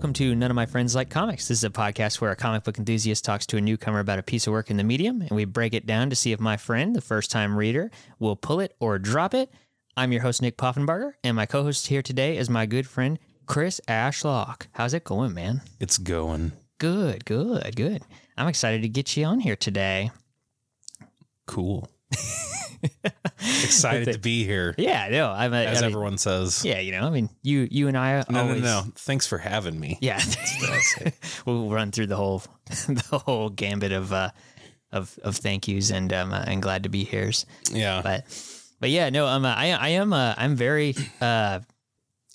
[0.00, 1.48] welcome to None of My Friends Like Comics.
[1.48, 4.22] This is a podcast where a comic book enthusiast talks to a newcomer about a
[4.22, 6.56] piece of work in the medium, and we break it down to see if my
[6.56, 9.52] friend, the first time reader, will pull it or drop it.
[9.98, 13.18] I'm your host, Nick Poffenbarger, and my co host here today is my good friend,
[13.44, 14.68] Chris Ashlock.
[14.72, 15.60] How's it going, man?
[15.80, 16.52] It's going.
[16.78, 18.02] Good, good, good.
[18.38, 20.12] I'm excited to get you on here today.
[21.46, 21.90] Cool.
[23.62, 26.64] Excited to be here, Yeah, no, I'm a, as I mean, everyone says.
[26.64, 28.92] Yeah, you know, I mean, you you and I No, always, no, no.
[28.96, 29.98] Thanks for having me.
[30.00, 30.20] Yeah,
[31.46, 34.30] we'll run through the whole the whole gambit of uh,
[34.92, 37.46] of of thank yous and um uh, and glad to be here's.
[37.70, 38.00] Yeah.
[38.02, 38.24] But
[38.80, 41.60] but yeah, no, I'm uh, I I am uh, I'm very uh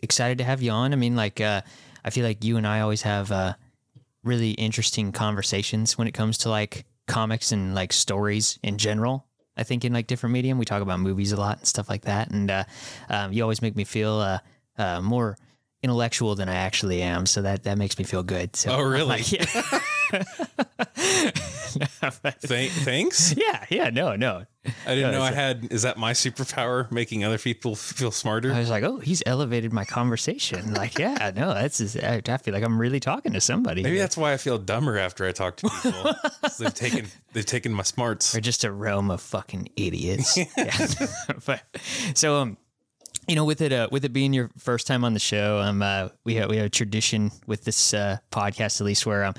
[0.02, 0.94] excited to have you on.
[0.94, 1.62] I mean, like uh,
[2.04, 3.54] I feel like you and I always have uh
[4.24, 9.28] really interesting conversations when it comes to like comics and like stories in general.
[9.58, 12.02] I think in like different medium, we talk about movies a lot and stuff like
[12.04, 12.64] that, and uh,
[13.10, 14.40] um, you always make me feel uh,
[14.78, 15.38] uh, more
[15.84, 17.26] intellectual than I actually am.
[17.26, 18.56] So that that makes me feel good.
[18.56, 19.08] So, Oh, really?
[19.08, 19.46] like, yeah.
[22.48, 23.36] Th- thanks.
[23.38, 24.46] yeah, yeah, no, no.
[24.88, 25.68] I didn't No, know I had.
[25.72, 28.52] Is that my superpower, making other people feel smarter?
[28.54, 30.74] I was like, oh, he's elevated my conversation.
[30.74, 33.84] Like, yeah, no, that's just, I, I feel like I'm really talking to somebody.
[33.84, 34.04] Maybe here.
[34.04, 36.14] that's why I feel dumber after I talk to people.
[36.60, 38.32] they've taken they've taken my smarts.
[38.32, 40.38] They're just a realm of fucking idiots.
[40.58, 40.88] yeah.
[41.46, 41.62] but
[42.16, 42.58] so um
[43.28, 45.82] you know with it uh, with it being your first time on the show um
[45.82, 49.34] uh, we have we have a tradition with this uh, podcast at least where um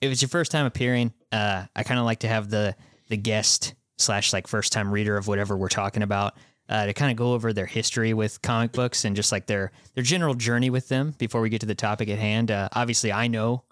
[0.00, 2.74] if it's your first time appearing uh I kind of like to have the
[3.08, 6.34] the guest slash like first time reader of whatever we're talking about
[6.68, 9.72] uh, to kind of go over their history with comic books and just like their
[9.94, 12.50] their general journey with them before we get to the topic at hand.
[12.50, 13.64] Uh, obviously, I know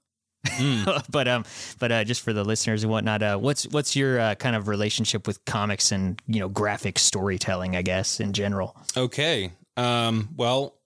[1.11, 1.45] but um,
[1.79, 4.69] but uh, just for the listeners and whatnot, uh, what's what's your uh, kind of
[4.69, 7.77] relationship with comics and you know graphic storytelling?
[7.77, 8.75] I guess in general.
[8.97, 9.53] Okay.
[9.77, 10.81] Um, well,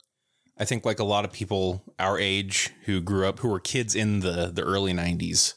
[0.59, 3.95] I think like a lot of people our age who grew up who were kids
[3.95, 5.55] in the the early 90s,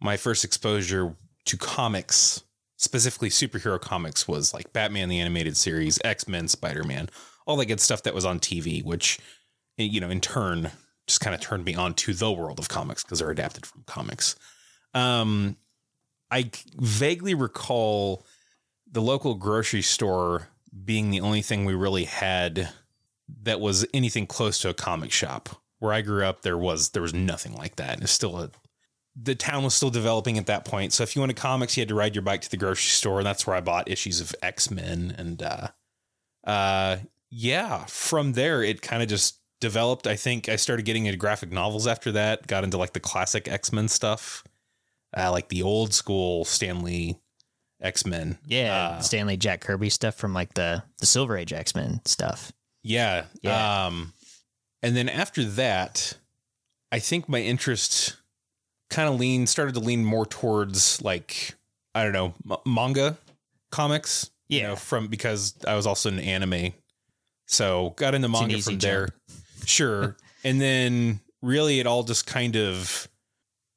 [0.00, 2.42] my first exposure to comics,
[2.76, 7.08] specifically superhero comics was like Batman the animated series, X-Men, Spider-Man,
[7.46, 9.18] all that good stuff that was on TV, which
[9.78, 10.70] you know, in turn
[11.06, 13.84] just kind of turned me on to the world of comics because they're adapted from
[13.86, 14.34] comics.
[14.94, 15.56] Um
[16.30, 18.26] I vaguely recall
[18.90, 20.48] the local grocery store
[20.84, 22.70] being the only thing we really had
[23.42, 25.48] that was anything close to a comic shop.
[25.78, 28.00] Where I grew up, there was there was nothing like that.
[28.00, 28.50] It's still a
[29.20, 30.92] the town was still developing at that point.
[30.92, 33.18] So if you wanted comics, you had to ride your bike to the grocery store,
[33.18, 35.14] and that's where I bought issues of X Men.
[35.16, 35.68] And uh,
[36.44, 36.98] uh,
[37.30, 40.06] yeah, from there it kind of just developed.
[40.06, 42.46] I think I started getting into graphic novels after that.
[42.46, 44.44] Got into like the classic X Men stuff,
[45.16, 47.18] uh, like the old school Stan Lee
[47.80, 48.38] X Men.
[48.46, 52.00] Yeah, Uh, Stan Lee Jack Kirby stuff from like the the Silver Age X Men
[52.04, 52.52] stuff.
[52.82, 53.24] Yeah.
[53.42, 53.86] Yeah.
[53.86, 54.12] Um,
[54.82, 56.16] and then after that,
[56.92, 58.16] I think my interest
[58.90, 61.54] kind of leaned, started to lean more towards like,
[61.94, 63.18] I don't know, m- manga
[63.70, 64.30] comics.
[64.48, 64.68] You Yeah.
[64.68, 66.72] know, from because I was also an anime.
[67.46, 69.08] So got into manga from there.
[69.64, 70.16] Sure.
[70.44, 73.08] and then really it all just kind of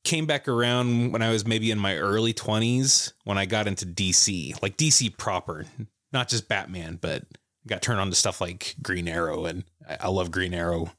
[0.09, 3.85] came back around when I was maybe in my early 20s when I got into
[3.85, 5.65] DC, like DC proper,
[6.11, 7.23] not just Batman, but
[7.67, 10.91] got turned on to stuff like Green Arrow and I, I love Green Arrow.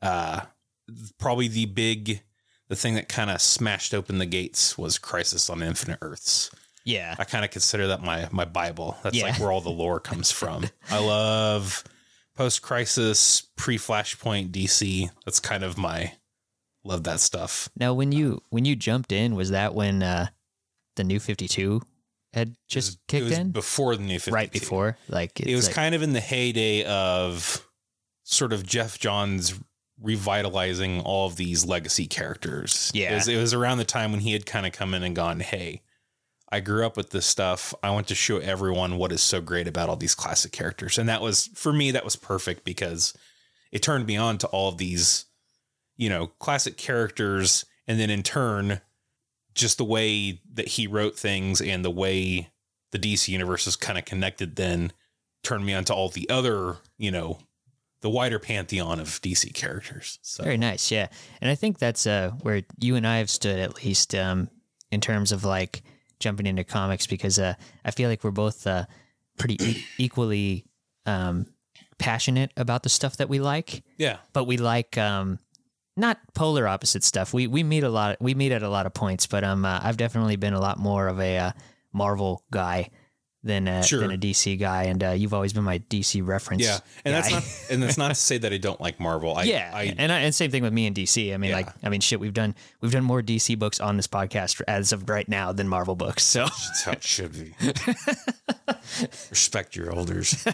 [0.00, 0.42] Uh
[1.18, 2.20] probably the big
[2.68, 6.50] the thing that kind of smashed open the gates was Crisis on Infinite Earths.
[6.84, 8.96] Yeah, I kind of consider that my my Bible.
[9.02, 9.24] That's Yeah.
[9.24, 10.68] like where all the lore comes from.
[10.90, 11.82] I love
[12.36, 15.08] post crisis, pre Flashpoint DC.
[15.24, 16.12] That's kind of my
[16.84, 17.68] love that stuff.
[17.76, 20.28] Now, when you when you jumped in, was that when uh,
[20.96, 21.82] the new Fifty Two
[22.32, 23.50] had just was, kicked it was in?
[23.52, 24.34] before the new 52.
[24.34, 27.66] right before, like It was like, kind of in the heyday of
[28.24, 29.54] sort of Geoff Johns
[30.02, 32.90] revitalizing all of these legacy characters.
[32.92, 33.12] Yeah.
[33.12, 35.14] It was, it was around the time when he had kind of come in and
[35.14, 35.82] gone, Hey,
[36.50, 37.72] I grew up with this stuff.
[37.82, 40.98] I want to show everyone what is so great about all these classic characters.
[40.98, 43.14] And that was, for me, that was perfect because
[43.72, 45.26] it turned me on to all of these,
[45.96, 47.64] you know, classic characters.
[47.86, 48.80] And then in turn,
[49.54, 52.50] just the way that he wrote things and the way
[52.92, 54.92] the DC universe is kind of connected then
[55.42, 57.38] turned me on to all the other, you know,
[58.00, 60.18] the wider pantheon of DC characters.
[60.22, 61.08] So Very nice, yeah.
[61.40, 64.48] And I think that's uh, where you and I have stood at least um,
[64.90, 65.82] in terms of like
[66.20, 67.54] jumping into comics because uh,
[67.84, 68.84] I feel like we're both uh,
[69.38, 70.66] pretty e- equally
[71.06, 71.46] um,
[71.98, 75.38] passionate about the stuff that we like, yeah, but we like um,
[75.96, 77.32] not polar opposite stuff.
[77.32, 78.16] We we meet a lot.
[78.20, 80.78] We meet at a lot of points, but um, uh, I've definitely been a lot
[80.78, 81.52] more of a uh,
[81.92, 82.90] Marvel guy
[83.46, 84.00] than a, Sure.
[84.00, 86.62] than a DC guy, and uh, you've always been my DC reference.
[86.64, 89.36] Yeah, and that's not and that's not to say that I don't like Marvel.
[89.36, 91.32] I, yeah, I, and I, and same thing with me and DC.
[91.32, 91.56] I mean, Yeah.
[91.56, 94.92] like, I mean, shit, we've done we've done more DC books on this podcast as
[94.94, 96.22] of right now than Marvel books.
[96.24, 97.54] So That's how it should be.
[99.30, 100.44] Respect your elders.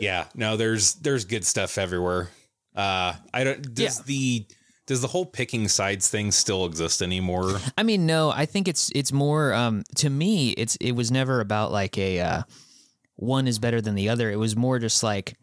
[0.00, 2.28] yeah, no, there's there's good stuff everywhere.
[2.74, 3.74] Uh, I don't.
[3.74, 4.04] Does Yeah.
[4.06, 4.46] the
[4.86, 7.58] does the whole picking sides thing still exist anymore?
[7.78, 11.40] I mean, no, I think it's it's more um to me it's it was never
[11.40, 12.42] about like a uh
[13.16, 14.30] one is better than the other.
[14.30, 15.36] It was more just like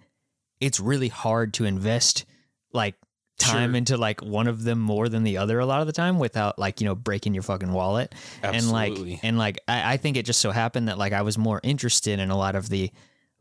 [0.60, 2.26] it's really hard to invest
[2.74, 2.96] like
[3.38, 3.78] time Sure.
[3.78, 6.60] into like one of them more than the other a lot of the time without
[6.60, 8.14] like, you know, breaking your fucking wallet.
[8.44, 11.38] And like and like I, I think it just so happened that like I was
[11.38, 12.92] more interested in a lot of the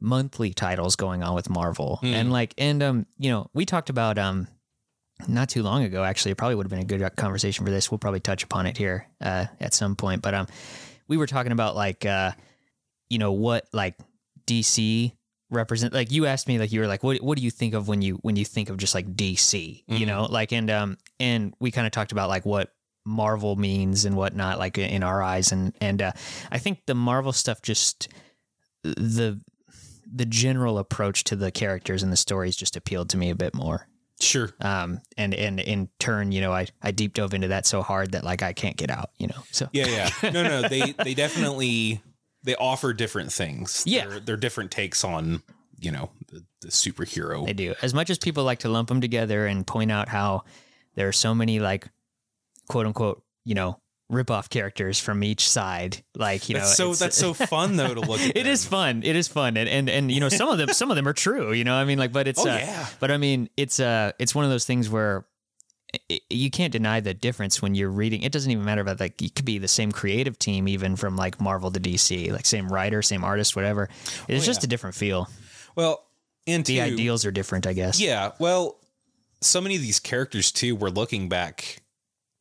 [0.00, 1.96] monthly titles going on with Marvel.
[1.96, 2.06] Hmm.
[2.14, 4.48] And like and um, you know, we talked about um
[5.26, 7.90] not too long ago actually it probably would have been a good conversation for this
[7.90, 10.46] we'll probably touch upon it here uh, at some point but um
[11.08, 12.30] we were talking about like uh
[13.10, 13.98] you know what like
[14.46, 15.10] dc
[15.50, 17.88] represent like you asked me like you were like what what do you think of
[17.88, 20.06] when you when you think of just like dc you Mhm.
[20.06, 22.72] know like and um and we kind of talked about like what
[23.04, 26.12] marvel means and whatnot like in our eyes and and uh
[26.52, 28.06] i think the marvel stuff just
[28.84, 29.40] the
[30.14, 33.54] the general approach to the characters and the stories just appealed to me a bit
[33.54, 33.86] more
[34.20, 34.50] Sure.
[34.60, 38.12] um and and in turn you know i i deep dove into that so hard
[38.12, 40.10] that like i can't get out you know so Yeah, yeah.
[40.32, 40.68] No, no.
[40.68, 42.00] They they definitely
[42.42, 43.82] they offer different things.
[43.86, 44.06] Yeah.
[44.06, 45.42] they're, they're different takes on
[45.78, 47.46] you know the, the superhero.
[47.46, 50.42] they do as much as people like to lump them together and point out how
[50.96, 51.86] there are so many like
[52.68, 53.78] quote unquote you know
[54.10, 57.76] rip off characters from each side like you that's know so it's- that's so fun
[57.76, 58.36] though to look at.
[58.36, 58.70] it is them.
[58.70, 61.06] fun it is fun and, and and you know some of them some of them
[61.06, 62.86] are true you know i mean like but it's Oh uh, yeah.
[63.00, 65.26] but i mean it's uh it's one of those things where
[66.30, 69.34] you can't deny the difference when you're reading it doesn't even matter about like it
[69.34, 73.02] could be the same creative team even from like marvel to dc like same writer
[73.02, 73.88] same artist whatever
[74.26, 74.66] it's Oh, just yeah.
[74.66, 75.28] a different feel
[75.76, 76.02] Well,
[76.46, 78.78] and the two, ideals are different i guess Yeah, well,
[79.40, 80.74] so many of these characters too.
[80.74, 81.82] We're looking back.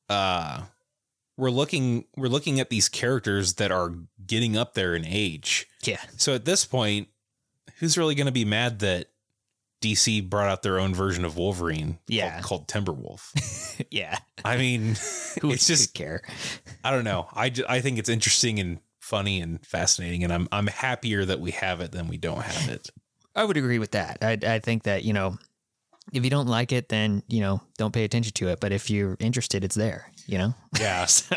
[0.10, 0.62] Uh,
[1.38, 3.94] we're looking we're looking at these characters that are
[4.26, 5.68] getting up there in age.
[5.84, 7.08] yeah So at this point,
[7.80, 9.08] who's really going to be mad that
[9.82, 12.00] DC brought out their own version of Wolverine?
[12.08, 12.42] Yeah.
[12.42, 13.86] called, called Timberwolf.
[13.92, 14.82] yeah I mean,
[15.42, 16.22] who it's would just care
[16.84, 17.28] I don't know.
[17.34, 21.52] I I think it's interesting and funny and fascinating, and I'm I'm happier that we
[21.52, 22.90] have it than we don't have it.
[23.36, 25.38] i would agree with that i i think that you know
[26.12, 28.90] if you don't like it then you know don't pay attention to it but if
[28.90, 31.06] you're interested it's there you know Yeah.
[31.06, 31.36] so,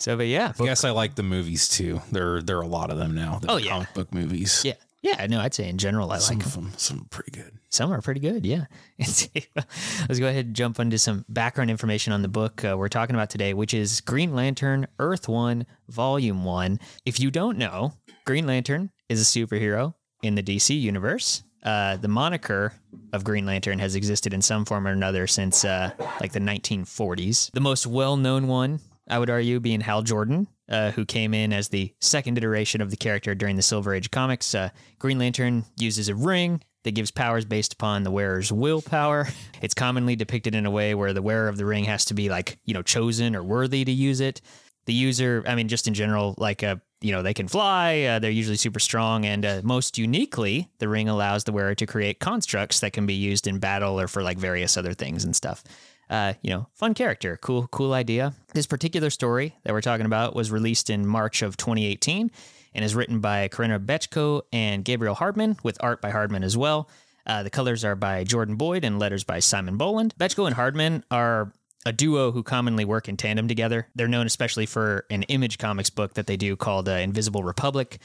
[0.00, 2.00] so but yeah I guess I like the movies too.
[2.10, 3.38] There, there are a lot of them now.
[3.40, 3.70] The Oh, yeah.
[3.70, 4.62] comic book movies.
[4.64, 6.48] yeah yeah no i'd say in general i some like 'em.
[6.48, 7.52] of them, some are pretty good.
[7.70, 8.66] Some are pretty good, yeah.
[8.98, 13.16] Let's go ahead and jump into some background information on the book uh, we're talking
[13.16, 16.78] about today, which is Green Lantern Earth One, Volume One.
[17.04, 17.92] If you don't know,
[18.24, 21.42] Green Lantern is a superhero in the DC universe.
[21.64, 22.72] Uh, the moniker
[23.12, 25.90] of Green Lantern has existed in some form or another since uh,
[26.20, 27.50] like the 1940s.
[27.52, 31.52] The most well known one, I would argue, being Hal Jordan, uh, who came in
[31.52, 34.54] as the second iteration of the character during the Silver Age comics.
[34.54, 39.28] Uh, Green Lantern uses a ring that gives powers based upon the wearer's willpower.
[39.62, 42.28] It's commonly depicted in a way where the wearer of the ring has to be
[42.28, 44.42] like, you know, chosen or worthy to use it.
[44.84, 48.18] The user, I mean, just in general, like, uh, you know, they can fly, uh,
[48.18, 52.18] they're usually super strong, and uh, most uniquely, the ring allows the wearer to create
[52.18, 55.62] constructs that can be used in battle or for like various other things and stuff.
[56.08, 58.32] Uh, you know, fun character, cool, cool idea.
[58.54, 62.30] This particular story that we're talking about was released in March of 2018
[62.74, 66.88] and is written by Corinna Bechko and Gabriel Hardman, with art by Hardman as well.
[67.26, 70.14] Uh, the colors are by Jordan Boyd and letters by Simon Bowland.
[70.18, 71.52] Bechko and Hardman are
[71.86, 73.88] a duo who commonly work in tandem together.
[73.94, 77.98] They're known especially for an image comics book that they do called uh, Invisible Republic.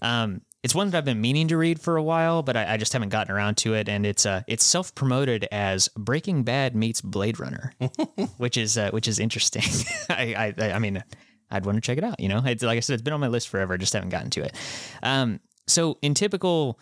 [0.00, 2.76] Um, it's one that I've been meaning to read for a while, but I, I
[2.76, 3.88] just haven't gotten around to it.
[3.88, 7.72] And it's uh, it's self promoted as Breaking Bad meets Blade Runner,
[8.38, 9.62] which is uh, which is interesting.
[10.08, 11.04] I, I I mean,
[11.50, 12.18] I'd want to check it out.
[12.18, 13.74] You know, it's like I said, it's been on my list forever.
[13.74, 14.56] I Just haven't gotten to it.
[15.02, 16.80] Um, so in typical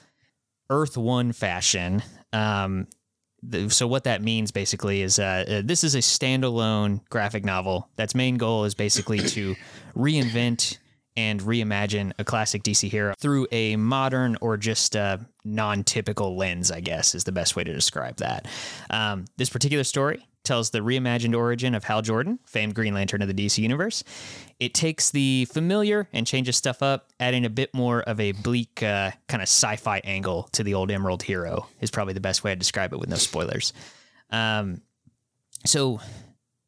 [0.71, 2.87] Earth One fashion, um,
[3.69, 7.89] so what that means basically is uh, uh, this is a standalone graphic novel.
[7.97, 9.57] That's main goal is basically to
[9.97, 10.79] reinvent
[11.17, 16.71] and reimagine a classic DC hero through a modern or just a non-typical lens.
[16.71, 18.47] I guess is the best way to describe that.
[18.91, 23.29] Um, this particular story tells the reimagined origin of Hal Jordan, famed Green Lantern of
[23.29, 24.05] the DC universe.
[24.61, 28.83] It takes the familiar and changes stuff up, adding a bit more of a bleak
[28.83, 31.67] uh, kind of sci-fi angle to the old Emerald hero.
[31.81, 33.73] Is probably the best way to describe it with no spoilers.
[34.31, 34.83] Um,
[35.65, 36.01] so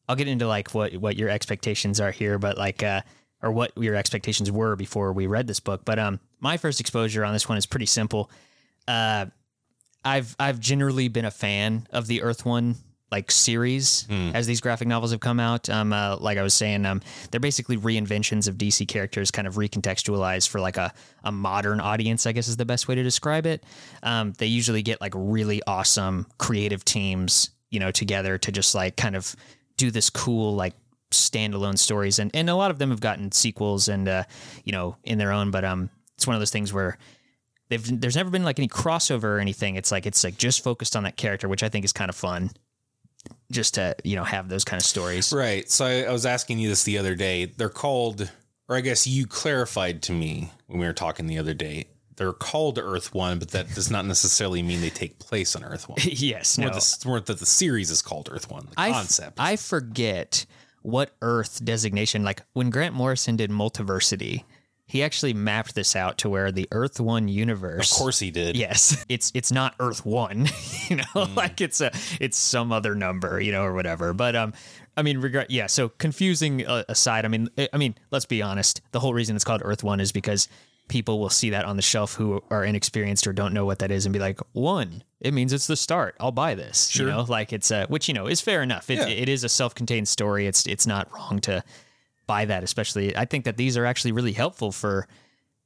[0.09, 3.03] I'll get into like what what your expectations are here, but like uh,
[3.43, 5.85] or what your expectations were before we read this book.
[5.85, 8.31] But um, my first exposure on this one is pretty simple.
[8.89, 9.27] Uh,
[10.05, 12.77] I've I've generally been a fan of the Earth One
[13.13, 15.71] like series as these graphic novels have come out.
[15.71, 19.55] Um, uh, like I was saying, um, they're basically reinventions of DC characters, kind of
[19.55, 22.27] recontextualized for like a a modern audience.
[22.27, 23.65] I guess is the best way to describe it.
[24.03, 28.97] Um, they usually get like really awesome creative teams, you know, together to just like
[28.97, 29.37] kind of
[29.77, 30.75] do this cool like
[31.13, 34.25] standalone stories, and and a lot of them have gotten sequels and uh,
[34.65, 36.99] you know in their own, but um, it's one of those things where
[37.69, 39.77] they've there's never been like any crossover or anything.
[39.77, 42.17] It's like it's like just focused on that character, which I think is kind of
[42.17, 42.51] fun.
[43.51, 45.33] Just to you know have those kind of stories.
[45.33, 45.71] Right.
[45.71, 47.45] So I, I was asking you this the other day.
[47.47, 48.31] They're called,
[48.69, 51.87] or I guess you clarified to me when we were talking the other day.
[52.17, 55.87] They're called Earth One, but that does not necessarily mean they take place on Earth
[55.89, 55.99] One.
[56.03, 56.75] yes, More, no.
[56.75, 58.67] the, more that the series is called Earth One.
[58.71, 59.39] The I f- concept.
[59.39, 60.47] I forget
[60.81, 62.25] what Earth designation.
[62.25, 64.45] Like when Grant Morrison did Multiversity,
[64.89, 67.91] he actually mapped this out to where the Earth One universe.
[67.93, 68.57] of course he did.
[68.57, 70.49] Yes, it's it's not Earth One,
[70.89, 71.37] you know, Mm.
[71.37, 71.91] like it's a
[72.21, 74.13] it's some other number, you know, or whatever.
[74.13, 74.53] But um,
[74.97, 75.67] I mean, regret, yeah.
[75.67, 78.81] So confusing uh, aside, I mean, I I mean, let's be honest.
[78.93, 80.49] The whole reason it's called Earth One is because
[80.89, 83.91] people will see that on the shelf who are inexperienced or don't know what that
[83.91, 86.15] is and be like, one, it means it's the start.
[86.21, 86.87] I'll buy this.
[86.87, 87.07] Sure.
[87.09, 88.89] You know, like it's a which you know is fair enough.
[88.89, 89.09] It, Yeah.
[89.09, 90.47] it is a self-contained story.
[90.47, 91.65] It's it's not wrong to
[92.27, 92.63] buy that.
[92.63, 95.07] Especially, I think that these are actually really helpful for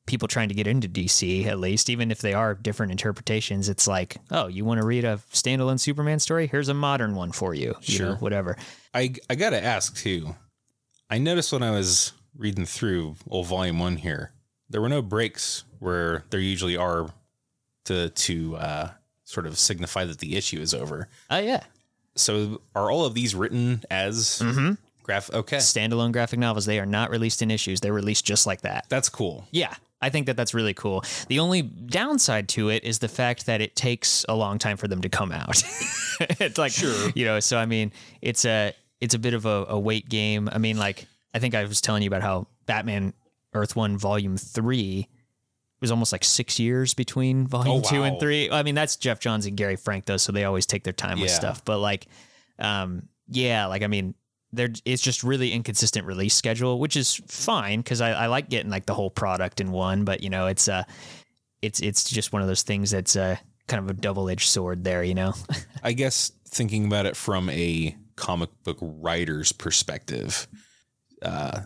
[0.06, 3.68] people trying to get into DC, at least, even if they are different interpretations.
[3.68, 6.46] It's like, oh, you want to read a standalone Superman story?
[6.48, 7.74] Here's a modern one for you.
[7.82, 8.06] you Sure.
[8.06, 8.56] know, whatever.
[8.94, 10.34] I I gotta ask too.
[11.08, 14.32] I noticed when I was reading through old volume one here,
[14.68, 17.08] there were no breaks where there usually are
[17.86, 18.90] to to uh,
[19.24, 21.08] sort of signify that the issue is over.
[21.30, 21.62] Oh, yeah.
[22.16, 24.72] So are all of these written as Mm-hmm.
[25.10, 25.30] Graph?
[25.32, 27.80] Okay, Standalone graphic novels, they are not released in issues.
[27.80, 28.86] They're released just like that.
[28.88, 29.46] that's cool.
[29.50, 29.74] Yeah.
[30.02, 31.04] I think that that's really cool.
[31.28, 34.88] The only downside to it is the fact that it takes a long time for
[34.88, 35.62] them to come out.
[36.20, 37.10] it's like, Sure.
[37.14, 40.48] you know, so I mean, it's a it's a bit of a, a wait game.
[40.50, 43.12] I mean, like I think I was telling you about how Batman
[43.52, 45.06] Earth One Volume Three
[45.82, 48.18] was almost like six years between Volume Two and.
[48.18, 48.50] Three.
[48.50, 51.20] I mean, that's Geoff Johns and Gary Frank though, so they always take their time
[51.20, 51.62] with stuff.
[51.62, 52.06] But like,
[52.58, 54.14] um, yeah, like I mean,
[54.52, 58.70] there it's just really inconsistent release schedule, which is fine because I, I like getting
[58.70, 60.04] like the whole product in one.
[60.04, 60.84] But you know, it's uh,
[61.62, 63.36] it's it's just one of those things that's uh,
[63.68, 65.02] kind of a double edged sword there.
[65.02, 65.34] You know,
[65.82, 70.48] I guess thinking about it from a comic book writer's perspective,
[71.22, 71.60] uh,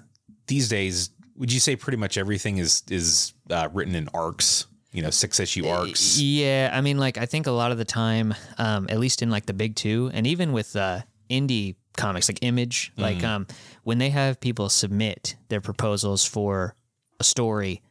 [0.47, 4.67] these days, would you say pretty much everything is is uh, written in arcs?
[4.93, 6.21] You know, six issue arcs.
[6.21, 9.31] Yeah, I mean, like I think a lot of the time, um, at least in
[9.31, 13.47] like the big two, and even with uh, indie comics like Image, like um,
[13.83, 16.75] when they have people submit their proposals for
[17.21, 17.83] a story,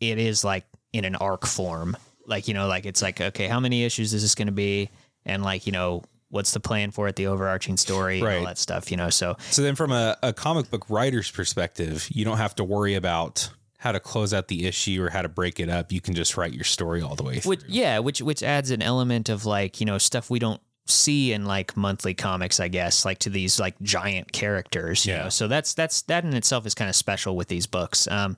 [0.00, 1.96] it is like in an arc form.
[2.26, 4.90] Like you know, like it's like okay, how many issues is this going to be,
[5.24, 8.44] and like you know, what's the plan for it, the overarching story, and all Right.
[8.46, 8.90] that stuff.
[8.90, 12.54] You know, so So then, from a, a comic book writer's perspective, you don't have
[12.56, 13.48] to worry about
[13.78, 15.92] how to close out the issue or how to break it up.
[15.92, 17.50] You can just write your story all the way through.
[17.50, 21.32] Which yeah, which which adds an element of like you know stuff we don't see
[21.32, 25.04] in like monthly comics, I guess, like to these like giant characters.
[25.06, 25.22] You Yeah.
[25.24, 25.28] know?
[25.28, 28.08] So that's that's that in itself is kind of special with these books.
[28.08, 28.36] Um,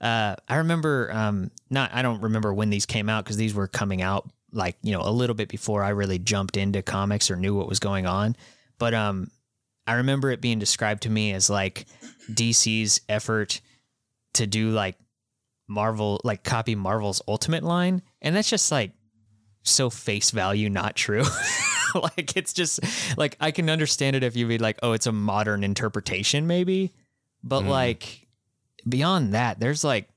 [0.00, 3.66] uh, I remember um, not I don't remember when these came out because these were
[3.68, 7.36] coming out like you know a little bit before I really jumped into comics or
[7.36, 8.36] knew what was going on,
[8.78, 9.30] but um,
[9.86, 11.86] I remember it being described to me as like
[12.30, 13.60] DC's effort
[14.34, 14.96] to do like
[15.68, 18.92] Marvel, like copy Marvel's Ultimate line, and that's just like
[19.62, 21.24] so face value not true.
[22.16, 22.80] like it's just
[23.18, 26.92] like I can understand it if you be like, oh, it's a modern interpretation, maybe,
[27.42, 27.68] but Mm.
[27.68, 28.26] like
[28.88, 30.08] beyond that, there's like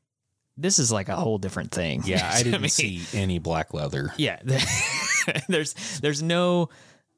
[0.57, 2.01] this is like a whole different thing.
[2.05, 4.13] yeah, I didn't see any black leather.
[4.17, 4.39] Yeah,
[5.47, 6.69] there's there's no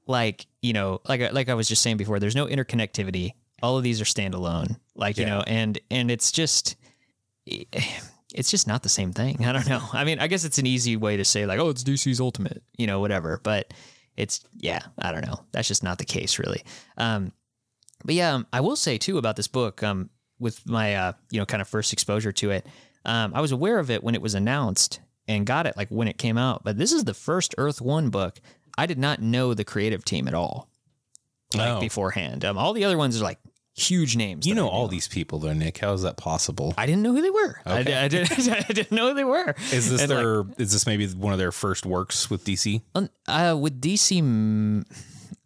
[0.07, 2.19] like you know like I- like I was just saying before.
[2.19, 3.33] There's no interconnectivity.
[3.63, 4.77] All of these are standalone.
[4.95, 6.75] Like you know, and and it's just
[7.45, 9.45] it's just not the same thing.
[9.45, 9.81] I don't know.
[9.93, 12.63] I mean, I guess it's an easy way to say like, oh, it's DC's Ultimate,
[12.77, 13.39] you know, whatever.
[13.43, 13.73] But
[14.21, 15.39] it's yeah, I don't know.
[15.51, 16.63] That's just not the case, really.
[16.97, 17.31] Um,
[18.05, 19.81] but yeah, um, I will say too about this book.
[19.83, 20.09] Um,
[20.39, 22.65] with my uh, you know, kind of first exposure to it,
[23.05, 26.07] um, I was aware of it when it was announced and got it like when
[26.07, 26.63] it came out.
[26.63, 28.39] But this is the first Earth One book.
[28.77, 30.67] I did not know the creative team at all,
[31.53, 31.79] like Oh.
[31.79, 32.43] beforehand.
[32.45, 33.39] Um, all the other ones are like
[33.73, 34.45] huge names.
[34.45, 35.77] You know all these people though, Nick.
[35.79, 36.73] How is that possible?
[36.77, 37.59] I didn't know who they were.
[37.65, 37.93] I, Okay.
[37.95, 38.47] I, didn't.
[38.49, 39.55] I didn't know who they were.
[39.71, 40.45] Is this And, like, their?
[40.57, 42.81] is this maybe one of their first works with DC?
[43.27, 44.85] Uh, with DC,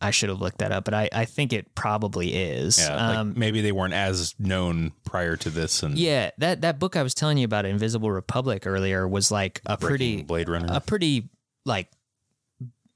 [0.01, 2.77] I should have looked that up, but I, I think it probably is.
[2.79, 6.79] Yeah, like um, maybe they weren't as known prior to this, and yeah, that that
[6.79, 10.67] book I was telling you about, Invisible Republic, earlier was like a pretty Blade Runner.
[10.70, 11.29] a pretty
[11.65, 11.88] like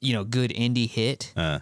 [0.02, 1.32] you know good indie hit.
[1.36, 1.62] Uh, Like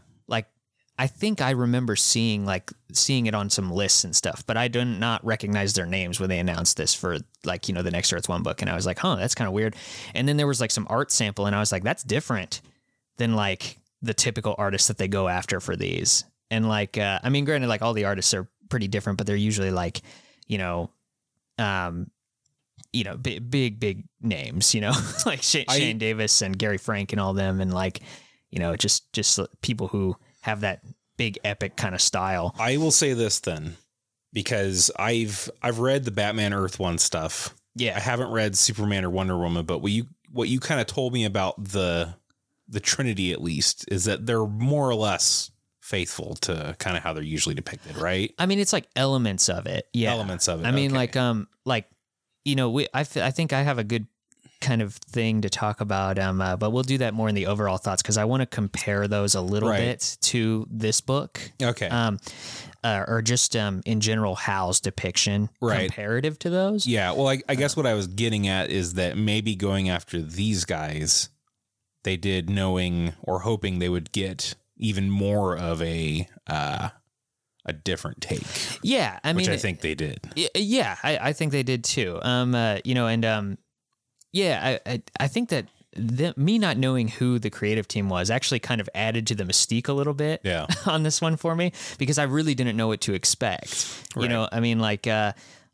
[0.99, 4.67] I think I remember seeing like seeing it on some lists and stuff, but I
[4.67, 8.11] did not recognize their names when they announced this for like you know the Next
[8.11, 9.75] Earth One book, and I was like, huh, that's kind of weird.
[10.15, 12.61] And then there was like some art sample, and I was like, that's different
[13.17, 16.23] than like the typical artists that they go after for these.
[16.49, 19.35] And like, uh, I mean, granted, like all the artists are pretty different, but they're
[19.35, 20.01] usually like,
[20.47, 20.89] you know,
[21.57, 22.09] um,
[22.93, 24.93] you know, big, big, big names, you know,
[25.25, 28.01] like Shane, I- Shane Davis and Gary Frank and all them, and like,
[28.49, 30.15] you know, just just people who
[30.47, 30.81] have that
[31.17, 32.55] big epic kind of style.
[32.57, 33.77] I will say this then,
[34.33, 37.53] because I've I've read the Batman Earth One stuff.
[37.75, 40.87] Yeah, I haven't read Superman or Wonder Woman, but what you what you kind of
[40.87, 42.15] told me about the
[42.67, 45.51] the Trinity at least is that they're more or less
[45.81, 48.33] faithful to kind of how they're usually depicted, right?
[48.37, 49.87] I mean, it's like elements of it.
[49.93, 50.65] Yeah, Elements of it.
[50.65, 50.97] I mean, okay.
[50.97, 51.85] like, um, like,
[52.43, 54.07] you know, we, I, I think I have a good
[54.59, 57.45] kind of thing to talk about, um, uh, but we'll do that more in the
[57.47, 59.77] overall thoughts because I want to compare those a little Right.
[59.79, 62.19] bit to this book, okay, um,
[62.83, 65.89] uh, or just um, in general Hal's depiction Right.
[65.89, 66.87] comparative to those.
[66.87, 67.11] yeah.
[67.11, 70.65] Well, I, I guess what I was getting at is that maybe going after these
[70.65, 71.29] guys,
[72.03, 76.89] they did knowing or hoping they would get even more of a uh,
[77.65, 78.43] a different take,
[78.81, 80.19] Yeah, I which mean, I think they did.
[80.55, 82.17] Yeah, I, I think they did too.
[82.21, 83.57] Um, uh, you know, and um,
[84.31, 85.65] yeah, I, I, I think that
[85.95, 89.43] the, me not knowing who the creative team was actually kind of added to the
[89.43, 90.67] mystique a little bit Yeah.
[90.85, 93.87] on this one for me because I really didn't know what to expect.
[94.15, 94.23] Right.
[94.23, 95.33] You know, I mean, like, uh,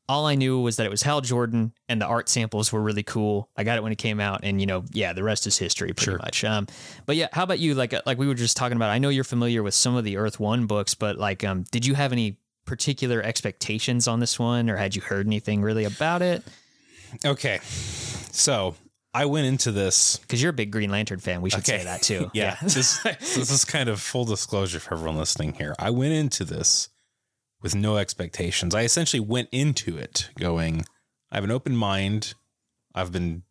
[0.10, 3.04] all I knew was that it was Hal Jordan and the art samples were really
[3.04, 3.50] cool.
[3.58, 5.94] I got it when it came out, and you know, yeah, the rest is history,
[5.94, 6.18] pretty Sure.
[6.18, 6.44] much.
[6.44, 6.68] Um,
[7.06, 7.74] but yeah, how about you?
[7.74, 8.90] Like, uh, like we were just talking about.
[8.90, 11.86] I know you're familiar with some of the Earth One books, but like, um, did
[11.86, 16.22] you have any particular expectations on this one, or had you heard anything really about
[16.22, 16.44] it?
[17.26, 17.60] Okay,
[18.34, 18.76] so
[19.14, 21.80] I went into this Because you're a big Green Lantern fan, we should Okay.
[21.80, 22.30] say that too.
[22.34, 22.58] Yeah.
[22.62, 25.76] this, this is kind of full disclosure for everyone listening here.
[25.80, 26.90] I went into this
[27.62, 28.74] with no expectations.
[28.76, 30.86] I essentially went into it going,
[31.32, 32.34] I have an open mind.
[32.96, 33.44] I've been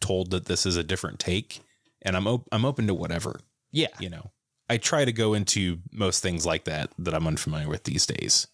[0.00, 1.60] told that this is a different take,
[2.02, 3.40] and I'm op- I'm open to whatever.
[3.72, 4.30] yeah, You know,
[4.68, 8.46] I try to go into most things like that that I'm unfamiliar with these days.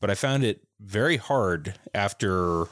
[0.00, 2.66] But I found it very hard after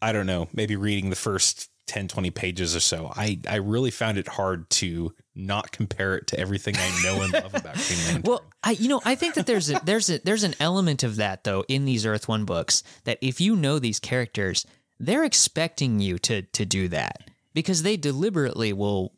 [0.00, 3.12] I don't know, maybe reading the first 10 20 pages or so.
[3.14, 7.32] I I really found it hard to not compare it to everything I know and
[7.32, 8.22] love about Green Lantern.
[8.24, 11.16] Well, I you know I think that there's a, there's a, there's an element of
[11.16, 14.66] that though in these Earth One books that if you know these characters,
[14.98, 19.12] they're expecting you to to do that because they deliberately will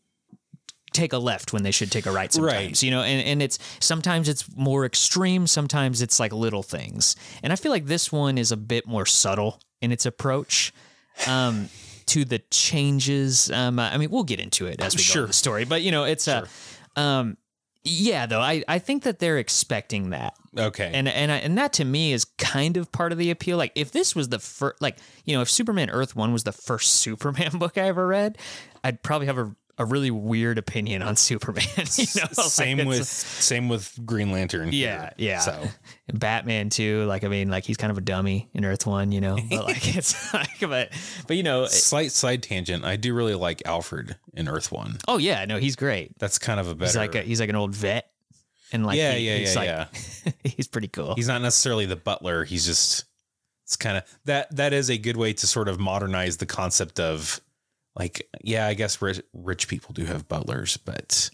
[0.92, 2.82] take a left when they should take a right sometimes Right.
[2.82, 7.52] you know and, and it's sometimes it's more extreme sometimes it's like little things and
[7.52, 10.72] i feel like this one is a bit more subtle in its approach
[11.26, 11.68] um
[12.06, 15.22] to the changes um i mean we'll get into it as we go Sure.
[15.22, 16.46] in the story but you know it's a
[16.96, 17.36] um
[17.84, 20.90] yeah though i i think that they're expecting that okay.
[20.92, 23.56] and and I, and that to me is kind of part of the appeal.
[23.56, 26.52] Like if this was the first, like you know, if Superman Earth One was the
[26.52, 28.36] first Superman book I ever read,
[28.82, 31.64] I'd probably have a, a really weird opinion on Superman.
[31.76, 34.70] You know, same it's- with same with Green Lantern.
[34.72, 35.28] yeah, here.
[35.30, 35.38] yeah.
[35.40, 35.68] So
[36.12, 37.04] Batman too.
[37.06, 39.36] Like I mean, like he's kind of a dummy in Earth One, you know.
[39.48, 40.90] But like it's like, but
[41.26, 42.84] but you know, slight side tangent.
[42.84, 44.98] I do really like Alfred in Earth One.
[45.06, 46.18] oh yeah, no, he's great.
[46.18, 46.86] That's kind of a better.
[46.86, 48.10] He's like a, he's like an old vet,
[48.72, 49.68] and like yeah, he- yeah, he's yeah, like,
[50.24, 50.32] yeah.
[50.56, 51.14] he's pretty cool.
[51.14, 53.04] he's not necessarily the butler he's just
[53.64, 56.98] it's kind of that that is a good way to sort of modernize the concept
[56.98, 57.40] of
[57.98, 61.30] like yeah i guess rich, rich people do have butlers but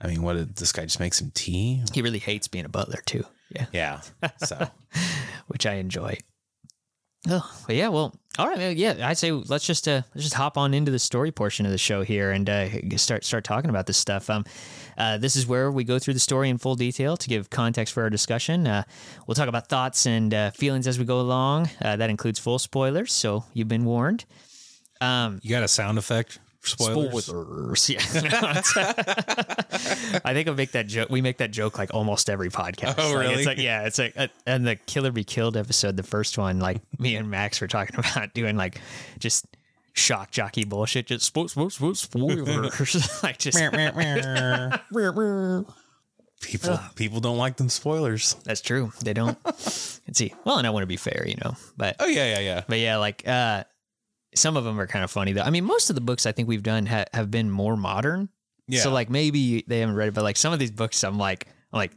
[0.00, 2.68] i mean what did this guy just make some tea he really hates being a
[2.68, 3.24] butler too.
[3.50, 3.66] Yeah.
[3.72, 4.00] yeah
[4.44, 4.68] so
[5.46, 6.18] which I enjoy.
[7.28, 8.96] Oh, but yeah, well, all right, yeah.
[9.02, 11.78] I'd say let's just uh, let's just hop on into the story portion of the
[11.78, 14.30] show here and uh, start start talking about this stuff.
[14.30, 14.44] Um,
[14.96, 17.92] uh, this is where we go through the story in full detail to give context
[17.94, 18.68] for our discussion.
[18.68, 18.84] Uh,
[19.26, 21.68] we'll talk about thoughts and uh, feelings as we go along.
[21.82, 24.24] Uh, that includes full spoilers, so you've been warned.
[25.00, 27.88] Um, you got a sound effect spoilers, Spoilers.
[27.90, 27.98] Yeah.
[30.24, 31.10] I think I make that joke.
[31.10, 32.94] We make that joke like almost every podcast.
[32.98, 33.34] Oh, Like, really?
[33.34, 36.38] It's like yeah, it's like uh, and the Kill or Be Killed episode, the first
[36.38, 38.80] one, like me and Max were talking about doing like
[39.18, 39.46] just
[39.92, 43.58] shock jockey bullshit, just spo- spo- spo- spoilers, like just
[46.42, 48.92] people people don't like them spoilers that's true.
[49.02, 49.38] They don't.
[49.44, 50.34] Let's see.
[50.44, 52.78] Well, and I want to be fair, you know, but oh yeah yeah yeah But
[52.78, 53.64] yeah, like uh
[54.36, 55.42] some of them are kind of funny though.
[55.42, 58.28] I mean, most of the books I think we've done ha- have been more modern.
[58.68, 61.18] yeah So like maybe they haven't read it, but like some of these books, I'm
[61.18, 61.92] like, like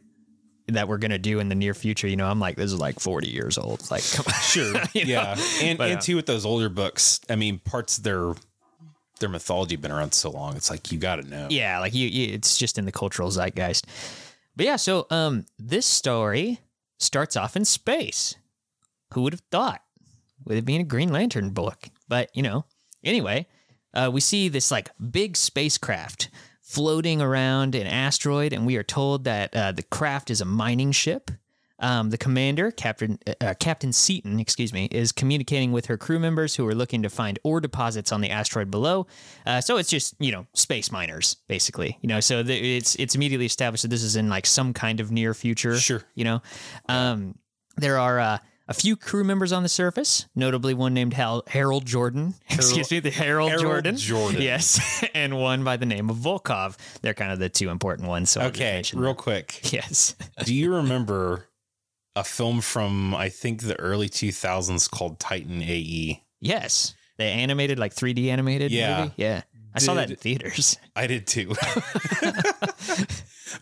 [0.68, 2.08] that we're gonna do in the near future.
[2.08, 3.90] You know, I'm like, this is like 40 years old.
[3.92, 4.34] Like, come on.
[4.42, 4.82] Sure.
[4.94, 5.12] You know?
[5.12, 5.38] yeah.
[5.62, 8.34] And But, and uh, too with those older books, I mean, parts of their
[9.20, 10.56] their mythology have been around so long.
[10.56, 11.48] It's like you got to know.
[11.50, 13.86] yeah, like you, you, it's just in the cultural zeitgeist.
[14.56, 16.60] But yeah, so um, this story
[17.00, 18.36] starts off in space.
[19.14, 19.82] Who would have thought?
[20.46, 22.66] With it being a Green Lantern book, but you know,
[23.04, 23.48] anyway,
[23.94, 26.30] uh, we see this like big spacecraft
[26.62, 30.92] floating around an asteroid, and we are told that uh, the craft is a mining
[30.92, 31.32] ship.
[31.82, 36.56] Um, the commander, Captain uh, Captain Seaton, excuse me, is communicating with her crew members
[36.56, 39.08] who are looking to find ore deposits on the asteroid below.
[39.46, 41.98] Uh, so it's just you know space miners, basically.
[42.02, 45.00] You know, so the, it's it's immediately established that this is in like some kind
[45.00, 45.78] of near future.
[45.78, 46.04] Sure.
[46.16, 46.42] You know,
[46.90, 47.36] um,
[47.78, 48.38] there are uh,
[48.70, 52.36] a few crew members on the surface, notably one named Hal- Harold Jordan.
[52.50, 53.98] Excuse me, the Harold, Harold Jordan.
[53.98, 54.42] Jordan.
[54.42, 56.78] Yes, and one by the name of Volkov.
[57.02, 58.30] They're kind of the two important ones.
[58.30, 58.84] So Okay.
[58.94, 59.16] Real them.
[59.16, 59.60] quick.
[59.74, 60.16] Yes.
[60.46, 61.48] Do you remember
[62.16, 65.62] a film from I think the early 2000s called Titan?
[65.62, 66.24] AE?
[66.40, 66.96] Yes.
[67.18, 69.02] they animated, like 3D animated Yeah.
[69.02, 69.14] movie.
[69.18, 69.42] Yeah.
[69.76, 70.78] I saw that in theaters.
[70.96, 71.54] I did too.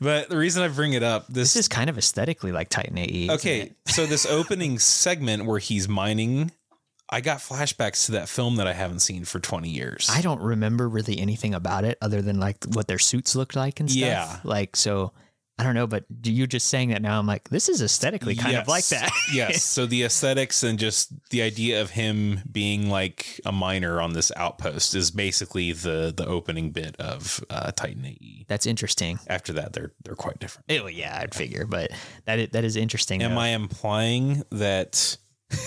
[0.01, 2.97] But the reason I bring it up, this, This is kind of aesthetically like Titan
[2.97, 3.29] AE.
[3.31, 3.71] okay.
[3.87, 6.51] So this opening segment where he's mining,
[7.09, 10.09] I got flashbacks to that film that I haven't seen for 20 years.
[10.11, 13.79] I don't remember really anything about it other than like what their suits looked like
[13.79, 14.01] and stuff.
[14.01, 14.39] Yeah.
[14.43, 15.13] Like, so
[15.59, 17.17] I don't know, but do you just saying that now?
[17.17, 19.09] I'm like, this is aesthetically kind of like that.
[19.33, 19.63] yes.
[19.63, 24.31] So the aesthetics and just the idea of him being like a miner on this
[24.35, 28.45] outpost is basically the the opening bit of uh, Titan AE.
[28.47, 29.17] That's interesting.
[29.27, 30.65] After that, they're they're quite different.
[30.69, 31.89] Oh, yeah, I'd figure, but
[32.25, 33.23] that is, that is interesting.
[33.23, 33.41] Am though.
[33.41, 35.17] I implying that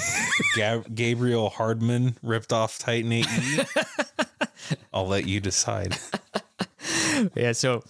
[0.55, 3.25] Gab- Gabriel Hardman ripped off Titan AE?
[4.93, 5.99] I'll let you decide.
[7.35, 7.51] yeah.
[7.51, 7.83] So,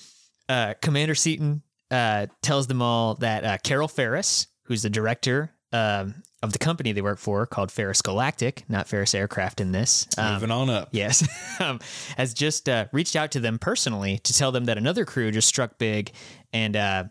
[0.48, 1.60] uh, Commander Seaton
[1.90, 6.92] uh, tells them all that uh, Carol Ferris, who's the director um, of the company
[6.92, 10.06] they work for, called Ferris Galactic, not Ferris Aircraft in this.
[10.16, 10.88] Um, Moving on up.
[10.92, 11.26] yes,
[11.60, 11.80] um,
[12.16, 15.48] has just uh, reached out to them personally to tell them that another crew just
[15.48, 16.12] struck big
[16.52, 17.04] and uh,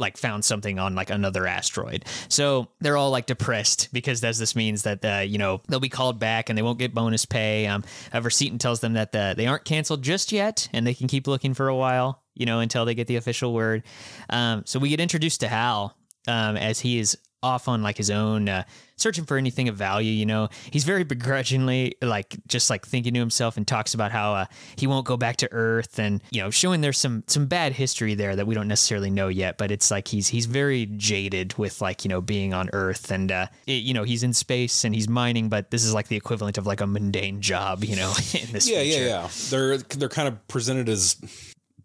[0.00, 2.06] like found something on like another asteroid.
[2.28, 5.88] So they're all like depressed because does this means that uh, you know they'll be
[5.90, 7.66] called back and they won't get bonus pay.
[7.66, 11.06] Um, however, Seaton tells them that uh, they aren't canceled just yet and they can
[11.06, 13.82] keep looking for a while, you know, until they get the official word.
[14.28, 15.96] Um, so we get introduced to Hal
[16.28, 18.62] um, as he is off on like his own uh,
[18.98, 23.18] searching for anything of value you know he's very begrudgingly like just like thinking to
[23.18, 24.44] himself and talks about how uh,
[24.76, 28.14] he won't go back to earth and you know showing there's some some bad history
[28.14, 31.80] there that we don't necessarily know yet but it's like he's he's very jaded with
[31.80, 34.94] like you know being on earth and uh it, you know he's in space and
[34.94, 38.10] he's mining but this is like the equivalent of like a mundane job you know
[38.38, 38.98] in this Yeah, future.
[39.00, 39.28] yeah, yeah.
[39.48, 41.16] They're they're kind of presented as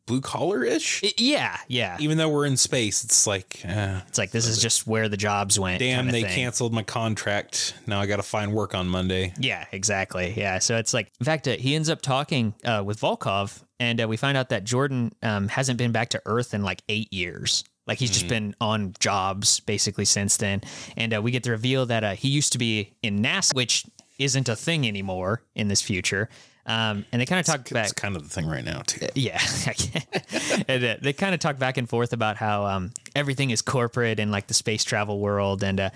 [0.06, 1.04] blue collar ish.
[1.18, 4.88] Yeah yeah Even though we're in space, it's like, eh, it's like this is just
[4.88, 6.34] where the jobs went damn, they thing.
[6.34, 7.74] canceled my contract.
[7.88, 9.34] Now I got to find work on Monday.
[9.40, 10.34] Yeah, exactly.
[10.36, 10.60] Yeah.
[10.60, 14.08] So it's like, in fact, uh, he ends up talking uh, with Volkov, and uh,
[14.08, 17.64] we find out that Jordan um, hasn't been back to Earth in like eight years.
[17.88, 20.62] Like he's just been on jobs basically since then.
[20.98, 23.86] And uh, we get to reveal that uh, he used to be in NASA, which
[24.18, 26.30] isn't a thing anymore in this future.
[26.68, 27.86] Um, and they kind of talk back.
[27.86, 29.08] It's kind of the thing right now too.
[29.14, 29.40] Yeah,
[30.68, 34.20] and, uh, they kind of talk back and forth about how um, everything is corporate
[34.20, 35.90] in like the space travel world, and uh,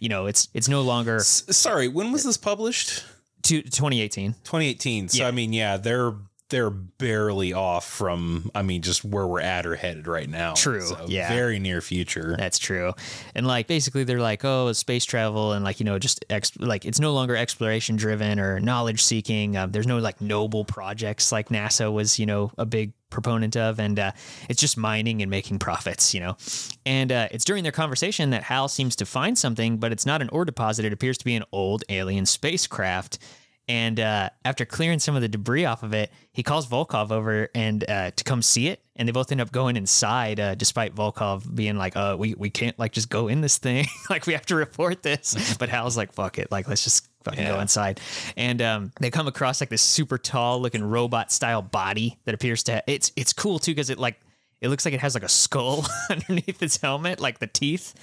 [0.00, 3.04] you know it's it's no longer S- Sorry, when was this published?
[3.42, 4.32] to 2018.
[4.44, 5.08] 2018.
[5.10, 5.28] So Yeah.
[5.28, 6.14] I mean, yeah, they're
[6.50, 10.54] they're barely off from I mean just where we're at or headed right now.
[10.54, 11.28] True, So yeah.
[11.28, 12.36] Very near future.
[12.38, 12.92] That's true.
[13.34, 16.84] And like basically they're like, oh, space travel and like, you know, just ex- like
[16.84, 19.56] it's no longer exploration driven or knowledge seeking.
[19.56, 23.80] Um, there's no like noble projects like NASA was, you know, a big proponent of.
[23.80, 24.12] And uh,
[24.48, 26.36] it's just mining and making profits, you know.
[26.84, 30.20] And uh, it's during their conversation that Hal seems to find something, but it's not
[30.20, 30.84] an ore deposit.
[30.84, 33.18] It appears to be an old alien spacecraft.
[33.66, 37.48] And uh, after clearing some of the debris off of it, he calls Volkov over
[37.54, 38.80] and uh, to come see it.
[38.96, 42.50] And they both end up going inside, uh, despite Volkov being like, "Uh, we we
[42.50, 43.86] can't like just go in this thing.
[44.10, 47.44] like we have to report this." but Hal's like, "Fuck it, like let's just fucking
[47.44, 48.00] go inside."
[48.36, 52.62] And um, they come across like this super tall looking robot style body that appears
[52.64, 54.20] to it's it's cool too because it like
[54.60, 57.94] it looks like it has like a skull underneath its helmet, like the teeth.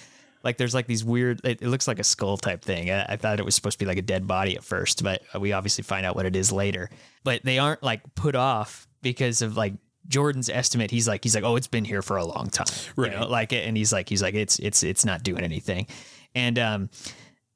[0.43, 1.41] Like there's like these weird.
[1.43, 2.89] It, it looks like a skull type thing.
[2.89, 5.21] I, I thought it was supposed to be like a dead body at first, but
[5.39, 6.89] we obviously find out what it is later.
[7.23, 9.73] But they aren't like put off because of like
[10.07, 10.91] Jordan's estimate.
[10.91, 13.11] He's like he's like oh it's been here for a long time, Right.
[13.11, 15.87] You know, like and he's like he's like it's it's it's not doing anything,
[16.33, 16.89] and um,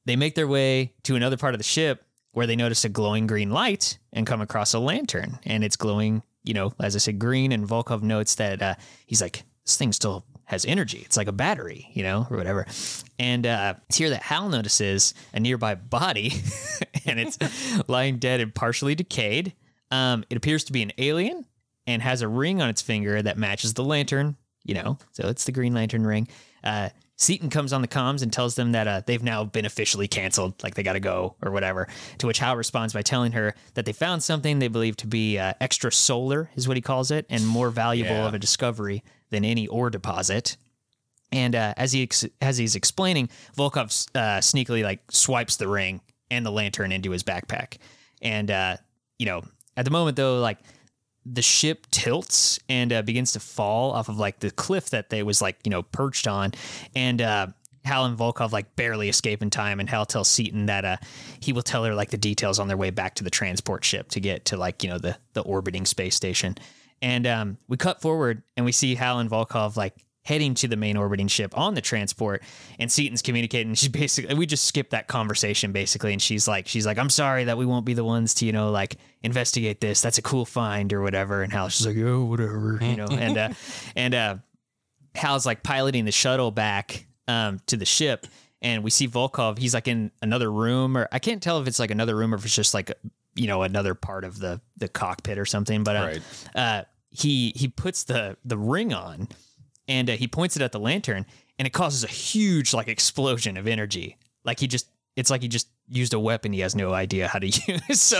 [0.05, 3.27] they make their way to another part of the ship where they notice a glowing
[3.27, 6.21] green light and come across a lantern, and it's glowing.
[6.43, 7.51] You know, as I said, green.
[7.51, 8.75] And Volkov notes that uh,
[9.07, 11.01] he's like this thing's still has energy.
[11.05, 12.65] It's like a battery, you know, or whatever.
[13.19, 16.33] And uh, it's here that Hal notices a nearby body,
[17.05, 17.37] and it's
[17.89, 19.53] lying dead and partially decayed.
[19.91, 21.45] Um, it appears to be an alien
[21.87, 25.45] and has a ring on its finger that matches the lantern, you know, so it's
[25.45, 26.27] the Green Lantern ring.
[26.63, 30.07] Uh, Seaton comes on the comms and tells them that uh, they've now been officially
[30.07, 31.87] canceled, like they got to go or whatever.
[32.17, 35.37] To which Hal responds by telling her that they found something they believe to be
[35.39, 38.27] uh, extra solar, is what he calls it, and more valuable Yeah.
[38.27, 40.57] of a discovery than any ore deposit.
[41.31, 46.01] And uh, as he ex- as he's explaining, Volkov uh, sneakily like swipes the ring
[46.31, 47.77] and the lantern into his backpack.
[48.21, 48.77] And uh,
[49.19, 49.43] you know,
[49.75, 50.59] at the moment though, like
[51.25, 55.23] the ship tilts and uh, begins to fall off of like the cliff that they
[55.23, 56.53] was like you know perched on,
[56.95, 57.47] and uh,
[57.83, 59.79] Hal and Volkov like barely escape in time.
[59.79, 60.97] And Hal tells Seaton that uh,
[61.39, 64.09] he will tell her like the details on their way back to the transport ship
[64.09, 66.55] to get to like you know the the orbiting space station.
[67.01, 70.75] And um, we cut forward and we see Hal and Volkov like heading to the
[70.75, 72.43] main orbiting ship on the transport.
[72.79, 73.75] And Seaton's communicating.
[73.75, 76.11] She's basically we just skipped that conversation basically.
[76.11, 78.51] And she's like she's like I'm sorry that we won't be the ones to you
[78.51, 80.01] know like investigate this.
[80.01, 81.43] That's a cool find or whatever.
[81.43, 83.05] And Hal's just like oh whatever you know.
[83.11, 83.49] And uh
[83.95, 84.35] and uh
[85.13, 88.27] Hal's like piloting the shuttle back um to the ship.
[88.61, 91.79] And we see Volkov he's like in another room or I can't tell if it's
[91.79, 92.91] like another room or if it's just like
[93.35, 96.21] you know another part of the the cockpit or something but uh, Right.
[96.55, 99.27] uh he he puts the the ring on
[99.87, 101.25] and uh, he points it at the lantern
[101.59, 104.17] and it causes a huge like explosion of energy.
[104.43, 107.39] Like he just it's like he just used a weapon he has no idea how
[107.39, 108.01] to use.
[108.01, 108.19] So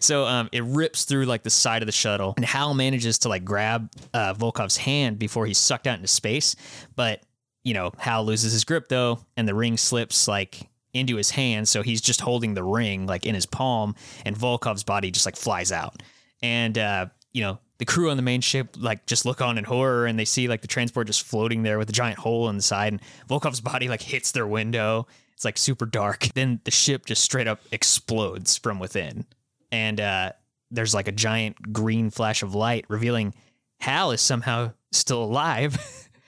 [0.00, 3.28] so um it rips through like the side of the shuttle and hal manages to
[3.28, 6.54] like grab uh volkov's hand before he's sucked out into space
[6.94, 7.22] but
[7.64, 11.68] you know hal loses his grip though and the ring slips like into his hand
[11.68, 15.36] so he's just holding the ring like in his palm and volkov's body just like
[15.36, 16.02] flies out.
[16.42, 19.64] And uh you know the crew on the main ship like just look on in
[19.64, 22.56] horror and they see like the transport just floating there with a giant hole in
[22.56, 25.06] the side and volkov's body like hits their window.
[25.34, 26.28] It's like super dark.
[26.34, 29.26] Then the ship just straight up explodes from within.
[29.70, 30.32] And uh
[30.70, 33.34] there's like a giant green flash of light revealing
[33.80, 35.78] hal is somehow still alive.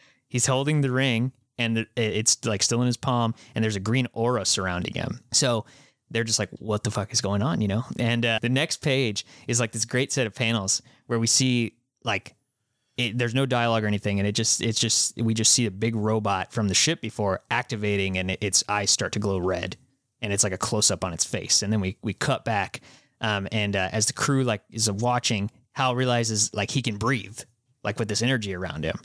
[0.29, 4.07] He's holding the ring and it's like still in his palm and there's a green
[4.13, 5.21] aura surrounding him.
[5.33, 5.67] So
[6.11, 7.61] they're just like what the fuck is going on?
[7.61, 7.85] You know?
[7.99, 11.75] And uh, the next page is like this great set of panels where we see
[12.05, 12.35] like
[12.97, 15.71] it, there's no dialogue or anything and it just it's just we just see a
[15.71, 19.77] big robot from the ship before activating and it, its eyes start to glow red
[20.21, 21.63] and it's like a close up on its face.
[21.63, 22.81] And then we we cut back
[23.21, 27.39] um, and uh, as the crew like is watching hal realizes like he can breathe
[27.85, 28.99] like with this energy around him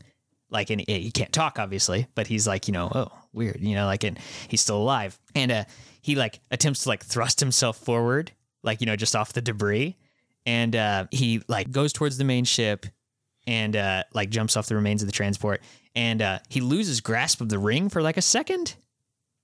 [0.53, 3.85] like and he can't talk obviously but he's like you know oh weird you know
[3.85, 5.19] like and he's still alive.
[5.35, 5.63] And uh
[6.01, 9.97] he like attempts to like thrust himself forward like you know just off the debris.
[10.45, 12.85] And uh he like goes towards the main ship
[13.47, 15.61] and uh like jumps off the remains of the transport.
[15.95, 18.75] And uh he loses grasp of the ring for like a second.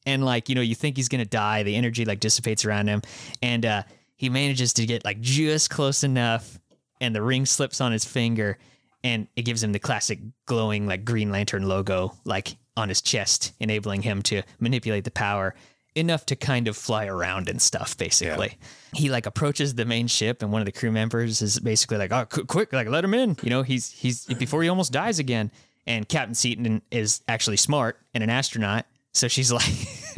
[0.05, 1.63] And like you know you think he's gonna die.
[1.63, 3.01] The energy like dissipates around him.
[3.41, 3.83] And uh
[4.15, 6.59] he manages to get like just close enough
[7.01, 8.57] and the ring slips on his finger
[9.03, 13.53] and it gives him the classic glowing like green lantern logo like on his chest
[13.59, 15.55] enabling him to manipulate the power
[15.95, 18.57] enough to kind of fly around and stuff basically.
[18.93, 22.11] He like approaches the main ship and one of the crew members is basically like
[22.11, 23.37] oh qu- quick like let him in.
[23.41, 25.51] You know he's he's before he almost dies again.
[25.87, 29.63] And captain seaton is actually smart and an astronaut so she's like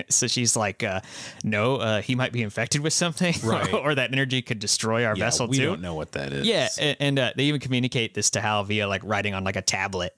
[0.10, 1.01] so she's like uh
[1.43, 3.73] no uh he might be infected with something Right.
[3.73, 6.34] or that energy could destroy our Yeah, vessel we too We don't know what that
[6.34, 6.47] is.
[6.47, 9.56] yeah, and, and uh, they even communicate this to Hal via like writing on like
[9.56, 10.13] a tablet.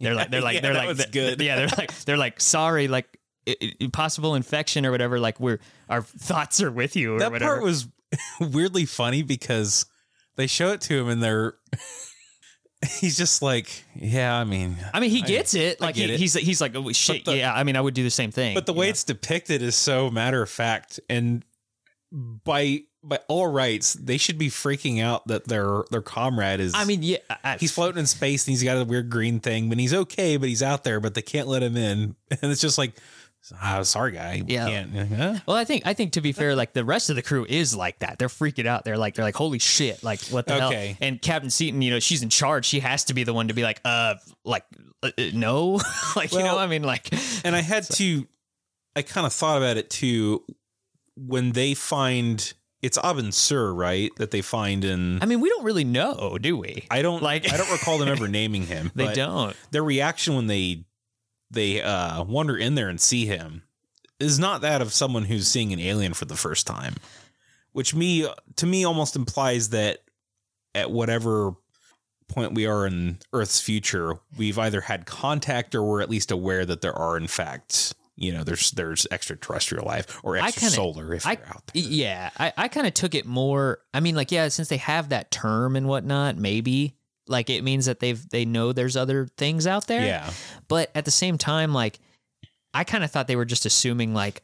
[0.00, 1.40] They're like they're like Yeah, they're like th- good.
[1.40, 3.06] yeah they're like they're like sorry like
[3.92, 7.52] possible infection or whatever like we're our thoughts are with you or that whatever.
[7.54, 7.86] part was
[8.40, 9.86] weirdly funny because
[10.36, 11.54] they show it to him and they're
[13.00, 16.20] he's just like yeah i mean I mean he gets it like get he, it.
[16.20, 18.54] he's he's like oh shit the- yeah I mean I would do the same thing
[18.54, 18.90] but the way know?
[18.90, 21.44] it's depicted is so matter of fact and
[22.12, 26.84] by by all rights they should be freaking out that their their comrade is I
[26.84, 29.78] mean yeah I, he's floating in space and he's got a weird green thing but
[29.78, 32.78] he's okay but he's out there but they can't let him in and it's just
[32.78, 32.92] like
[33.62, 34.66] ah, sorry guy we Yeah.
[34.68, 35.34] can't like, huh?
[35.46, 37.74] Well, I think I think to be fair, like the rest of the crew is
[37.74, 38.18] like that.
[38.18, 38.84] They're freaking out.
[38.84, 40.86] They're like they're like holy shit, like what the Okay.
[40.88, 40.96] hell?
[41.00, 42.64] And Captain Seaton, you know, she's in charge.
[42.66, 44.64] She has to be the one to be like, uh, like
[45.02, 45.80] uh, uh, no,
[46.16, 47.08] like you know, Well- I mean, like
[47.44, 48.26] and I had to
[48.96, 50.44] I kind of thought about it too
[51.16, 54.10] when they find it's Abin Sur, right?
[54.18, 56.86] That they find in I mean, we don't really know, do we?
[56.90, 58.92] I don't like- I don't recall them ever naming him.
[58.94, 59.56] They don't.
[59.72, 60.84] Their reaction when they
[61.50, 63.62] they uh wander in there and see him
[64.20, 66.94] is not that of someone who's seeing an alien for the first time.
[67.72, 69.98] Which me to me almost implies that
[70.74, 71.52] at whatever
[72.28, 76.64] point we are in Earth's future, we've either had contact or we're at least aware
[76.64, 81.32] that there are, in fact, you know, there's there's extraterrestrial life or extrasolar if I,
[81.32, 81.82] you're out there.
[81.82, 83.78] yeah, I, I kind of took it more.
[83.94, 86.96] I mean, like, yeah, since they have that term and whatnot, maybe
[87.28, 90.04] like it means that they've they know there's other things out there.
[90.06, 90.30] Yeah.
[90.68, 91.98] But at the same time, like,
[92.74, 94.42] I kind of thought they were just assuming like,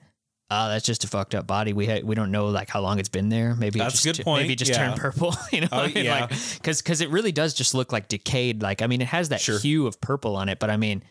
[0.51, 1.73] oh, that's just a fucked up body.
[1.73, 3.55] We ha- we don't know like how long it's been there.
[3.55, 4.87] Maybe That's just a good point, Maybe just yeah.
[4.89, 5.35] turned purple.
[5.53, 6.05] You know, Oh, I mean?
[6.05, 6.21] yeah.
[6.23, 8.63] like because because it really does just look like decayed.
[8.63, 9.59] Like I mean, it has that Sure.
[9.59, 11.03] hue of purple on it, but I mean,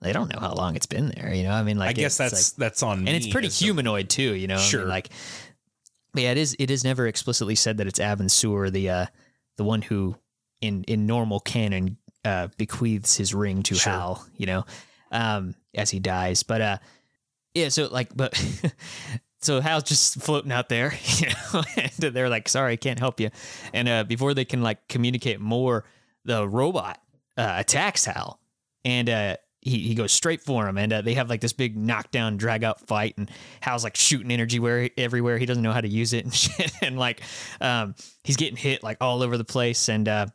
[0.00, 1.32] they don't know how long it's been there.
[1.32, 3.10] You know, I mean, like I guess that's like- that's on me.
[3.10, 4.34] and it's pretty a- humanoid too.
[4.34, 4.84] You know, I mean, Sure.
[4.84, 5.08] like,
[6.14, 6.54] yeah, it is.
[6.58, 9.06] It is never explicitly said that it's Abin Sur, the uh,
[9.56, 10.16] the one who
[10.62, 13.92] in in normal canon uh, bequeaths his ring to Sure.
[13.92, 14.26] Hal.
[14.36, 14.64] You know,
[15.10, 16.42] um, as he dies.
[16.42, 16.78] But uh,
[17.54, 17.68] yeah.
[17.68, 18.32] So like, but.
[19.42, 23.18] So Hal's just floating out there, you know, and they're like, "Sorry, I can't help
[23.18, 23.30] you."
[23.74, 25.84] And uh, before they can like communicate more,
[26.24, 27.00] the robot
[27.36, 28.38] uh, attacks Hal,
[28.84, 31.76] and uh, he he goes straight for him, and uh, they have like this big
[31.76, 35.80] knockdown, drag out fight, and Hal's like shooting energy where everywhere he doesn't know how
[35.80, 37.20] to use it and shit, and like
[37.60, 40.26] um, he's getting hit like all over the place, and uh,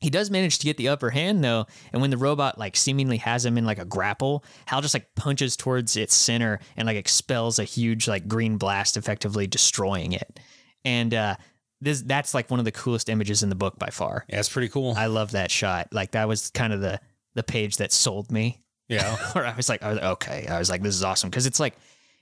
[0.00, 3.16] he does manage to get the upper hand though, and when the robot like seemingly
[3.18, 6.96] has him in like a grapple, Hal just like punches towards its center and like
[6.96, 10.38] expels a huge like green blast, effectively destroying it.
[10.84, 11.36] And uh,
[11.80, 14.24] this that's like one of the coolest images in the book by far.
[14.28, 14.94] Yeah, it's pretty cool.
[14.96, 15.88] I love that shot.
[15.92, 17.00] Like that was kind of the
[17.34, 18.60] the page that sold me.
[18.88, 19.16] yeah.
[19.32, 21.46] Where I was like, I was like, okay, I was like, this is awesome because
[21.46, 21.74] it's like,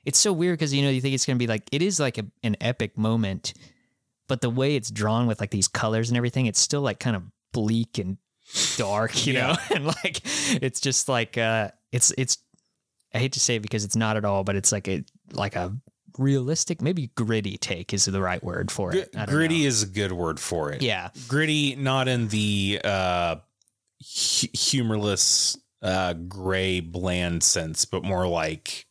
[0.05, 2.19] it's so weird because you know you think it's gonna be like it is like
[2.19, 3.53] a, an epic moment,
[4.29, 7.17] but the way it's drawn with like these colors and everything, it's still like kind
[7.17, 7.23] of
[7.55, 8.19] bleak and
[8.77, 10.21] dark, you know, and like
[10.63, 12.37] it's just like uh, it's it's.
[13.15, 15.55] I hate to say it because it's not at all, but it's like a like
[15.55, 15.73] a
[16.19, 19.15] realistic, maybe gritty take is the right word for it.
[19.27, 19.69] Gritty know.
[19.69, 20.83] is a good word for it.
[20.83, 23.37] yeah, Gritty, not in the uh,
[24.01, 28.87] hu- humorless, uh, gray, bland sense, but more like,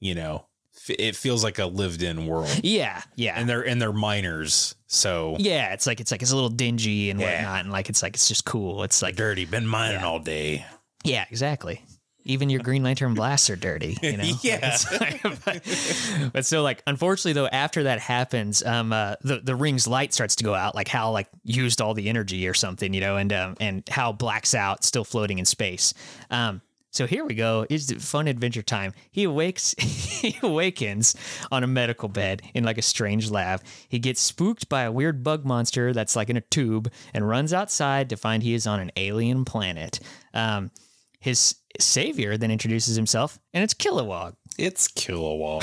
[0.00, 0.46] you know,
[0.90, 2.60] it feels like a lived-in world.
[2.62, 5.72] yeah, yeah, And they're and they're miners, so yeah.
[5.72, 7.36] It's like it's like it's a little dingy and Yeah.
[7.42, 8.82] whatnot, and like it's like it's just cool.
[8.82, 9.44] It's like dirty.
[9.44, 10.06] Been mining Yeah.
[10.06, 10.66] all day.
[11.04, 11.82] Yeah, exactly.
[12.24, 14.24] Even your Green Lantern blasts are dirty, you know.
[14.24, 14.58] Like, Yeah.
[14.74, 19.54] it's like- but, but so like, unfortunately though, after that happens, um, uh, the the
[19.56, 22.92] ring's light starts to go out, like Hal like used all the energy or something,
[22.92, 25.94] you know, and um, and Hal blacks out, still floating in space.
[26.30, 26.60] Um,
[26.98, 27.64] so here we go.
[27.70, 28.92] It's fun adventure time.
[29.12, 29.72] He awakes.
[29.78, 31.14] he awakens
[31.52, 33.62] on a medical bed in like a strange lab.
[33.88, 37.52] He gets spooked by a weird bug monster that's like in a tube and runs
[37.52, 40.00] outside to find he is on an alien planet.
[40.34, 40.72] Um,
[41.20, 44.34] his savior then introduces himself, and it's Kilowog.
[44.58, 45.62] It's Kilowog.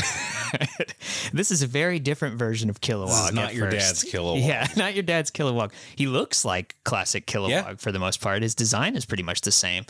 [1.34, 3.34] this is a very different version of Kilowog.
[3.34, 4.04] Not your first.
[4.04, 4.48] dad's Kilowog.
[4.48, 5.74] Yeah, not your dad's Kilowog.
[5.98, 7.74] He looks like classic Kilowog Yeah.
[7.76, 8.42] for the most part.
[8.42, 9.86] His design is pretty much the same.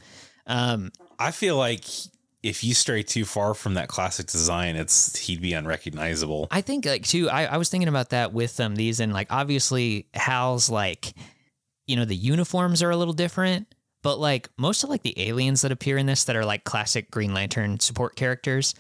[0.47, 1.85] Um, I feel like
[2.43, 6.47] if you stray too far from that classic design, it's he'd be unrecognizable.
[6.51, 7.29] I think like too.
[7.29, 11.13] I, I was thinking about that with um these and like obviously Hal's like,
[11.87, 13.73] you know, the uniforms are a little different,
[14.03, 17.09] but like most of like the aliens that appear in this that are like classic
[17.09, 18.75] Green Lantern support characters,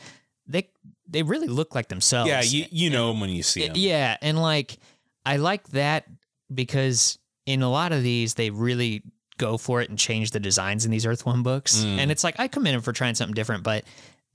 [0.45, 0.69] they
[1.07, 2.29] they really look like themselves.
[2.29, 3.73] Yeah, you you know him when you see him.
[3.75, 4.77] Yeah, and like
[5.25, 6.05] I like that
[6.53, 7.17] because
[7.47, 9.01] in a lot of these they really
[9.37, 11.77] go for it and change the designs in these Earth One books.
[11.83, 11.97] Mm.
[11.99, 13.83] And it's like I commend them for trying something different, but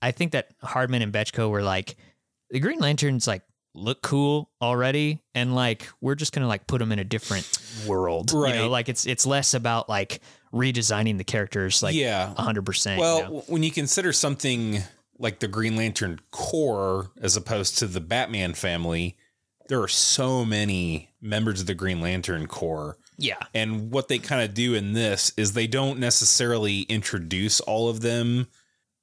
[0.03, 1.97] I think that Hardman and Bechko were like
[2.51, 3.43] the Green Lanterns like
[3.75, 7.49] look cool already and like we're just going to like put them in a different
[7.87, 8.31] world.
[8.33, 8.65] You know, Right.
[8.65, 10.21] like it's it's less about like
[10.53, 12.35] redesigning the characters like yeah.
[12.37, 12.95] 100%.
[12.97, 13.45] you Well, know?
[13.47, 14.83] when you consider something
[15.19, 19.17] like the Green Lantern Corps as opposed to the Batman family,
[19.69, 22.97] there are so many members of the Green Lantern Corps.
[23.21, 23.37] Yeah.
[23.55, 28.01] And what they kind of do in this is they don't necessarily introduce all of
[28.01, 28.49] them,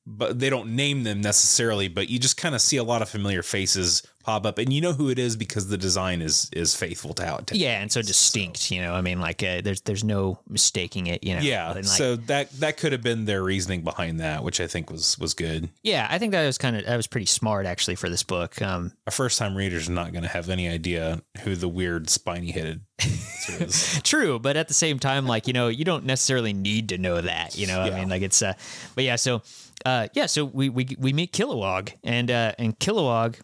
[0.10, 3.10] but they don't name them necessarily, but you just kind of see a lot of
[3.10, 6.76] familiar faces pop up and you know who it is because the design is is
[6.76, 7.60] faithful to how it Takes.
[7.60, 8.93] Yeah, and so distinct, you know.
[8.93, 11.41] I mean, like uh, there's there's no mistaking it, you know.
[11.41, 14.89] Yeah, like, so that that could have been their reasoning behind that, which I think
[14.89, 15.70] was was good.
[15.84, 18.62] Yeah, I think that was kind of that was pretty smart actually for this book.
[18.62, 22.51] Um, A first time reader's not going to have any idea who the weird spiny
[22.51, 22.82] headed
[24.03, 27.22] true, but at the same time, like you know, you don't necessarily need to know
[27.22, 27.58] that.
[27.58, 28.53] You know, I mean, like it's uh,
[28.95, 29.41] but yeah, so
[29.88, 33.39] uh, yeah, so we we we meet Kilowog, and uh, and Kilowog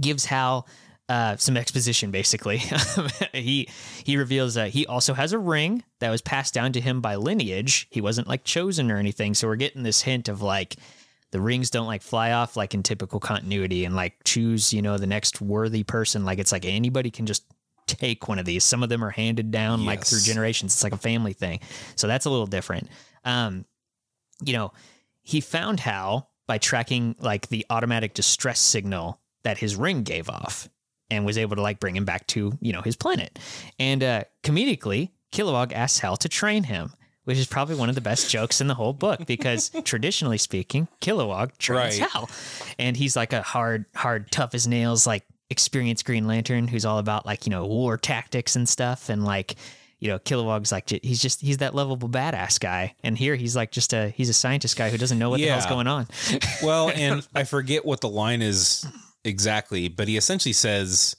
[0.00, 0.66] gives Hal.
[1.08, 2.58] Uh, some exposition, basically.
[3.32, 3.68] he
[4.04, 7.16] he reveals that he also has a ring that was passed down to him by
[7.16, 7.88] lineage.
[7.90, 10.76] He wasn't like chosen or anything, so we're getting this hint of like
[11.32, 14.98] the rings don't like fly off like in typical continuity and like choose you know
[14.98, 17.44] the next worthy person like it's like anybody can just
[17.86, 18.64] take one of these.
[18.64, 20.74] Some of them are handed down like through generations.
[20.74, 21.60] It's like a family thing.
[21.96, 22.88] So that's a little different.
[23.24, 23.64] Um,
[24.44, 24.72] you know,
[25.30, 30.68] he found Hal by tracking like the automatic distress signal that his ring gave off
[31.10, 33.38] and was able to like bring him back to, you know, his planet.
[33.78, 36.92] And uh comedically, Kilowog asks Hal to train him.
[37.24, 40.88] Which is probably one of the best jokes in the whole book because traditionally speaking,
[41.00, 42.10] Kilowog trains Right.
[42.10, 42.28] Hal.
[42.78, 46.98] And he's like a hard, hard, tough as nails, like experienced Green Lantern who's all
[46.98, 49.10] about like, you know, war tactics and stuff.
[49.10, 49.54] And like,
[50.00, 52.94] you know, Kilowog's like, he's just, he's that lovable badass guy.
[53.04, 55.46] And here he's like just a, he's a scientist guy who doesn't know what the
[55.46, 56.08] hell's going on.
[56.62, 58.86] Well, and I forget what the line is
[59.24, 61.14] exactly, but he essentially says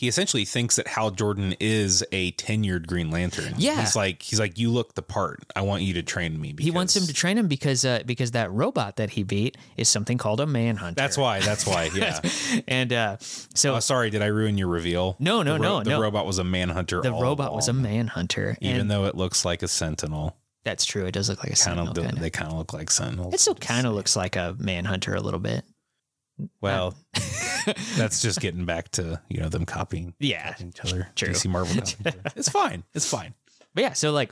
[0.00, 3.52] he essentially thinks that Hal Jordan is a tenured Green Lantern.
[3.58, 3.80] Yeah.
[3.80, 5.44] he's like he's like you look the part.
[5.54, 6.54] I want you to train me.
[6.58, 9.88] He wants him to train him because, uh, because that robot that he beat is
[9.90, 10.94] something called a manhunter.
[10.94, 11.40] That's why.
[11.40, 11.90] That's why.
[11.94, 12.18] Yeah.
[12.66, 15.16] And, uh, so oh, sorry, did I ruin your reveal?
[15.18, 16.00] No, no, The ro- no, The no.
[16.00, 17.02] robot was a manhunter.
[17.02, 18.56] the robot was a manhunter.
[18.62, 20.36] even though it looks like a sentinel.
[20.64, 21.04] that's true.
[21.06, 21.88] It does look like a Kind sentinel.
[21.90, 22.20] of, Kind of.
[22.20, 23.34] they kind of look like sentinels.
[23.34, 25.64] It still kind of looks like a manhunter a little bit.
[26.60, 26.94] Well.
[27.96, 30.54] that's just getting back to you know them copying Yeah.
[30.60, 31.08] each other.
[31.14, 31.28] True.
[31.28, 31.74] DC Marvel.
[31.74, 32.30] copying each other.
[32.36, 32.84] It's fine.
[32.94, 33.34] It's fine.
[33.74, 34.30] But yeah, so like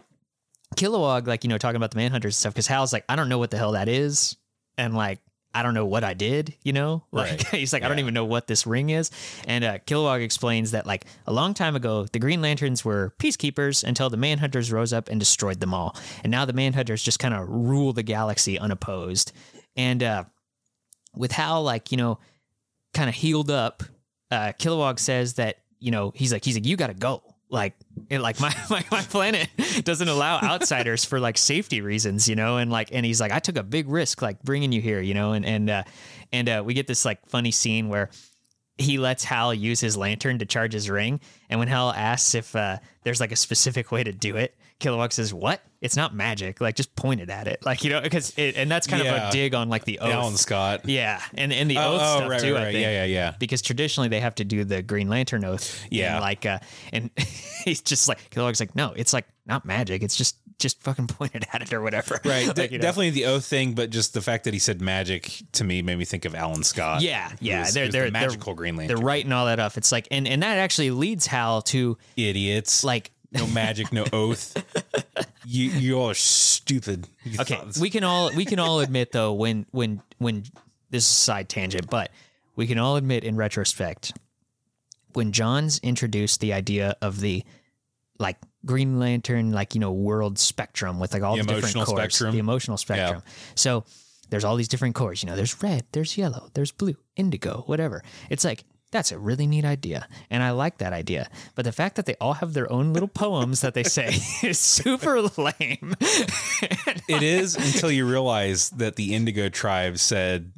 [0.76, 3.28] Kilowog, like, you know, talking about the Manhunters and stuff, because Hal's like, I don't
[3.28, 4.36] know what the hell that is.
[4.76, 5.18] And like,
[5.54, 7.04] I don't know what I did, you know?
[7.12, 7.46] Like Right.
[7.48, 9.10] he's like, I don't even know what this ring is.
[9.46, 13.82] And uh Kilowog explains that like a long time ago, the Green Lanterns were peacekeepers
[13.84, 15.96] until the Manhunters rose up and destroyed them all.
[16.22, 19.32] And now the Manhunters just kind of rule the galaxy unopposed.
[19.76, 20.24] And uh
[21.18, 22.18] with Hal, like, you know,
[22.94, 23.82] kind of healed up,
[24.30, 27.22] uh Kilowog says that, you know, he's like, he's like, you gotta go.
[27.50, 27.74] Like,
[28.10, 29.48] it, like my, my my planet
[29.82, 33.38] doesn't allow outsiders for like safety reasons, you know, and like, and he's like, I
[33.38, 35.82] took a big risk, like bringing you here, you know, and and uh,
[36.32, 38.10] and uh, we get this like funny scene where
[38.76, 42.54] he lets Hal use his lantern to charge his ring, and when Hal asks if
[42.54, 45.62] uh, there's like a specific way to do it, Kilowog says, "What?
[45.80, 46.60] It's not magic.
[46.60, 49.30] Like just pointed at it, like you know, because it, and that's kind of a
[49.30, 50.88] dig on like the oath, Alan Scott.
[50.88, 52.54] yeah, and and the Oh, oath oh, stuff right, too.
[52.54, 53.34] right, I think Yeah, yeah, yeah.
[53.38, 55.86] because traditionally they have to do the Green Lantern oath.
[55.90, 56.14] Yeah.
[56.14, 56.58] and like, uh,
[56.92, 57.10] and
[57.64, 60.02] he's just like Kilowog's like, no, it's like not magic.
[60.02, 62.20] It's just just fucking pointed at it or whatever.
[62.24, 62.46] Right.
[62.48, 62.82] Like, de- you know.
[62.82, 65.96] Definitely the oath thing, but just the fact that he said magic to me made
[65.98, 67.02] me think of Alan Scott.
[67.02, 68.96] Yeah, yeah, was- they're they're the magical they're, Green Lantern.
[68.96, 69.76] They're writing all that up.
[69.76, 72.82] It's like, and and that actually leads Hal to Idiots.
[72.82, 74.56] like, no magic, no oath.
[75.50, 77.08] You you all are stupid.
[77.24, 80.44] You okay, we can all we can all admit though when when when
[80.90, 82.10] this is a side tangent, but
[82.54, 84.12] we can all admit in retrospect
[85.14, 87.44] when Johns introduced the idea of the
[88.18, 88.36] like
[88.66, 92.32] Green Lantern, like you know, world spectrum with like all The the, different corps, spectrum.
[92.32, 93.22] the emotional spectrum.
[93.54, 93.84] So
[94.28, 95.14] there's all these different corps.
[95.22, 98.02] You know, there's red, there's yellow, there's blue, indigo, whatever.
[98.28, 101.28] It's like that's a really neat idea, and I like that idea.
[101.54, 104.08] But the fact that they all have their own little poems that they say
[104.42, 105.94] is super lame.
[107.08, 110.52] it is until you realize that the Indigo tribe said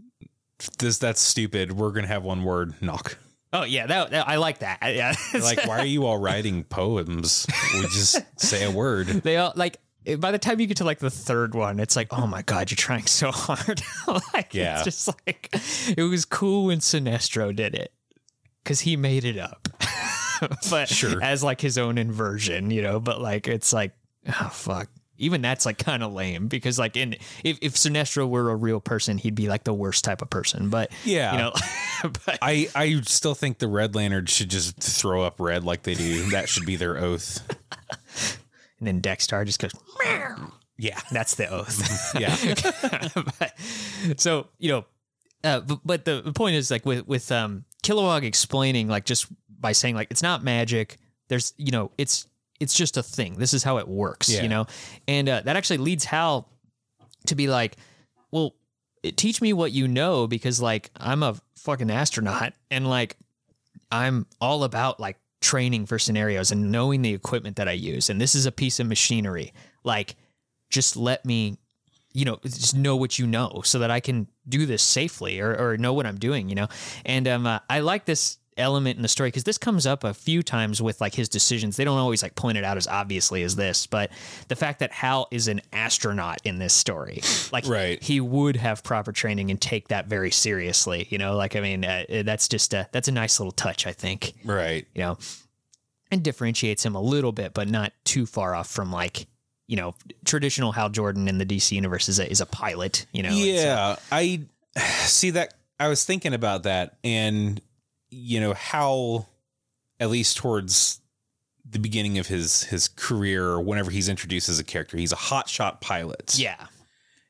[0.78, 1.72] this that's stupid.
[1.72, 3.18] We're gonna have one word, Nok.
[3.52, 4.78] oh yeah, that, that- I like that.
[4.94, 7.46] Yeah, like, why are you all writing poems?
[7.74, 9.06] We just say a word.
[9.08, 9.78] they all like.
[10.06, 12.40] Eh, by the time you get to like the third one, it's like, oh my
[12.42, 13.82] god, you're trying so hard.
[14.32, 14.76] like, Yeah.
[14.76, 15.50] it's just like
[15.96, 17.92] it was cool when Sinestro did it
[18.70, 19.66] because he made it up,
[20.70, 21.20] but Sure.
[21.20, 23.00] as like his own inversion, you know.
[23.00, 23.94] But like, it's like,
[24.28, 24.88] oh fuck.
[25.18, 28.78] Even that's like kind of lame because like in if if Sinestro were a real
[28.80, 30.70] person, he'd be like the worst type of person.
[30.70, 31.32] But Yeah.
[31.32, 31.52] you know,
[32.24, 35.94] but I, I still think the Red Lantern should just throw up red like they
[35.94, 36.30] do.
[36.30, 37.42] That should be their oath.
[38.78, 39.72] and then Dex-Starr just goes.
[40.78, 40.98] Yeah.
[41.10, 42.14] That's the oath.
[42.18, 42.36] Yeah.
[43.38, 44.84] but, so you know,
[45.42, 49.72] uh, but, but the point is like with with um, Kilowog explaining like just by
[49.72, 50.98] saying like it's not magic.
[51.28, 52.26] There's you know it's
[52.60, 53.34] it's just a thing.
[53.34, 54.28] This is how it works.
[54.28, 54.42] Yeah.
[54.42, 54.66] You know,
[55.08, 56.48] and uh, that actually leads Hal
[57.26, 57.76] to be like,
[58.30, 58.54] well,
[59.16, 63.16] teach me what you know because like I'm a fucking astronaut and like
[63.90, 68.10] I'm all about like training for scenarios and knowing the equipment that I use.
[68.10, 69.52] And this is a piece of machinery.
[69.84, 70.16] Like,
[70.68, 71.58] just let me,
[72.12, 75.54] you know, just know what you know so that I can do this safely or,
[75.56, 76.68] or know what I'm doing, you know?
[77.06, 80.12] And um, uh, I like this element in the story because this comes up a
[80.12, 81.76] few times with like his decisions.
[81.76, 84.10] They don't always like point it out as obviously as this, but
[84.48, 87.22] the fact that Hal is an astronaut in this story,
[87.52, 88.02] like Right.
[88.02, 91.84] he would have proper training and take that very seriously, you know, like, I mean,
[91.86, 94.86] uh, that's just a, that's a nice little touch, I think Right.
[94.94, 95.16] you know,
[96.10, 99.26] and differentiates him a little bit, but not too far off from like,
[99.70, 99.94] you know,
[100.24, 103.28] traditional Hal Jordan in the DC universe is a, is a pilot, you know.
[103.28, 104.40] and so- Yeah, I
[105.06, 105.54] see that.
[105.78, 107.60] I was thinking about that, and
[108.10, 109.26] you know how
[110.00, 111.00] at least towards
[111.64, 115.16] the beginning of his his career, or whenever he's introduced as a character, he's a
[115.16, 116.36] hotshot pilot.
[116.36, 116.66] Yeah.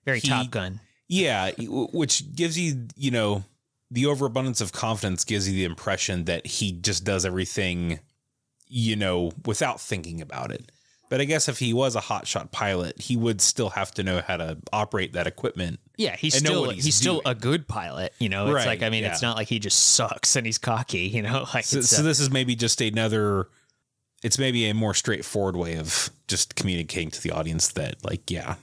[0.07, 0.80] Very He- Top Gun.
[1.09, 3.45] Yeah, which gives you, you know,
[3.91, 7.99] the overabundance of confidence gives you the impression that he just does everything,
[8.68, 10.70] you know, without thinking about it.
[11.11, 14.22] But I guess if he was a hotshot pilot, he would still have to know
[14.26, 15.80] how to operate that equipment.
[15.96, 18.14] Yeah, he's and still he's, he's still a good pilot.
[18.18, 20.56] You know, it's Right, like I mean, it's not like he just sucks and he's
[20.56, 21.00] cocky.
[21.08, 23.48] You know, like So, so uh, this is maybe just another.
[24.22, 28.54] It's maybe a more straightforward way of just communicating to the audience that, like, yeah,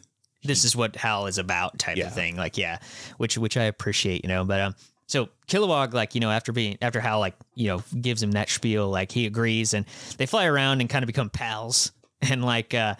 [0.43, 2.07] this is what Hal is about type Yeah.
[2.07, 2.37] of thing.
[2.37, 2.77] Like, yeah,
[3.17, 4.45] which which I appreciate, you know.
[4.45, 4.75] But um,
[5.07, 8.49] so Kilowog, like you know, after being after Hal like you know gives him that
[8.49, 9.85] spiel, like he agrees, and
[10.17, 11.91] they fly around and kind of become pals,
[12.29, 12.95] and like uh.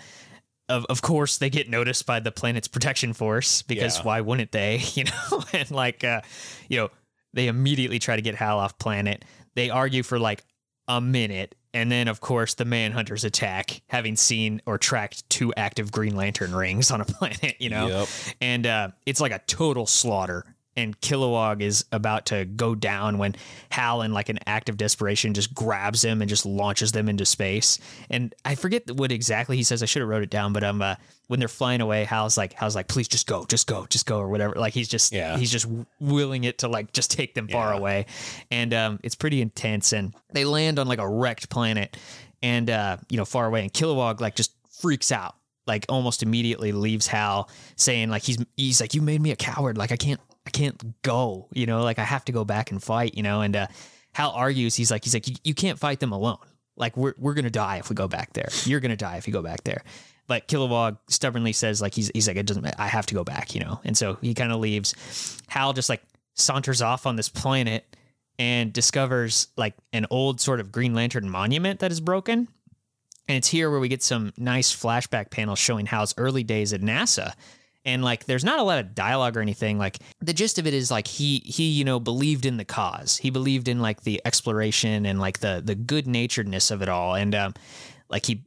[0.70, 4.04] Of, of course they get noticed by the planet's protection force because Yeah.
[4.04, 6.20] why wouldn't they you know and like uh
[6.68, 6.90] you know
[7.34, 9.24] they immediately try to get hal off planet
[9.56, 10.44] they argue for like
[10.90, 15.90] a minute and then of course the manhunters attack having seen or tracked two active
[15.90, 18.08] green lantern rings on a planet you know Yep.
[18.42, 20.44] and uh, it's like a total slaughter
[20.78, 23.36] and Kilowog is about to go down when
[23.72, 27.26] Hal, in like an act of desperation, just grabs him and just launches them into
[27.26, 27.80] space.
[28.10, 29.84] And I forget what exactly he says.
[29.84, 30.96] I should have wrote it down, but um, uh,
[31.28, 34.20] when they're flying away, Hal's like, Hal's like, please just go, just go, just go,
[34.20, 34.54] or whatever.
[34.56, 35.36] Like he's just, Yeah.
[35.38, 35.66] he's just
[36.00, 37.80] willing it to like just take them far Yeah.
[37.80, 38.06] away,
[38.52, 39.92] and um, it's pretty intense.
[39.94, 41.98] And they land on like a wrecked planet,
[42.44, 45.34] and uh, you know, far away, and Kilowog like just freaks out
[45.66, 49.78] like almost immediately leaves Hal saying like he's he's like you made me a coward
[49.78, 52.82] like I can't I can't go you know like I have to go back and
[52.82, 53.68] fight you know and uh,
[54.14, 56.38] Hal argues he's like he's like you, can't fight them alone
[56.78, 59.34] like we're we're gonna die if we go back there you're gonna die if you
[59.34, 59.84] go back there
[60.26, 62.66] but Kilowog stubbornly says like he's he's like it doesn't.
[62.80, 65.90] I have to go back you know and so he kind of leaves Hal just
[65.90, 66.02] like
[66.34, 67.86] saunters off on this planet
[68.40, 72.48] and discovers like an old sort of Green Lantern monument that is broken
[73.28, 76.82] and it's here where we get some nice flashback panels showing Hal's early days at
[76.82, 77.34] NASA.
[77.88, 79.80] And like there's not a lot of dialogue or anything.
[79.80, 83.18] Like the gist of it is like he he, you know, believed in the cause.
[83.18, 87.16] He believed in like the exploration and like the the good naturedness of it all.
[87.16, 87.54] And um
[88.10, 88.44] like he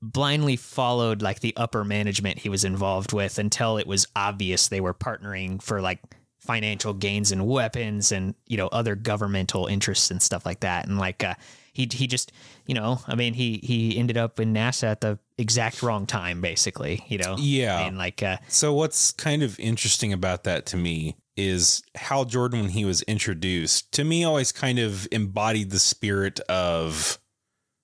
[0.00, 4.80] blindly followed like the upper management he was involved with until it was obvious they
[4.80, 6.00] were partnering for like
[6.38, 10.98] financial gains and weapons and you know other governmental interests and stuff like that and
[10.98, 11.32] like uh
[11.74, 12.32] he he just
[12.66, 16.40] you know i mean he he ended up in nasa at the exact wrong time
[16.40, 17.80] basically you know Yeah.
[17.86, 22.60] and like uh So what's kind of interesting about that to me is Hal Jordan
[22.60, 27.18] when he was introduced to me always kind of embodied the spirit of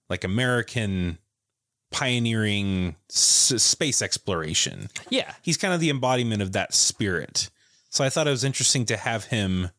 [0.08, 1.18] like American
[1.90, 4.88] pioneering s- space exploration.
[5.10, 7.50] yeah He's kind of the embodiment of that spirit.
[7.90, 9.70] So I thought it was interesting to have him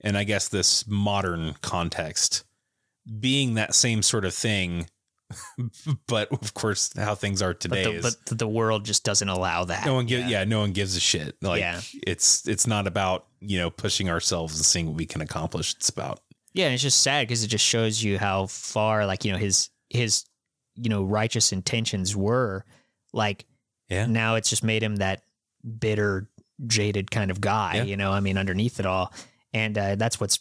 [0.00, 2.44] in I guess this modern context
[3.18, 4.86] being that same sort of thing
[6.06, 9.28] but of course how things are but today the, is but the world just doesn't
[9.28, 10.44] allow that no one gives yeah.
[10.44, 11.80] no one gives a shit like Yeah.
[12.06, 15.88] it's it's not about you know pushing ourselves and seeing what we can accomplish it's
[15.88, 16.20] about
[16.52, 19.38] Yeah, and it's just sad because it just shows you how far, like you know,
[19.38, 20.24] his his
[20.74, 22.64] you know righteous intentions were.
[23.12, 23.46] Like
[23.88, 24.06] Yeah.
[24.06, 25.22] now, it's just made him that
[25.78, 26.28] bitter,
[26.66, 27.76] jaded kind of guy.
[27.76, 27.82] Yeah.
[27.84, 29.12] You know, I mean, underneath it all,
[29.54, 30.40] and uh, that's what's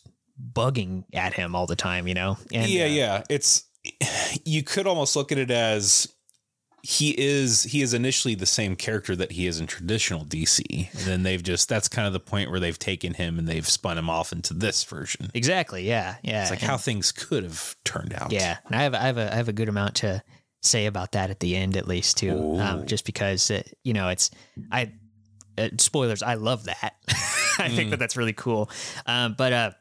[0.54, 2.08] bugging at him all the time.
[2.08, 3.64] You know, and yeah uh, yeah it's
[4.46, 6.14] you could almost look at it as
[6.82, 11.02] he is he is initially the same character that he is in traditional DC and
[11.02, 13.98] then they've just that's kind of the point where they've taken him and they've spun
[13.98, 15.86] him off into this version exactly.
[15.88, 16.42] Yeah, yeah.
[16.44, 19.18] it's like and- how things could have turned out Yeah, and I have I have
[19.18, 20.24] a I have a good amount to
[20.62, 22.58] say about that at the end, at least too.
[22.60, 24.30] Um, just because it, you know it's
[24.72, 24.92] I
[25.58, 26.24] uh, spoilers.
[26.24, 26.94] I love that.
[27.60, 27.90] I think Mm.
[27.92, 28.70] that that's really cool.
[29.06, 29.72] Um, but uh,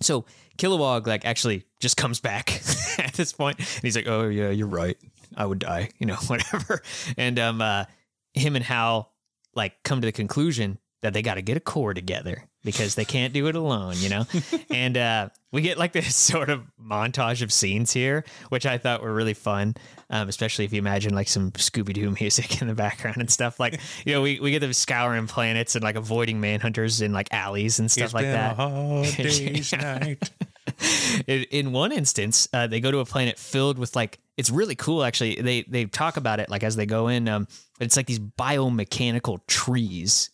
[0.00, 0.24] so
[0.58, 2.54] Kilowog like actually just comes back
[2.98, 4.96] at this point, and he's like, "Oh yeah, you're right.
[5.36, 5.90] I would die.
[5.98, 6.82] You know, whatever."
[7.16, 7.84] And um, uh,
[8.34, 9.12] him and Hal
[9.54, 13.04] like come to the conclusion that they got to get a corps together because they
[13.04, 14.24] can't do it alone, you know?
[14.70, 19.02] and uh, we get like this sort of montage of scenes here, which I thought
[19.02, 19.74] were really fun,
[20.10, 23.60] um, especially if you imagine like some Scooby Doo music in the background and stuff.
[23.60, 27.28] Like, you know, we, we get them scouring planets and like avoiding manhunters in like
[27.32, 28.56] alleys and stuff It's like that.
[29.16, 30.30] day's night.
[31.26, 34.74] in, in one instance, uh, they go to a planet filled with like it's really
[34.74, 35.04] cool.
[35.04, 37.28] Actually, they they talk about it like as they go in.
[37.28, 37.46] Um,
[37.80, 40.30] it's like these biomechanical trees.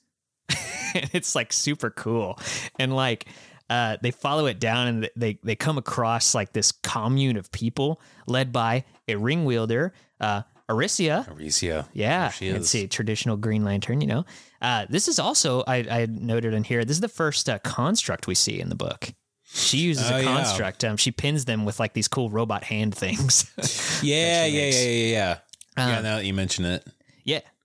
[0.95, 2.39] and it's like super cool,
[2.79, 3.27] and like
[3.69, 8.01] uh, they follow it down and they they come across like this commune of people
[8.27, 11.29] led by a ring wielder, uh, Aricia.
[11.29, 11.89] Arisia.
[11.93, 12.57] Yeah, There she is.
[12.57, 14.01] it's a traditional Green Lantern.
[14.01, 14.25] You know,
[14.63, 16.85] uh, this is also I, I noted in here.
[16.85, 19.13] This is the first uh, construct we see in the book.
[19.53, 20.25] She uses Oh, a yeah.
[20.25, 20.85] construct.
[20.85, 23.51] Um, she pins them with like these cool robot hand things.
[24.03, 25.39] Yeah, yeah, yeah, yeah, yeah.
[25.77, 26.93] yeah, Um, now that you mention it, yeah,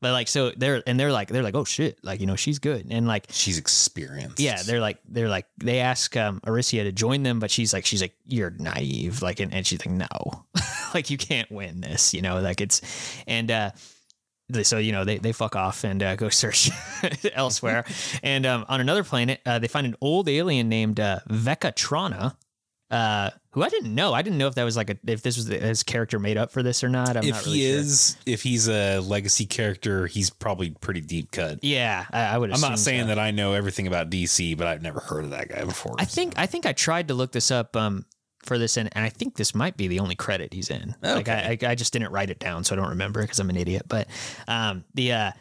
[0.02, 2.60] but like so they're and they're like they're like oh shit like you know she's
[2.60, 2.88] good.
[2.90, 4.40] And like she's experienced.
[4.40, 7.86] yeah they're like they're like they ask um Arisia to join them but she's like
[7.86, 10.46] she's like you're naive like and, and she's like no.
[10.94, 12.80] Like you can't win this you know like it's
[13.28, 13.72] and uh
[14.64, 16.70] so you know they, they fuck off and uh, go search
[17.34, 17.86] elsewhere.
[18.24, 22.36] And um, on another planet uh, they find an old alien named uh, Vekatrana
[22.92, 25.38] uh, who I didn't know I didn't know if that was like a if this
[25.38, 27.80] was his character made up for this or not I'm if not really he sure.
[27.80, 31.64] is, if he's a legacy character, he's probably pretty deep cut.
[31.64, 33.08] yeah I, I would I'm not saying so.
[33.08, 35.96] that I know everything about DC, but I've never heard of that guy before.
[35.98, 38.06] I think I think I tried to look this up um
[38.44, 40.96] for this and, and I think this might be the only credit he's in.
[41.02, 43.50] Like I, I I just didn't write it down so I don't remember because I'm
[43.50, 43.84] an idiot.
[43.88, 44.08] But
[44.48, 45.32] um the uh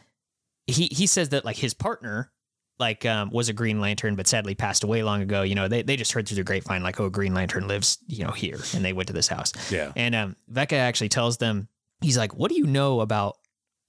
[0.66, 2.30] he he says that like his partner
[2.78, 5.42] like um was a Green Lantern but sadly passed away long ago.
[5.42, 8.24] You know they they just heard through the grapevine like oh Green Lantern lives you
[8.24, 9.52] know here and they went to this house.
[9.70, 9.92] yeah.
[9.96, 11.68] And um Vecca actually tells them
[12.00, 13.36] he's like what do you know about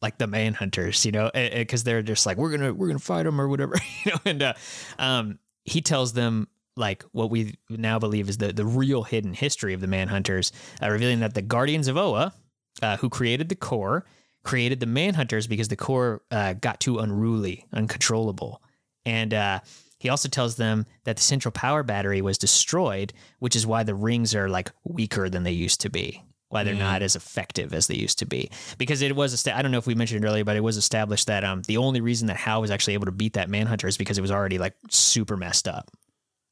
[0.01, 3.41] like the manhunters you know because they're just like we're gonna we're gonna fight them
[3.41, 3.75] or whatever
[4.05, 4.53] you know and uh,
[4.99, 9.73] um he tells them like what we now believe is the the real hidden history
[9.73, 10.51] of the manhunters
[10.83, 12.33] uh, revealing that the guardians of oa
[12.81, 14.05] uh, who created the corps
[14.43, 18.61] created the manhunters because the corps uh, got too unruly uncontrollable
[19.05, 19.59] and uh
[19.99, 23.95] he also tells them that the central power battery was destroyed, which is why the
[23.95, 26.21] rings are like weaker than they used to be.
[26.49, 26.79] Why they're Mm.
[26.79, 28.51] not as effective as they used to be.
[28.77, 30.77] Because it was, esta- I don't know if we mentioned it earlier, but it was
[30.77, 33.87] established that um, the only reason that Hal was actually able to beat that Manhunter
[33.87, 35.89] is because it was already like super messed up.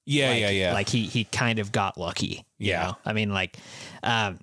[0.06, 0.74] Yeah, Like- yeah, yeah.
[0.74, 2.45] Like he he kind of got lucky.
[2.58, 2.84] you Yeah.
[2.84, 2.97] know?
[3.06, 3.58] I mean, like,
[4.01, 4.39] um,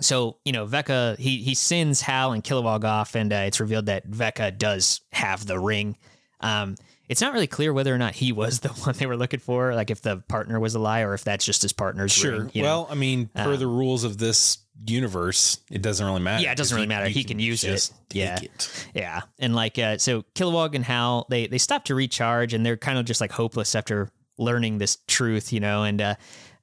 [0.00, 3.86] so you know, Vecca he he sends Hal and Kilowog off, and uh, it's revealed
[3.86, 5.96] that Vecca does have the ring.
[6.40, 6.74] Um,
[7.08, 9.74] it's not really clear whether or not he was the one they were looking for,
[9.74, 12.32] like if the partner was a lie or if that's just his partner's sure.
[12.32, 12.50] ring.
[12.54, 12.68] you know?
[12.68, 16.42] well, I mean, per Uh, the rules of this universe, it doesn't really matter.
[16.42, 17.06] Yeah, it doesn't really matter.
[17.06, 17.90] He can use it.
[18.12, 18.38] Yeah.
[18.40, 18.88] it.
[18.94, 22.76] Yeah, and like uh, so, Kilowog and Hal they they stop to recharge, and they're
[22.76, 25.84] kind of just like hopeless after learning this truth, you know.
[25.84, 26.14] And uh,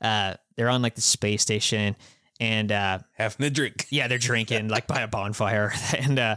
[0.01, 1.95] uh, they're on like the space station,
[2.39, 3.85] and uh, Having a drink.
[3.89, 6.35] yeah, they're drinking like by a bonfire, and uh,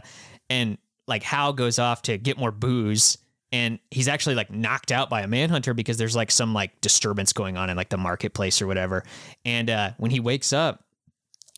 [0.49, 0.77] and
[1.07, 3.17] like Hal goes off to get more booze.
[3.53, 7.31] And he's actually like knocked out by a manhunter because there's like some like disturbance
[7.31, 9.03] going on in like the marketplace or whatever.
[9.45, 10.83] And uh, when he wakes up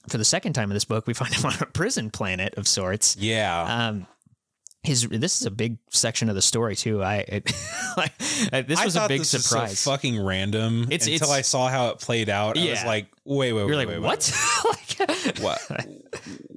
[0.09, 2.67] for the second time in this book, we find him on a prison planet of
[2.67, 3.87] sorts Yeah.
[3.89, 4.07] um
[4.85, 7.51] his this is a big section of the story too i it,
[7.97, 8.11] like
[8.53, 11.31] uh, this I was a big this was so surprise fucking random It's- until it's-
[11.31, 12.57] I saw how it played out.
[12.57, 14.33] I was like, wait, wait, you're wait, like wait, wait, what
[14.65, 15.87] like What?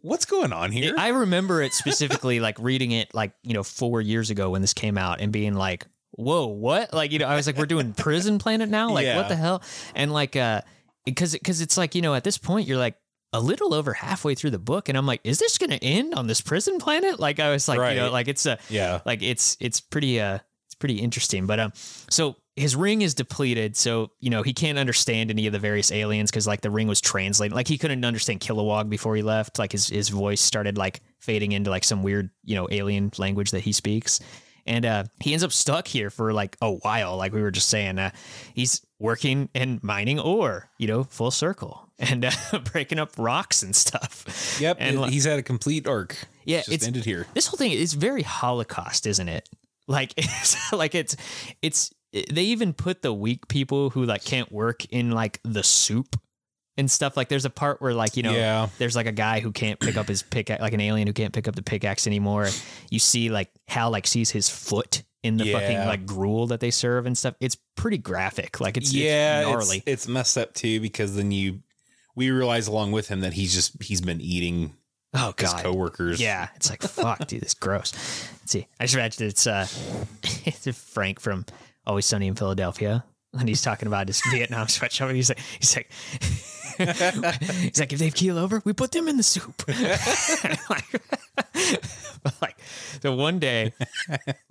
[0.03, 0.95] What's going on here?
[0.99, 4.75] i remember it specifically like reading it like you know four years ago when this
[4.75, 7.93] came out and being like whoa what like you know i was like we're doing
[7.93, 9.17] prison planet now like Yeah.
[9.17, 9.63] what the hell
[9.95, 10.63] and like uh
[11.05, 12.97] because because it's like you know at this point you're like
[13.33, 16.27] a little over halfway through the book and i'm like is this gonna end on
[16.27, 17.21] this prison planet?
[17.21, 19.01] Like i was like you know like it's a yeah.
[19.05, 21.73] like it's it's pretty uh it's pretty interesting but um
[22.11, 25.93] so his ring is depleted so you know he can't understand any of the various
[25.93, 29.59] aliens because like the ring was translated like he couldn't understand kilowog before he left
[29.59, 33.53] like his his voice started like fading into like some weird you know alien language
[33.53, 34.21] that he speaks
[34.69, 37.69] and uh he ends up stuck here for like a while like we were just
[37.69, 38.11] saying uh
[38.55, 42.31] he's working and mining ore you know full circle and uh,
[42.73, 44.77] breaking up rocks and stuff Yep.
[44.79, 46.17] and it- like- he's had a complete arc.
[46.45, 47.27] Yeah, It's it's- ended here.
[47.35, 49.49] this whole thing is very holocaust isn't it
[49.89, 51.17] like it's like it's
[51.63, 56.17] it's they even put the weak people who like can't work in like the soup
[56.79, 58.69] and stuff like there's a part where like you know Yeah.
[58.79, 61.35] there's like a guy who can't pick up his pickaxe like an alien who can't
[61.35, 62.49] pick up the pickaxe anymore
[62.91, 66.71] you see like hal like sees his foot in the fucking like gruel that they
[66.71, 70.55] serve and stuff it's pretty graphic like it's, yeah, it's it's, gnarly it's messed up
[70.55, 71.61] too because then you
[72.15, 74.75] we realize along with him that he's just he's been eating
[75.15, 76.21] oh his god coworkers.
[76.21, 77.93] Yeah, it's like fuck, dude, it's gross.
[78.41, 78.67] Let's see.
[78.81, 79.67] I just imagine it's uh
[80.45, 81.45] it's Frank from
[81.87, 83.05] Always Sunny in Philadelphia.
[83.39, 85.09] And he's talking about his Vietnam sweatshop.
[85.09, 85.91] And he's like, he's like,
[86.79, 89.63] he's like, if they keel over, we put them in the soup.
[90.71, 91.03] like,
[92.41, 92.57] like,
[93.03, 93.73] so one day,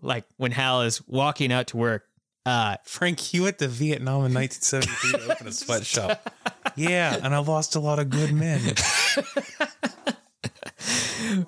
[0.01, 2.03] like when Hal is walking out to work,
[2.45, 6.33] uh, Frank, you went to Vietnam in 1973 to open a sweatshop.
[6.75, 8.61] Yeah, and I lost a lot of good men.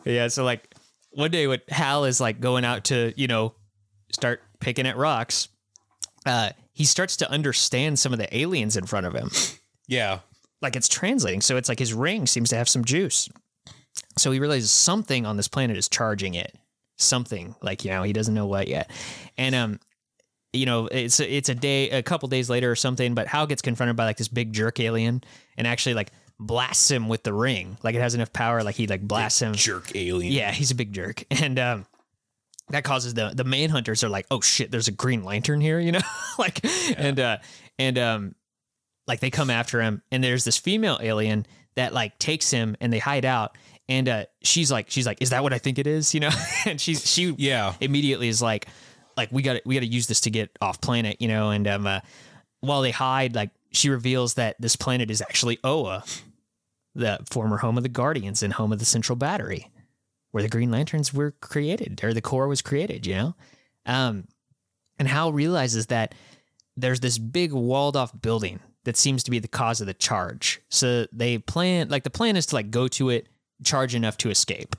[0.03, 0.75] Yeah, so like
[1.11, 3.53] one day when Hal is like going out to, you know,
[4.11, 5.47] start picking at rocks,
[6.25, 9.29] uh, he starts to understand some of the aliens in front of him.
[9.87, 10.19] Yeah.
[10.61, 11.41] Like it's translating.
[11.41, 13.29] So it's like his ring seems to have some juice.
[14.17, 16.55] So he realizes something on this planet is charging it.
[16.97, 18.91] Something like, you know, he doesn't know what yet.
[19.37, 19.79] And um
[20.53, 23.13] you know, it's it's a day, a couple days later or something.
[23.13, 25.23] But Hal gets confronted by like this big jerk alien,
[25.57, 27.77] and actually like blasts him with the ring.
[27.83, 29.53] Like it has enough power, like he like blasts him.
[29.53, 30.33] Jerk alien.
[30.33, 31.85] Yeah, he's a big jerk, and um,
[32.69, 35.91] that causes the the manhunters are like, oh shit, there's a Green Lantern here, you
[35.91, 36.01] know,
[36.39, 36.65] like,
[36.97, 37.37] and uh,
[37.77, 38.35] and um,
[39.09, 41.45] like they come after him, and there's this female alien
[41.75, 43.57] that like takes him, and they hide out,
[43.87, 46.29] and uh, she's like, she's like, is that what I think it is, you know,
[46.65, 47.73] and she's she Yeah.
[47.81, 48.67] immediately is like,
[49.17, 51.49] like we got to we got to use this to get off planet, you know,
[51.49, 51.99] and um, uh,
[52.61, 56.03] while they hide, like she reveals that this planet is actually Oa,
[56.95, 59.69] the former home of the Guardians and home of the Central Battery,
[60.31, 63.35] where the Green Lanterns were created, or the Corps was created, you know,
[63.85, 64.25] um,
[64.99, 66.13] and Hal realizes that
[66.77, 70.61] there's this big walled off building that seems to be the cause of the charge.
[70.69, 73.27] So they plan, like the plan is to like go to it,
[73.63, 74.75] charge enough to escape.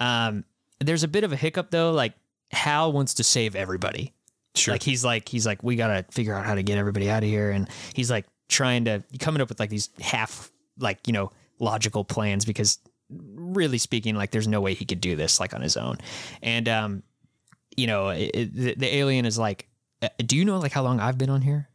[0.00, 0.44] Um,
[0.80, 2.14] there's a bit of a hiccup though, like
[2.50, 4.14] Hal wants to save everybody.
[4.54, 4.72] Sure.
[4.74, 7.28] Like he's like he's like we gotta figure out how to get everybody out of
[7.28, 11.30] here, and he's like trying to coming up with like these half like you know
[11.58, 12.78] logical plans because
[13.10, 15.98] really speaking, like there's no way he could do this like on his own,
[16.42, 17.02] and um,
[17.76, 19.68] you know it, the, the alien is like,
[20.02, 21.68] "Uh, do you know like how long I've been on here?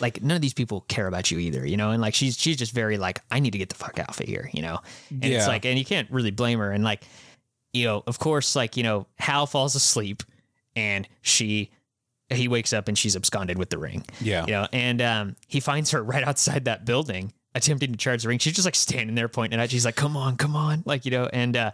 [0.00, 2.56] Like none of these people care about you either, you know, and like she's she's
[2.56, 5.24] just very like I need to get the fuck out of here, you know, and
[5.24, 5.38] Yeah.
[5.38, 7.02] it's like and you can't really blame her, and like
[7.74, 10.22] you know, of course, like you know, Hal falls asleep,
[10.74, 11.70] and she
[12.30, 14.04] he wakes up and she's absconded with the ring.
[14.20, 14.44] Yeah.
[14.46, 18.28] You know, and um, he finds her right outside that building, attempting to charge the
[18.28, 18.38] ring.
[18.38, 19.70] She's just like standing there pointing at.
[19.70, 21.70] She's like, "Come on, come on!" Like you know, and uh,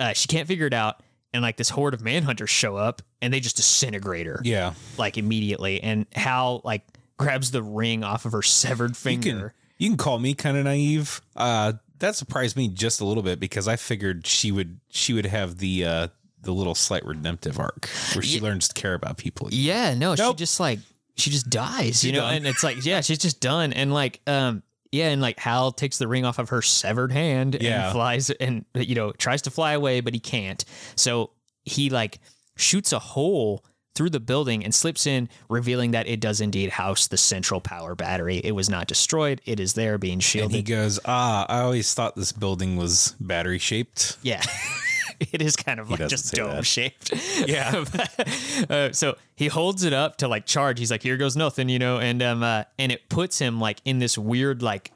[0.00, 1.02] uh, she can't figure it out.
[1.34, 4.74] And like this horde of manhunters show up, and they just disintegrate her Yeah.
[4.98, 5.82] like immediately.
[5.82, 6.82] And Hal like
[7.18, 9.28] grabs the ring off of her severed finger.
[9.28, 11.20] You can you can call me kind of naive.
[11.36, 15.26] Uh, that surprised me just a little bit because I figured she would she would
[15.26, 16.08] have the uh,
[16.40, 19.48] the little slight redemptive arc where she learns to care about people.
[19.52, 20.36] Yeah, no, Nope.
[20.36, 20.78] she just like
[21.16, 22.34] she just dies, you know, done.
[22.36, 25.98] and it's like yeah, she's just done, and like um yeah, and like Hal takes
[25.98, 27.84] the ring off of her severed hand Yeah.
[27.86, 30.64] and flies and you know tries to fly away, but he can't.
[30.96, 31.30] So
[31.64, 32.18] he like
[32.56, 33.64] shoots a hole
[33.94, 37.94] through the building and slips in, revealing that it does indeed house the central power
[37.94, 38.38] battery.
[38.42, 40.56] It was not destroyed; it is there, being And shielded.
[40.56, 44.42] he goes, "Ah, I always thought this building was battery shaped." Yeah.
[45.20, 46.66] it is kind of like just dome that.
[46.66, 47.12] shaped.
[47.46, 47.84] Yeah.
[48.70, 50.78] uh, so he holds it up to like charge.
[50.78, 53.80] He's like, here goes nothing, you know, and um uh, and it puts him like
[53.84, 54.90] in this weird like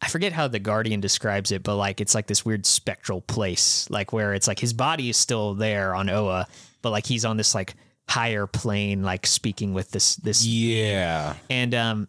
[0.00, 3.88] I forget how the Guardian describes it, but like it's like this weird spectral place,
[3.88, 6.48] like where it's like his body is still there on Oa,
[6.82, 7.74] but like he's on this like
[8.08, 11.34] higher plane, like speaking with this this Yeah.
[11.50, 12.08] and um,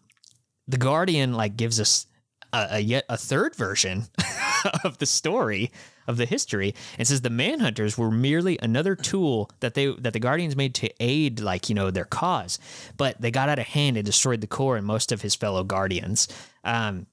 [0.68, 2.08] the Guardian like gives us
[2.52, 4.06] a, a yet a third version
[4.84, 5.72] of the story
[6.08, 10.20] of the history and says the manhunters were merely another tool that they that the
[10.20, 12.60] guardians made to aid like you know their cause
[12.98, 15.64] but they got out of hand and destroyed the corps and most of his fellow
[15.64, 16.28] guardians
[16.66, 17.08] um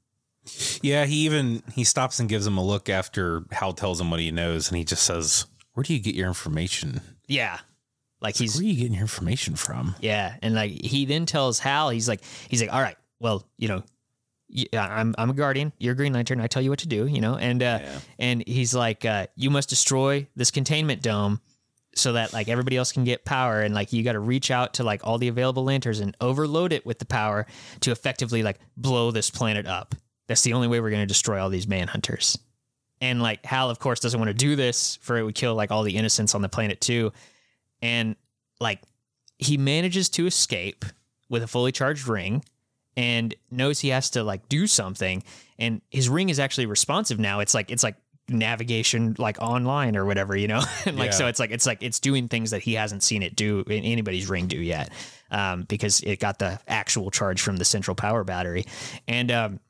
[0.82, 4.18] Yeah, he even he stops and gives him a look after Hal tells him what
[4.20, 7.00] he knows, and he just says, "Where do you get your information?
[7.28, 7.58] yeah
[8.20, 11.58] like he's Where are you getting your information from?" Yeah, and like he then tells
[11.58, 13.82] Hal, he's like, he's like, all right, well, you know,
[14.72, 15.72] I'm I'm a guardian.
[15.78, 16.40] You're a Green Lantern.
[16.40, 18.00] I tell you what to do, you know, and uh, yeah.
[18.18, 21.40] and he's like, uh, you must destroy this containment dome
[21.94, 24.74] so that like everybody else can get power, and like you got to reach out
[24.74, 27.46] to like all the available lanterns and overload it with the power
[27.80, 29.94] to effectively like blow this planet up.
[30.26, 32.38] That's the only way we're going to destroy all these manhunters.
[33.00, 35.70] And like Hal, of course, doesn't want to do this for it would kill like
[35.70, 37.12] all the innocents on the planet too.
[37.82, 38.16] And
[38.60, 38.82] like
[39.38, 40.84] he manages to escape
[41.28, 42.44] with a fully charged ring
[42.96, 45.22] and knows he has to like do something.
[45.58, 47.40] And his ring is actually responsive now.
[47.40, 47.96] It's like it's like
[48.28, 50.62] navigation like online or whatever, you know?
[50.86, 53.36] and like so it's like it's like it's doing things that he hasn't seen it
[53.36, 54.90] do in anybody's ring do yet.
[55.30, 58.66] Um, because it got the actual charge from the central power battery.
[59.06, 59.60] And um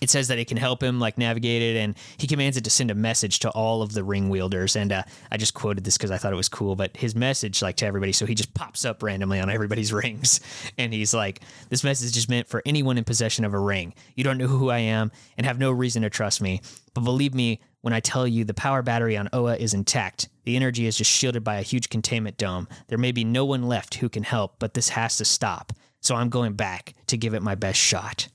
[0.00, 2.70] it says that it can help him like navigate it and he commands it to
[2.70, 5.96] send a message to all of the ring wielders and uh, i just quoted this
[5.96, 8.52] because i thought it was cool but his message like to everybody so he just
[8.54, 10.40] pops up randomly on everybody's rings
[10.78, 11.40] and he's like
[11.70, 13.94] this message is meant for anyone in possession of a ring.
[14.14, 16.60] You don't know who i am and have no reason to trust me
[16.92, 20.28] but believe me when i tell you the power battery on oa is intact.
[20.44, 22.68] The energy is just shielded by a huge containment dome.
[22.88, 26.14] There may be no one left who can help but this has to stop so
[26.14, 28.28] i'm going back to give it my best shot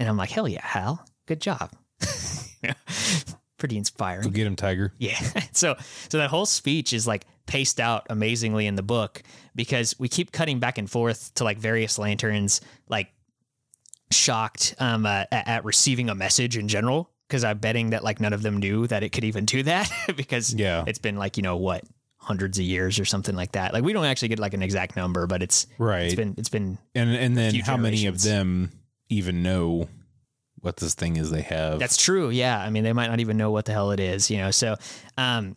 [0.00, 1.70] and I'm like, hell yeah, Hal, good job.
[3.58, 4.22] Pretty inspiring.
[4.24, 4.92] Go get him, Tiger.
[4.98, 5.18] Yeah.
[5.52, 5.76] So
[6.08, 9.22] so that whole speech is like paced out amazingly in the book
[9.54, 13.08] because we keep cutting back and forth to like various lanterns like
[14.10, 18.20] shocked um, uh, at, at receiving a message in general because I'm betting that like
[18.20, 20.84] none of them knew that it could even do that because Yeah.
[20.86, 21.84] it's been like you know what
[22.16, 23.74] hundreds of years or something like that.
[23.74, 26.04] Like we don't actually get like an exact number, but it's right.
[26.04, 28.70] it's been it's been and and then how many of them
[29.10, 29.88] even know
[30.60, 31.78] what this thing is they have?
[31.78, 32.30] That's true.
[32.30, 32.58] Yeah.
[32.60, 34.50] I mean, they might not even know what the hell it is, you know.
[34.50, 34.76] So,
[35.18, 35.56] um,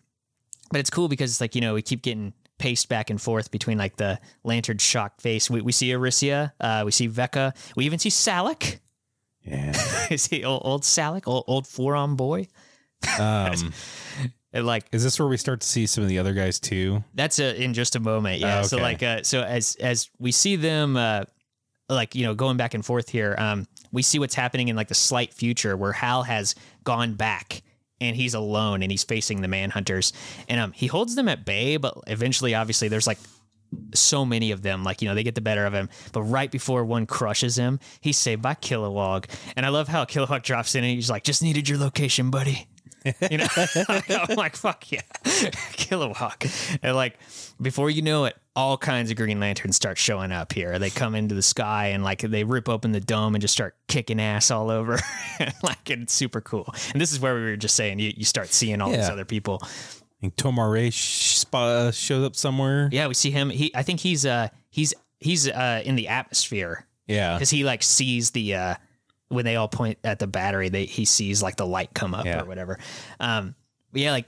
[0.72, 3.51] but it's cool because it's like, you know, we keep getting paced back and forth
[3.51, 5.49] between like the lantern shock face.
[5.49, 8.80] We, we see Arisia, uh, we see Vecca, we even see Salaak.
[9.43, 9.74] yeah.
[10.10, 12.47] Is he old, old Salaak, old, old forearm boy?
[13.20, 13.74] Um,
[14.56, 17.04] And like is this where we start to see some of the other guys too?
[17.16, 18.39] that's a, in just a moment.
[18.39, 18.60] Yeah.
[18.60, 21.24] Oh, So like, uh, so as, as we see them, uh,
[21.94, 24.88] like, you know, going back and forth here, um, we see what's happening in like
[24.88, 27.62] the slight future where Hal has gone back
[28.02, 30.12] and he's alone and he's facing the manhunters.
[30.50, 33.20] And um he holds them at bay but eventually obviously there's like
[33.96, 35.89] so many of them like you know they get the better of him.
[36.12, 39.26] But right before one crushes him he's saved by Kilowog.
[39.56, 42.68] And I love how Kilowog drops in and he's like just needed your location buddy
[43.30, 43.47] you know?
[43.89, 45.01] I'm like fuck yeah.
[45.24, 47.18] Kilowog and like
[47.62, 50.78] before you know it all kinds of Green Lanterns start showing up here.
[50.78, 53.76] They come into the sky and like they rip open the dome and just start
[53.88, 54.99] kicking ass all over.
[55.64, 56.74] Like it's super cool.
[56.91, 59.26] And this is where we were just saying you, you start seeing all these other
[59.26, 59.60] people.
[59.64, 59.68] I
[60.22, 62.89] think Tomar-Re uh, shows up somewhere.
[62.91, 63.49] Yeah, we see him.
[63.49, 66.86] He, I think he's uh he's he's uh in the atmosphere.
[67.08, 67.34] Yeah.
[67.34, 68.76] because he like sees the uh
[69.30, 72.26] when they all point at the battery, they he sees like the light come up
[72.26, 72.42] Yeah.
[72.42, 72.80] or whatever.
[73.20, 73.56] Um,
[73.92, 74.28] but yeah, like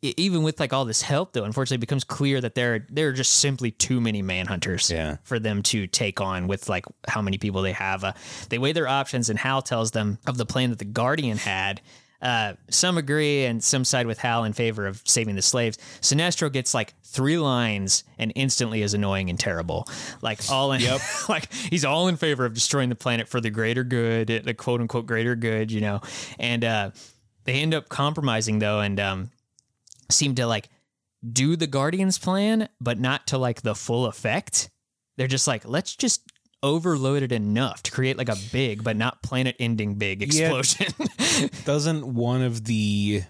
[0.00, 3.12] even with like all this help though, unfortunately, it becomes clear that there there are
[3.12, 5.16] just simply too many manhunters Yeah.
[5.24, 8.04] for them to take on with like how many people they have.
[8.04, 8.12] Uh,
[8.48, 11.80] they weigh their options, and Hal tells them of the plan that the Guardian had.
[12.20, 15.78] Uh, some agree, and some side with Hal in favor of saving the slaves.
[16.00, 19.86] Sinestro gets like three lines and instantly is annoying and terrible.
[20.20, 21.00] Like all in, Yep.
[21.28, 24.80] like he's all in favor of destroying the planet for the greater good, the quote
[24.80, 26.00] unquote greater good, you know.
[26.40, 26.90] And uh,
[27.44, 29.30] they end up compromising though, and um,
[30.10, 30.68] seem to like
[31.32, 34.70] do the Guardians plan, but not to like the full effect.
[35.16, 36.22] They're just like, let's just
[36.62, 40.56] overload it enough to create like a big but not planet ending big Yeah.
[40.56, 40.92] explosion.
[41.64, 43.22] Doesn't one of the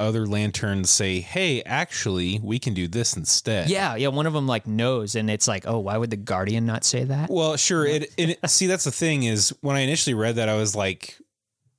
[0.00, 3.70] other lanterns say, "Hey, actually, we can do this instead"?
[3.70, 6.66] yeah, yeah, one of them like knows and it's like, "Oh, why would the Guardian
[6.66, 7.86] not say that?" Well, sure.
[7.86, 11.16] It, it see that's the thing is when I initially read that I was like,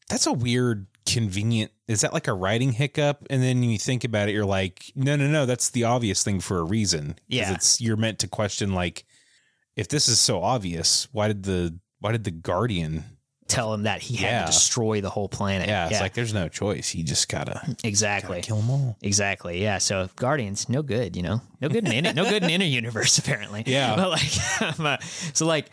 [0.09, 1.71] that's a weird convenient.
[1.87, 3.27] Is that like a writing hiccup?
[3.29, 5.45] And then you think about it, you're like, no, no, no.
[5.45, 7.53] That's the obvious thing for a reason." Yeah.
[7.53, 9.03] it's you're meant to question like,
[9.75, 13.03] if this is so obvious, why did the why did the Guardian?
[13.47, 14.39] Tell him that he had Yeah.
[14.41, 15.67] to destroy the whole planet.
[15.67, 16.89] Yeah, it's like there's no choice.
[16.89, 18.37] He just gotta, exactly.
[18.37, 18.97] gotta kill them all.
[19.03, 19.61] Exactly.
[19.61, 19.77] Yeah.
[19.77, 21.15] So Guardians, no good.
[21.15, 23.61] You know, no good in inner, no good in inner universe apparently.
[23.67, 23.95] Yeah.
[23.95, 25.01] But like,
[25.33, 25.67] so like,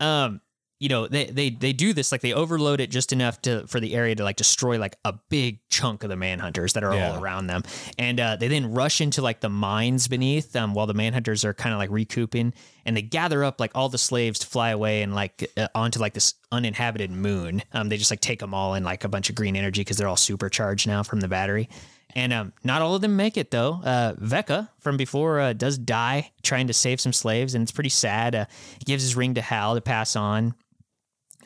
[0.00, 0.40] um,
[0.80, 3.80] you know, they they they do this like they overload it just enough to for
[3.80, 7.12] the area to like destroy like a big chunk of the manhunters that are Yeah.
[7.14, 7.62] all around them,
[7.98, 11.52] and uh, they then rush into like the mines beneath um, while the manhunters are
[11.54, 12.54] kind of like recouping,
[12.86, 15.98] and they gather up like all the slaves to fly away and like uh, onto
[15.98, 17.62] like this uninhabited moon.
[17.72, 19.96] Um, they just like take them all in like a bunch of green energy because
[19.96, 21.68] they're all supercharged now from the battery.
[22.14, 23.80] And um, not all of them make it though.
[23.84, 27.90] Uh, Vecca from before uh, does die trying to save some slaves, and it's pretty
[27.90, 28.34] sad.
[28.34, 28.46] Uh,
[28.78, 30.54] he gives his ring to Hal to pass on.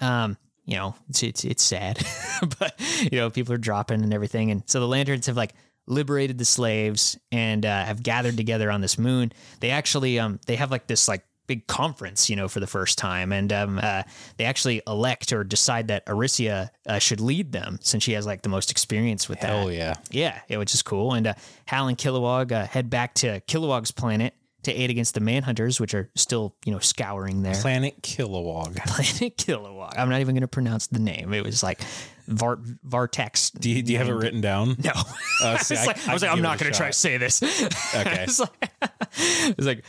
[0.03, 2.05] Um, you know, it's it's, it's sad,
[2.59, 5.55] but you know, people are dropping and everything, and so the lanterns have like
[5.87, 9.33] liberated the slaves and uh, have gathered together on this moon.
[9.61, 12.99] They actually um they have like this like big conference, you know, for the first
[12.99, 14.03] time, and um uh,
[14.37, 18.43] they actually elect or decide that Arisia uh, should lead them since she has like
[18.43, 19.51] the most experience with that.
[19.51, 19.95] Oh yeah.
[20.11, 21.15] Yeah, yeah, which is cool.
[21.15, 21.35] And uh,
[21.67, 24.35] Hal and Kilowog uh, head back to Kilowog's planet
[24.65, 27.55] to aid against the Manhunters, which are still, you know, scouring there.
[27.55, 28.77] Planet Kilowog.
[28.87, 29.99] Planet Kilowog.
[29.99, 31.33] I'm not even going to pronounce the name.
[31.33, 31.81] It was like
[32.29, 33.59] Var Vartex.
[33.59, 34.77] Do you, do you have it written down?
[34.83, 34.93] No.
[35.43, 36.77] Uh, I see, was I- like, I, I, was like, I am not going to
[36.77, 37.43] try to say this.
[37.95, 38.25] Okay.
[38.25, 38.71] it's like,
[39.17, 39.85] it's like,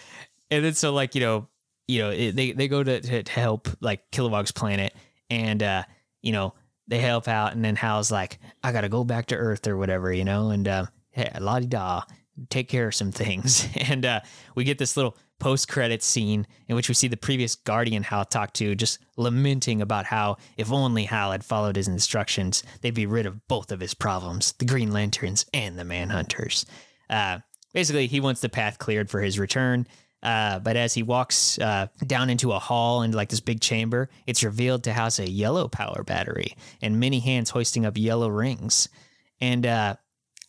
[0.50, 1.48] and then so like you know,
[1.88, 4.94] you know, it, they they go to, to to help like Kilowog's planet,
[5.30, 5.84] and uh,
[6.22, 6.54] you know,
[6.88, 9.78] they help out, and then Hal's like, I got to go back to Earth or
[9.78, 12.02] whatever, you know, and uh, hey, la di da,
[12.50, 14.22] take care of some things, and uh,
[14.56, 18.24] we get this little post credit scene in which we see the previous Guardian Hal
[18.24, 23.06] talk to just lamenting about how if only Hal had followed his instructions, they'd be
[23.06, 26.66] rid of both of his problems, the Green Lanterns and the Manhunters.
[27.10, 27.40] Uh,
[27.74, 29.86] basically, he wants the path cleared for his return.
[30.24, 34.10] Uh, but as he walks uh, down into a hall into like this big chamber,
[34.26, 38.88] it's revealed to house a yellow power battery and many hands hoisting up yellow rings.
[39.42, 39.98] And uh,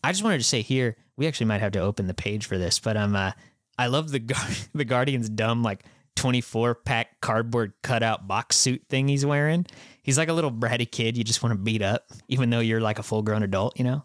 [0.05, 2.59] I just wanted to say here, we actually might have to open the page for
[2.59, 3.33] this, but um, uh,
[3.79, 5.85] I love the Guar- the Guardian's dumb like
[6.17, 9.67] 24 pack cardboard cutout box suit thing he's wearing.
[10.03, 12.81] He's like a little bratty kid you just want to beat up, even though you're
[12.81, 14.05] like a full grown adult, you know?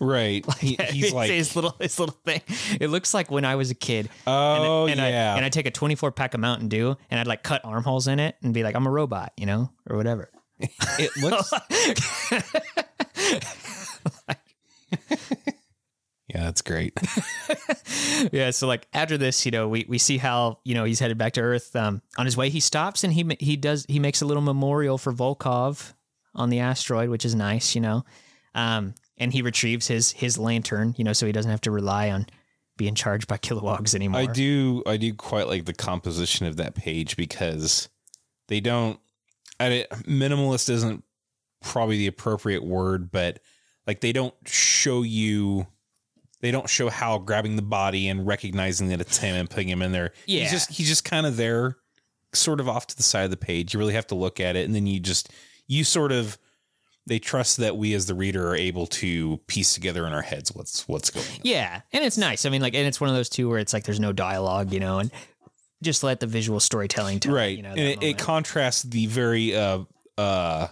[0.00, 0.44] Right.
[0.58, 2.40] He- he's like, his little his little thing.
[2.80, 4.08] It looks like when I was a kid.
[4.26, 5.32] oh and yeah.
[5.34, 8.08] I, and I take a 24 pack of Mountain Dew and I'd like cut armholes
[8.08, 10.30] in it and be like, I'm a robot, you know, or whatever.
[10.60, 11.52] it looks.
[16.34, 16.98] Yeah, that's great.
[18.32, 18.50] yeah.
[18.50, 21.34] So like after this, you know, we, we see how, you know, he's headed back
[21.34, 21.74] to Earth.
[21.76, 24.96] Um, on his way, he stops and he, he does, he makes a little memorial
[24.96, 25.92] for Volkov
[26.34, 28.04] on the asteroid, which is nice, you know.
[28.54, 32.10] Um, and he retrieves his, his lantern, you know, so he doesn't have to rely
[32.10, 32.26] on
[32.76, 34.20] being charged by Kilowog anymore.
[34.20, 37.88] I do I do quite like the composition of that page because
[38.48, 38.98] they don't
[39.60, 41.04] I minimalist isn't
[41.62, 43.40] probably the appropriate word, but
[43.86, 45.66] like they don't show you
[46.42, 49.80] they don't show how grabbing the body and recognizing that it's him and putting him
[49.80, 50.12] in there.
[50.26, 50.40] Yeah.
[50.40, 51.78] He's just he's just kind of there,
[52.34, 53.72] sort of off to the side of the page.
[53.72, 55.30] You really have to look at it and then you just
[55.66, 56.36] you sort of
[57.06, 60.52] they trust that we as the reader are able to piece together in our heads
[60.54, 61.40] what's what's going on.
[61.42, 62.44] Yeah, and it's nice.
[62.44, 64.72] I mean, like, and it's one of those two where it's like there's no dialogue,
[64.72, 65.10] you know, and
[65.82, 67.34] just let the visual storytelling tell.
[67.34, 69.80] right You know, and it, it contrasts the very uh
[70.18, 70.68] uh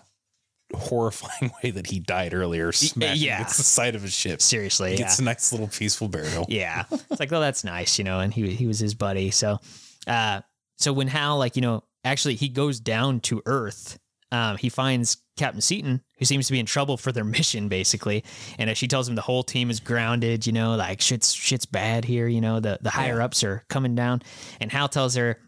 [0.75, 3.37] horrifying way that he died earlier smashing yeah.
[3.37, 4.93] against the side of a ship seriously.
[4.93, 4.99] Yeah.
[4.99, 8.33] gets a nice little peaceful burial yeah, it's like, oh, that's nice, you know, and
[8.33, 9.31] he he was his buddy.
[9.31, 9.59] So,
[10.07, 10.41] uh,
[10.79, 13.99] so when Hal, like, you know, actually he goes down to Earth.
[14.33, 18.23] Um, he finds Captain Seaton, who seems to be in trouble for their mission, basically.
[18.61, 21.67] And as she tells him the whole team is grounded, you know, like shit's shit's
[21.67, 24.23] bad here, you know, the the higher ups are coming down.
[24.61, 25.39] And Hal tells her,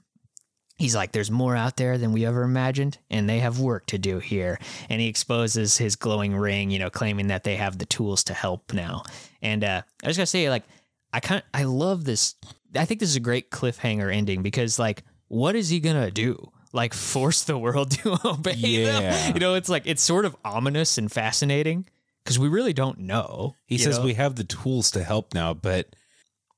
[0.77, 3.99] he's like, there's more out there than we ever imagined, and they have work to
[3.99, 4.59] do here.
[4.89, 8.35] And he exposes his glowing ring, you know, claiming that they have the tools to
[8.35, 9.03] help now.
[9.41, 10.65] And uh, I was gonna say, like,
[11.13, 12.35] I kind I love this.
[12.75, 16.51] I think this is a great cliffhanger ending because, like, what is he gonna do?
[16.73, 19.01] Like, force the world to obey Yeah.
[19.27, 19.35] them?
[19.35, 21.87] You know, it's like it's sort of ominous and fascinating
[22.25, 23.57] because we really don't know.
[23.67, 24.05] he says know?
[24.05, 25.95] we have the tools to help now but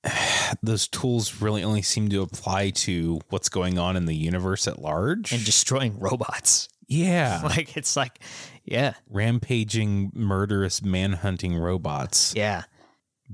[0.63, 4.81] those tools really only seem to apply to what's going on in the universe at
[4.81, 6.69] large and destroying robots.
[6.87, 8.19] yeah Like, it's like,
[8.65, 12.65] yeah, rampaging murderous manhunting robots yeah.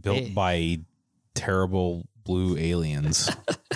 [0.00, 0.30] built Eh.
[0.34, 0.78] by
[1.34, 3.30] terrible blue aliens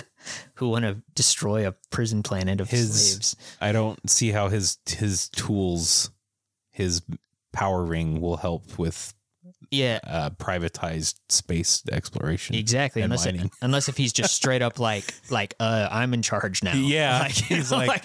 [0.55, 3.35] who want to destroy a prison planet of His- slaves.
[3.61, 6.11] I don't see how his his tools,
[6.71, 7.01] his
[7.53, 9.13] power ring will help with
[9.71, 12.55] Yeah, uh, privatized space exploration.
[12.55, 13.01] exactly.
[13.01, 13.51] and Unless mining.
[13.61, 16.73] unless if he's just straight up like like uh I'm in charge now.
[16.75, 18.03] Yeah, like, he's like- like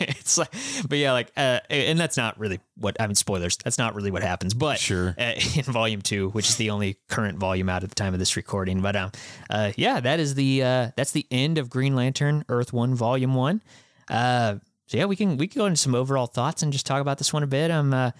[0.00, 0.52] it's like,
[0.88, 3.14] but yeah, like, uh, and that's not really what I mean.
[3.14, 3.56] Spoilers.
[3.58, 4.54] That's not really what happens.
[4.54, 5.14] But Sure.
[5.18, 8.18] uh, in volume two, which is the only current volume out at the time of
[8.18, 8.80] this recording.
[8.80, 9.12] But um,
[9.50, 13.34] uh, yeah, that is the uh, that's the end of Green Lantern Earth One Volume
[13.34, 13.62] One.
[14.10, 14.56] Uh,
[14.86, 17.18] so yeah, we can we can go into some overall thoughts and just talk about
[17.18, 17.70] this one a bit.
[17.70, 18.10] Um, uh,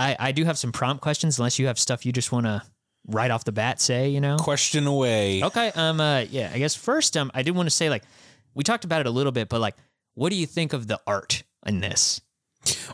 [0.00, 2.62] I I do have some prompt questions, unless you have stuff you just want to
[3.06, 4.08] right off the bat say.
[4.08, 4.36] You know.
[4.36, 5.44] Question away.
[5.44, 5.70] Okay.
[5.74, 6.00] Um.
[6.00, 6.20] Uh.
[6.30, 6.50] Yeah.
[6.52, 8.02] I guess first, um, I did want to say like
[8.54, 9.76] we talked about it a little bit, but like,
[10.14, 12.20] what do you think of the art in this?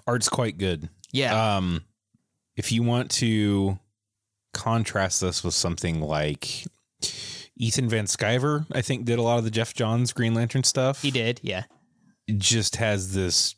[0.07, 0.89] Art's quite good.
[1.13, 1.57] Yeah.
[1.57, 1.85] Um,
[2.57, 3.79] if you want to
[4.53, 6.65] contrast this with something like
[7.57, 11.03] Ethan Van Sciver, I think did a lot of the Geoff Johns Green Lantern stuff.
[11.03, 11.41] he did.
[11.43, 11.65] Yeah.
[12.27, 13.55] It just has this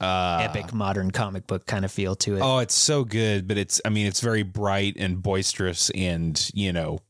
[0.00, 2.40] uh, Epic modern comic book kind of feel to it.
[2.40, 6.72] Oh, it's so good, but it's I mean it's very bright and boisterous and you
[6.72, 7.00] know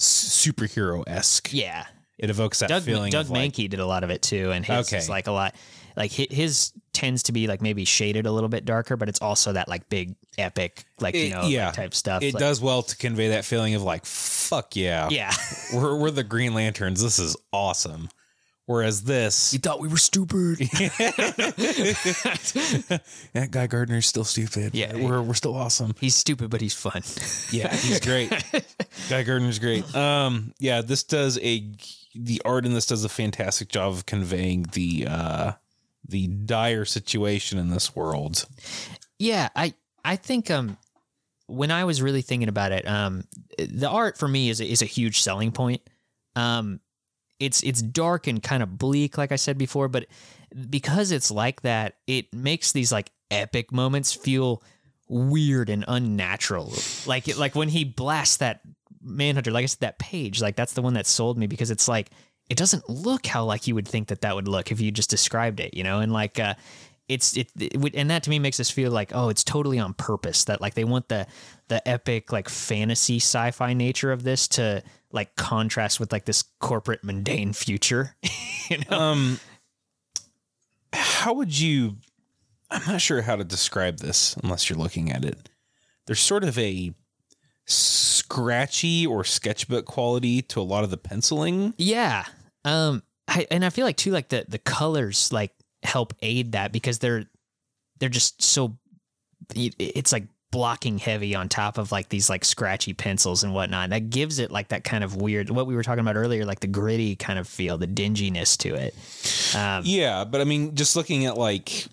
[0.00, 1.52] superhero esque.
[1.52, 1.86] yeah.
[2.18, 3.10] It evokes that Doug feeling.
[3.12, 4.96] Doug of like, Mahnke did a lot of it too, and his Okay.
[4.96, 5.54] is like a lot.
[5.96, 9.52] Like his tends to be like maybe shaded a little bit darker, but it's also
[9.52, 11.66] that like big epic like you It- know yeah.
[11.66, 12.22] like, type stuff.
[12.22, 15.30] It Like- does well to convey that feeling of like fuck yeah, Yeah.
[15.74, 17.02] we're we're the Green Lanterns.
[17.02, 18.08] This is awesome.
[18.66, 20.58] Whereas this, you thought we were stupid.
[23.32, 24.74] that guy Gardner's still stupid.
[24.74, 24.92] Yeah.
[24.96, 25.94] we're we're still awesome.
[26.00, 27.02] he's stupid, but he's fun.
[27.52, 28.28] Yeah, he's great.
[29.08, 29.94] Guy Gardner's great.
[29.94, 31.70] Um, yeah, this does a
[32.16, 35.52] the art in this does a fantastic job of conveying the uh
[36.08, 38.46] the dire situation in this world.
[39.20, 40.76] Yeah, I I think um
[41.46, 43.22] when I was really thinking about it, um
[43.58, 45.82] the art for me is a, is a huge selling point.
[46.34, 46.80] Um
[47.38, 50.06] it's it's dark and kind of bleak like I said before, but
[50.70, 54.62] because it's like that, it makes these like epic moments feel
[55.08, 56.72] weird and unnatural.
[57.06, 58.60] Like it, like when he blasts that
[59.02, 61.88] manhunter, like I said that page, like that's the one that sold me because it's
[61.88, 62.10] like
[62.48, 65.10] it doesn't look how like you would think that that would look if you just
[65.10, 66.00] described it, you know?
[66.00, 66.54] And like uh
[67.08, 69.94] it's it, it and that to me makes us feel like oh it's totally on
[69.94, 71.26] purpose that like they want the
[71.68, 74.82] the epic like fantasy sci-fi nature of this to
[75.12, 78.16] like contrast with like this corporate mundane future
[78.70, 79.40] you know Um
[80.92, 81.96] how would you
[82.70, 85.48] I'm not sure how to describe this unless you're looking at it.
[86.06, 86.92] There's sort of a
[87.64, 91.74] scratchy or sketchbook quality to a lot of the penciling.
[91.78, 92.24] Yeah.
[92.64, 95.52] Um I and I feel like too like the the colors like
[95.82, 97.26] help aid that because they're
[97.98, 98.78] they're just so
[99.54, 100.26] it's like
[100.56, 103.90] blocking heavy on top of like these like scratchy pencils and whatnot.
[103.90, 106.60] That gives it like that kind of weird what we were talking about earlier, like
[106.60, 108.94] the gritty kind of feel, the dinginess to it.
[109.54, 111.88] Um Yeah, but I mean, just looking at like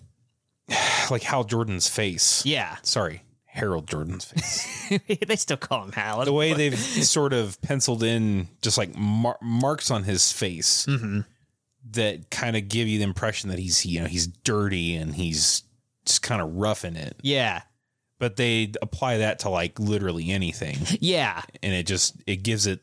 [1.11, 2.45] like Hal Jordan's face.
[2.45, 2.78] yeah.
[2.84, 4.89] Sorry, Harold Jordan's face.
[5.28, 6.24] they still call him Hal.
[6.24, 11.20] the way they've sort of penciled in just like mar- marks on his face hmm
[11.91, 15.64] that kind of give you the impression that he's you know he's dirty and he's
[16.05, 17.18] just kind of rough in it.
[17.22, 17.64] Yeah.
[18.24, 21.41] But they apply that to like literally anything, Yeah.
[21.61, 22.80] and it just it gives it.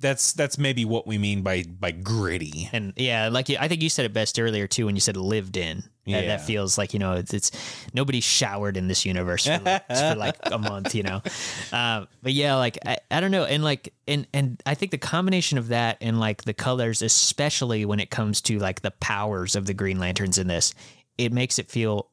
[0.00, 2.70] That's that's maybe what we mean by by gritty.
[2.72, 5.18] And yeah, like you, I think you said it best earlier too when you said
[5.18, 5.82] lived in.
[6.06, 6.22] Yeah.
[6.28, 7.50] that feels like you know it's, it's
[7.92, 9.58] nobody showered in this universe for,
[9.94, 11.20] for like a month, you know.
[11.70, 14.98] Uh, but yeah, like I, I don't know, and like and and I think the
[14.98, 19.56] combination of that and like the colors, especially when it comes to like the powers
[19.56, 20.72] of the Green Lanterns in this,
[21.18, 22.08] it makes it feel,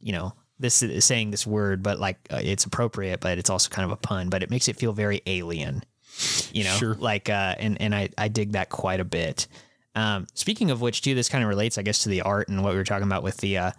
[0.00, 3.68] you know, this is saying this word, but like uh, it's appropriate, but it's also
[3.68, 4.28] kind of a pun.
[4.30, 5.82] But it makes it feel very alien
[6.52, 6.94] you know Sure.
[6.94, 9.46] like uh and and i i dig that quite a bit
[9.94, 12.64] um speaking of which too this kind of relates i guess to the art and
[12.64, 13.70] what we were talking about with the uh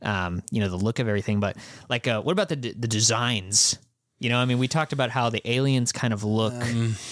[0.00, 1.54] um you know the look of everything but
[1.90, 3.76] like uh what about the the designs
[4.20, 6.54] you know i mean we talked about how the aliens kind of look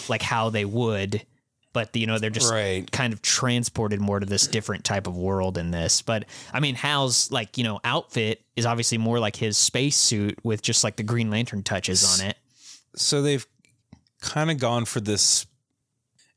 [0.08, 1.26] like how they would
[1.72, 2.90] but you know they're just Right.
[2.90, 6.74] kind of transported more to this different type of world in this but i mean
[6.74, 10.96] hal's like you know outfit is obviously more like his space suit with just like
[10.96, 12.36] the green lantern touches on it
[12.96, 13.46] so they've
[14.20, 15.46] kind of gone for this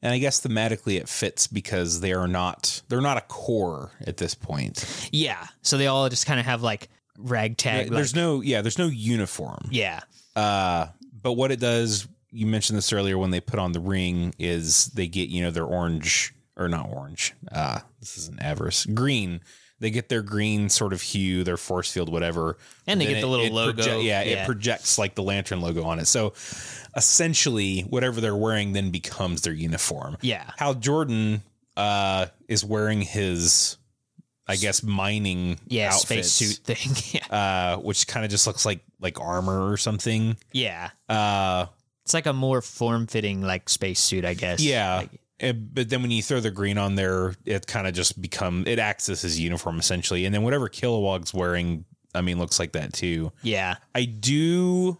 [0.01, 4.17] and i guess thematically it fits because they are not they're not a corps at
[4.17, 5.47] this point Yeah.
[5.61, 7.89] So they all just kind of have like ragtag.
[7.89, 10.01] there's like- no yeah there's no uniform yeah.
[10.35, 10.87] uh
[11.21, 14.87] but what it does you mentioned this earlier when they put on the ring is
[14.87, 19.39] they get you know their orange or not orange uh this is an avarice green
[19.79, 22.57] they get their green sort of hue their force field whatever
[22.87, 23.83] And they Then get the it- little it logo.
[23.83, 24.43] proje- yeah, Yeah.
[24.43, 26.33] it projects like the lantern logo on it so
[26.95, 30.49] essentially whatever they're wearing then becomes their uniform Yeah.
[30.57, 31.43] Hal Jordan
[31.75, 33.77] uh, is wearing his,
[34.47, 35.87] I guess, mining Yeah.
[35.93, 37.19] outfits, Space suit thing.
[37.31, 37.73] yeah.
[37.75, 40.37] uh, which kind of just looks like like armor or something.
[40.51, 40.91] Yeah.
[41.09, 41.65] Uh,
[42.03, 44.59] It's like a more form fitting like space suit, I guess.
[44.61, 44.95] yeah.
[44.97, 48.21] Like, Eh, but then when you throw the green on there, it kind of just
[48.21, 51.83] become it acts as his uniform essentially, and then whatever Kilowog's wearing,
[52.15, 53.31] I mean, looks like that too.
[53.41, 53.75] yeah.
[53.95, 54.99] I do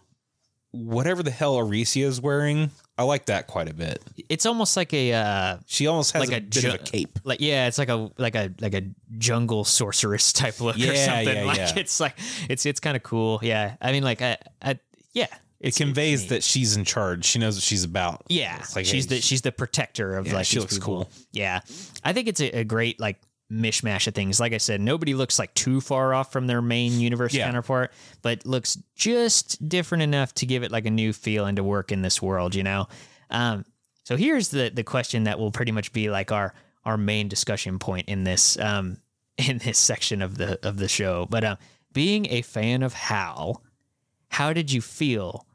[0.72, 2.70] whatever the hell Arisia is wearing.
[2.98, 4.02] I like that quite a bit.
[4.28, 6.78] It's almost like a uh She almost has Like a, a bit ju- of a
[6.78, 7.18] cape.
[7.24, 8.82] like yeah, it's like a like a like a
[9.16, 11.36] jungle sorceress type look or something.
[11.36, 11.72] yeah, like yeah.
[11.76, 12.18] it's like
[12.50, 13.38] it's it's kind of cool.
[13.42, 13.76] Yeah.
[13.80, 14.78] I mean like I, I
[15.12, 15.28] yeah.
[15.64, 17.24] It conveys that she's in charge.
[17.24, 18.24] She knows what she's about.
[18.28, 21.06] Yeah, It's like, she's hey, the she's the protector of Yeah, like she looks people.
[21.06, 21.10] cool.
[21.32, 21.60] Yeah,
[22.04, 23.18] I think it's a, a great like
[23.50, 24.38] mishmash of things.
[24.40, 27.46] Like I said, nobody looks like too far off from their main universe Yeah.
[27.46, 27.92] counterpart,
[28.22, 31.90] but looks just different enough to give it like a new feel and to work
[31.92, 32.54] in this world.
[32.54, 32.88] You know.
[33.30, 33.64] Um,
[34.04, 36.52] so here's the the question that will pretty much be like our
[36.84, 38.98] our main discussion point in this um
[39.38, 41.26] in this section of the of the show.
[41.30, 41.56] But uh,
[41.94, 43.62] being a fan of Hal,
[44.28, 45.46] how did you feel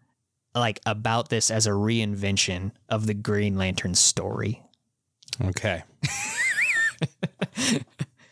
[0.55, 4.61] like about this as a reinvention of the Green Lantern story?
[5.43, 5.83] Okay.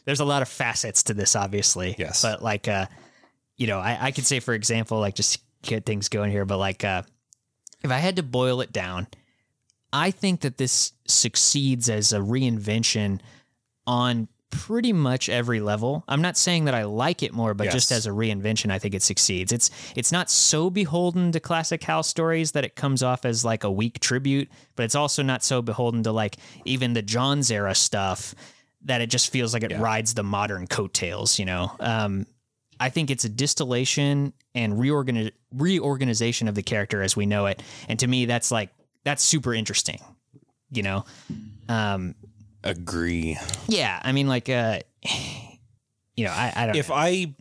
[0.05, 1.95] There's a lot of facets to this, obviously.
[1.97, 2.21] Yes.
[2.21, 2.87] But like, uh,
[3.57, 6.57] you know, I, I could say, for example, like just get things going here, but
[6.57, 7.03] like, uh,
[7.83, 9.07] if I had to boil it down,
[9.93, 13.19] I think that this succeeds as a reinvention
[13.85, 16.03] on pretty much every level.
[16.07, 18.95] I'm not saying that I like it more, but just as a reinvention, I think
[18.95, 19.51] it succeeds.
[19.51, 23.63] It's it's not so beholden to classic house stories that it comes off as like
[23.63, 27.75] a weak tribute, but it's also not so beholden to like even the Johns era
[27.75, 28.33] stuff
[28.85, 29.81] that it just feels like it Yeah.
[29.81, 31.71] rides the modern coattails, you know.
[31.79, 32.25] Um,
[32.79, 37.61] I think it's a distillation and reorgani- reorganization of the character as we know it,
[37.89, 38.69] and to me, that's like
[39.03, 39.99] that's super interesting,
[40.71, 41.03] you know.
[41.69, 42.15] Um,
[42.63, 43.37] Agree.
[43.67, 44.79] yeah, I mean, like, uh,
[46.15, 46.75] you know, I, I don't.
[46.75, 46.95] If know.
[46.95, 47.35] I,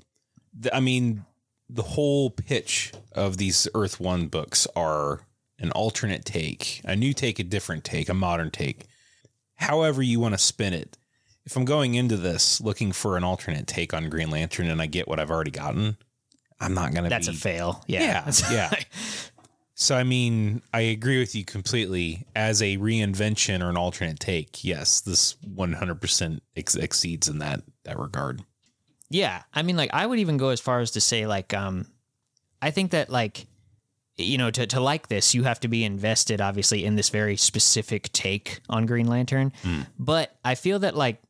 [0.73, 1.25] I mean,
[1.69, 5.21] the whole pitch of these Earth One books are
[5.59, 8.87] an alternate take, a new take, a different take, a modern take.
[9.55, 10.99] However, you want to spin it.
[11.45, 14.87] If I'm going into this looking for an alternate take on Green Lantern and I
[14.87, 15.97] get what I've already gotten,
[16.61, 17.35] I'm not going to that's be.
[17.35, 17.85] a fail.
[17.87, 18.71] Yeah, Yeah, yeah.
[19.79, 22.27] So, I mean, I agree with you completely.
[22.35, 27.99] As a reinvention or an alternate take, yes, this 100% ex- exceeds in that that
[27.99, 28.43] regard.
[29.11, 31.87] Yeah, I mean, like I would even go as far as to say, like, um,
[32.63, 33.47] I think that like
[34.17, 37.37] you know, to, to like this, you have to be invested, obviously, in this very
[37.37, 39.53] specific take on Green Lantern.
[39.99, 41.21] But I feel that, like,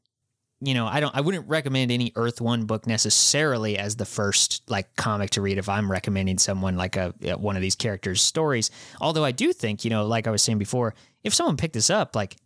[0.61, 4.63] you know, I don't, I wouldn't recommend any Earth One book necessarily as the first
[4.69, 8.71] like comic to read if I'm recommending someone like a one of these characters' stories.
[9.01, 11.91] Although I do think, you know, like I was saying before, if someone picked this
[11.91, 12.37] up, like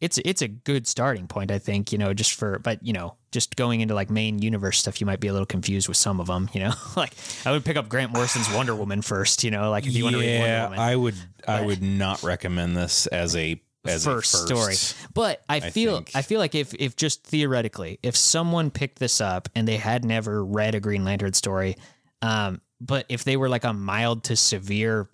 [0.00, 3.16] it's it's a good starting point, I think, you know, just for but you know,
[3.30, 6.18] just going into like main universe stuff, you might be a little confused with some
[6.18, 6.72] of them, you know.
[6.96, 7.12] like
[7.46, 10.16] I would pick up Grant Morrison's Wonder Woman first, you know, like if you want
[10.16, 11.14] to read Wonder yeah, Woman I would
[11.46, 14.74] I would not recommend this as a as first, a story.
[15.14, 16.10] But I feel think.
[16.14, 20.04] I feel like if if just theoretically, if someone picked this up and they had
[20.04, 21.76] never read a Green Lantern story,
[22.22, 25.08] um, but if they were like a mild to severe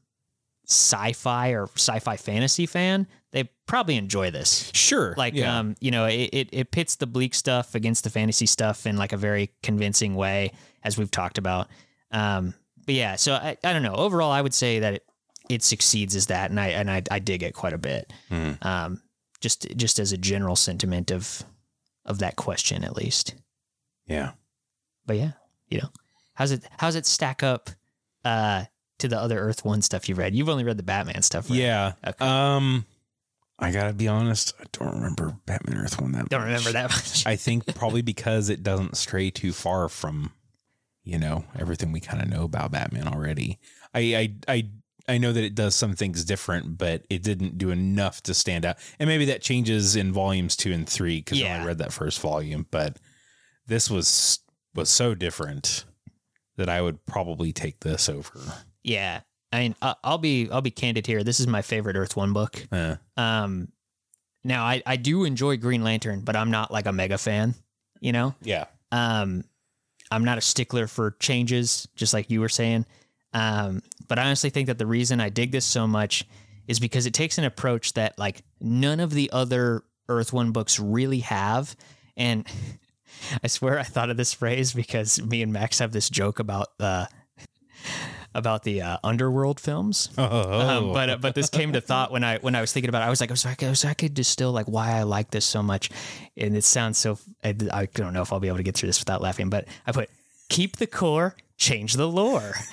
[0.67, 4.71] sci-fi or sci-fi fantasy fan, they probably enjoy this.
[4.75, 5.15] Sure.
[5.17, 5.59] Like yeah.
[5.59, 8.97] um, you know, it, it it pits the bleak stuff against the fantasy stuff in
[8.97, 10.53] like a very convincing way,
[10.83, 11.69] as we've talked about.
[12.11, 13.95] Um, but yeah, so I, I don't know.
[13.95, 15.05] Overall, I would say that it,
[15.49, 18.13] it succeeds as that, and I and I, I dig it quite a bit.
[18.31, 18.65] Mhm.
[18.65, 19.03] Um,
[19.41, 21.43] just just as a general sentiment of
[22.05, 23.35] of that question, at least.
[24.07, 24.33] yeah.
[25.05, 25.33] But yeah,
[25.69, 25.89] you know,
[26.35, 27.71] how's it how's it stack up
[28.25, 28.65] uh,
[28.99, 30.35] to the other Earth One stuff you've read?
[30.35, 31.59] You've only read the Batman stuff, right?
[31.61, 31.93] Yeah.
[32.07, 32.25] Okay.
[32.25, 32.87] Um
[33.59, 36.49] I gotta be honest, I don't remember Batman Earth one that Don't much.
[36.49, 37.25] remember that much.
[37.27, 40.33] I think probably because it doesn't stray too far from,
[41.05, 43.59] you know, everything we kind of know about Batman already.
[43.95, 44.69] I, I I
[45.09, 48.65] I know that it does some things different, but it didn't do enough to stand
[48.65, 48.77] out.
[48.99, 51.55] And maybe that changes in volumes two and three because I Yeah.
[51.57, 52.67] only read that first volume.
[52.71, 52.99] But
[53.67, 54.41] this was
[54.75, 55.85] was so different
[56.57, 58.63] that I would probably take this over.
[58.83, 59.21] Yeah,
[59.53, 61.23] I mean, I- I'll be I'll be candid here.
[61.25, 62.67] This is my favorite Earth One book.
[62.73, 63.69] Uh, Um,
[64.45, 67.55] now I I do enjoy Green Lantern, but I'm not like a mega fan.
[68.01, 68.67] You know, yeah.
[68.93, 69.45] um,
[70.11, 72.85] I'm not a stickler for changes, just like you were saying.
[73.33, 76.27] Um, but I honestly think that the reason I dig this so much
[76.67, 80.79] is because it takes an approach that like none of the other Earth One books
[80.79, 81.77] really have,
[82.17, 82.47] and
[83.43, 86.69] I swear I thought of this phrase because me and Max have this joke about
[86.81, 87.07] uh
[88.35, 90.11] about the uh, underworld films.
[90.19, 92.89] Oh, Um, but uh, but this came to thought when I when I was thinking
[92.89, 93.07] about it.
[93.07, 95.31] I was like, I was like, I, was, I could distill like why I like
[95.31, 95.91] this so much,
[96.37, 97.19] and it sounds so.
[97.43, 99.67] I, I don't know if I'll be able to get through this without laughing, but
[99.87, 100.11] I put
[100.49, 102.55] keep the core, change the lore.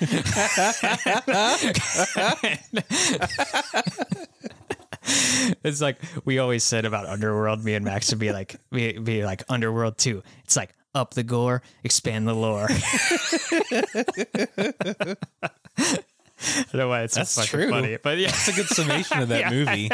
[5.64, 7.64] it's like we always said about Underworld.
[7.64, 10.22] Me and Max would be like, be, be like Underworld two.
[10.44, 12.68] It's like up the gore, expand the lore.
[16.40, 17.70] I don't know why it's so That's fucking true.
[17.70, 18.28] funny, but yeah.
[18.28, 19.50] it's a good summation of that Yeah.
[19.50, 19.90] movie.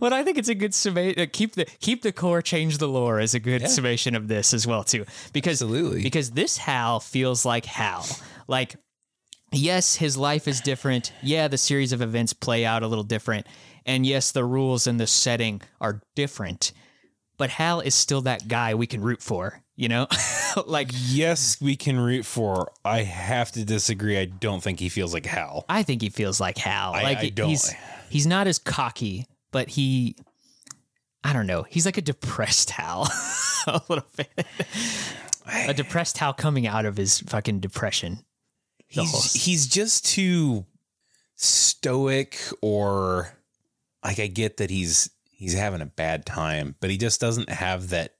[0.00, 1.20] Well, I think it's a good summation.
[1.20, 4.52] Uh, keep the keep the core, change the lore is a good summation of this
[4.54, 6.02] as well too, because Absolutely.
[6.02, 8.04] because this Hal feels like Hal.
[8.48, 8.76] Like,
[9.52, 11.12] yes, his life is different.
[11.22, 13.46] Yeah, the series of events play out a little different,
[13.86, 16.72] and yes, the rules and the setting are different.
[17.36, 19.62] But Hal is still that guy we can root for.
[19.80, 20.08] You know,
[20.66, 22.72] like Yes, we can root for.
[22.84, 24.18] I have to disagree.
[24.18, 25.64] I don't think he feels like Hal.
[25.68, 26.94] I think he feels like Hal.
[26.94, 27.48] I- like I don't.
[27.48, 27.72] he's
[28.10, 30.16] he's not as cocky, but he
[31.22, 31.62] I don't know.
[31.62, 33.08] He's like a depressed Hal
[33.68, 34.28] a little bit.
[35.46, 38.24] a depressed Hal coming out of his fucking depression.
[38.94, 40.66] Whole- He's he's just too
[41.36, 43.32] stoic, or
[44.04, 47.90] like I get that he's he's having a bad time, but he just doesn't have
[47.90, 48.14] that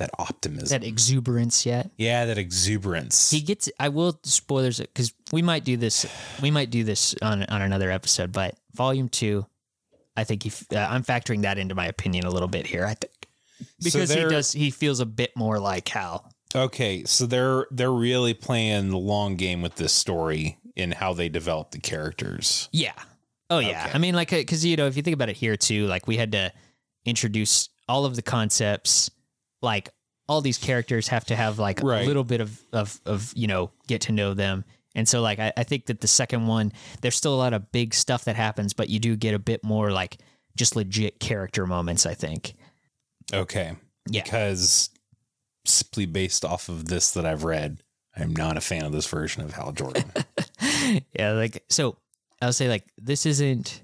[0.00, 0.68] that optimism.
[0.68, 1.88] that exuberance yet.
[1.96, 3.30] yeah, that exuberance.
[3.30, 6.04] He gets I will spoilers it because we might do this
[6.42, 9.46] we might do this on on another episode, but volume 2
[10.16, 12.84] I think he uh, I'm factoring that into my opinion a little bit here.
[12.84, 13.12] I think
[13.82, 16.30] because he they're- does he feels a bit more like Hal.
[16.54, 21.28] okay, so they're they're really playing the long game with this story in how they
[21.28, 22.68] develop the characters.
[22.72, 22.92] Yeah.
[23.50, 23.84] Oh yeah.
[23.86, 23.90] Okay.
[23.94, 26.16] I mean, like, because you know, if you think about it here too, like we
[26.16, 26.52] had to
[27.04, 29.10] introduce all of the concepts.
[29.62, 29.90] Like
[30.28, 32.04] all these characters have to have like Right.
[32.04, 34.64] a little bit of of of you know get to know them.
[34.96, 37.70] And so, like, I, I think that the second one, there's still a lot of
[37.70, 40.18] big stuff that happens, but you do get a bit more like
[40.56, 42.06] just legit character moments.
[42.06, 42.54] I think.
[43.32, 43.76] Okay,
[44.10, 44.22] Yeah.
[44.24, 44.90] because
[45.64, 47.82] simply based off of this that I've read,
[48.16, 50.10] I'm not a fan of this version of Hal Jordan.
[51.16, 51.32] yeah.
[51.32, 51.96] Like, so
[52.42, 53.82] I'll say like this isn't.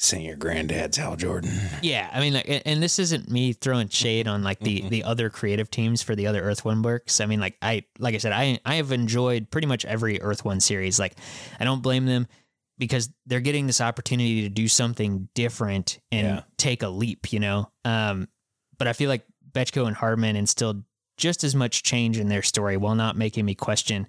[0.00, 1.50] Saying your granddad's Hal Jordan.
[1.82, 5.28] Yeah, I mean, like, and- this isn't me throwing shade on like the the other
[5.28, 7.20] creative teams for the other Earth One works.
[7.20, 10.44] I mean, like I like I said, I I have enjoyed pretty much every Earth
[10.44, 11.00] One series.
[11.00, 11.16] Like,
[11.58, 12.28] I don't blame them
[12.78, 16.42] because they're getting this opportunity to do something different and Yeah.
[16.58, 17.32] take a leap.
[17.32, 18.28] You know, um,
[18.78, 20.84] but I feel like Bechko and Hardman instilled
[21.16, 24.06] just as much change in their story while not making me question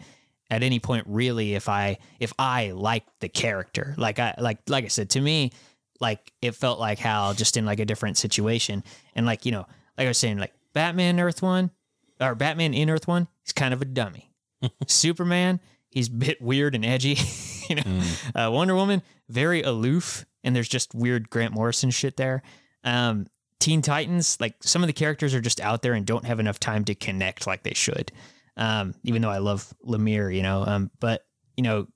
[0.52, 3.96] at any point really if I if I like the character.
[3.98, 5.52] Like I like like I said to me,
[6.00, 8.84] like it felt like Hal just in like a different situation.
[9.16, 9.66] And like, you know,
[9.98, 11.72] like I was saying, like Batman Earth One
[12.20, 14.32] or Batman in Earth One, he's kind of a dummy.
[14.88, 15.60] Superman,
[15.90, 17.18] he's a bit weird and edgy.
[17.70, 18.02] you know,
[18.36, 22.42] uh, Wonder Woman, very aloof, and there's just weird Grant Morrison shit there.
[22.84, 23.28] Um,
[23.60, 26.60] Teen Titans, like some of the characters are just out there and don't have enough
[26.60, 28.12] time to connect like they should.
[28.56, 31.26] Um, even though I love Lemire, you know, um, but
[31.58, 31.88] you know,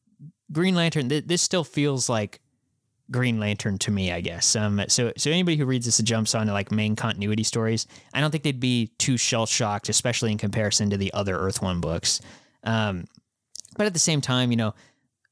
[0.52, 2.42] Green Lantern, th- this still feels like
[3.14, 4.56] Green Lantern to me, I guess.
[4.58, 7.88] Um, so so anybody who reads this and jumps on to like main continuity stories,
[8.14, 11.62] I don't think they'd be too shell shocked, especially in comparison to the other Earth
[11.62, 12.20] One books.
[12.66, 13.06] Um,
[13.78, 14.74] but at the same time, you know,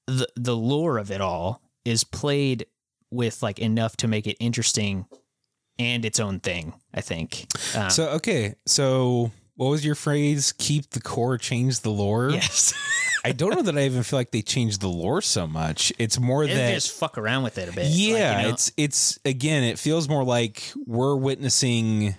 [0.07, 2.65] the the lore of it all is played
[3.09, 5.05] with like enough to make it interesting
[5.79, 6.73] and its own thing.
[6.93, 7.47] I think.
[7.75, 10.53] Um, So okay, so what was your phrase?
[10.57, 12.29] Keep the core, change the lore.
[12.31, 12.73] yes,
[13.23, 15.93] I don't know that I even feel like they changed the lore so much.
[15.99, 17.85] It's more they that just fuck around with it a bit.
[17.85, 18.53] like, yeah, you know?
[18.53, 22.15] it's it's again, it feels more like we're witnessing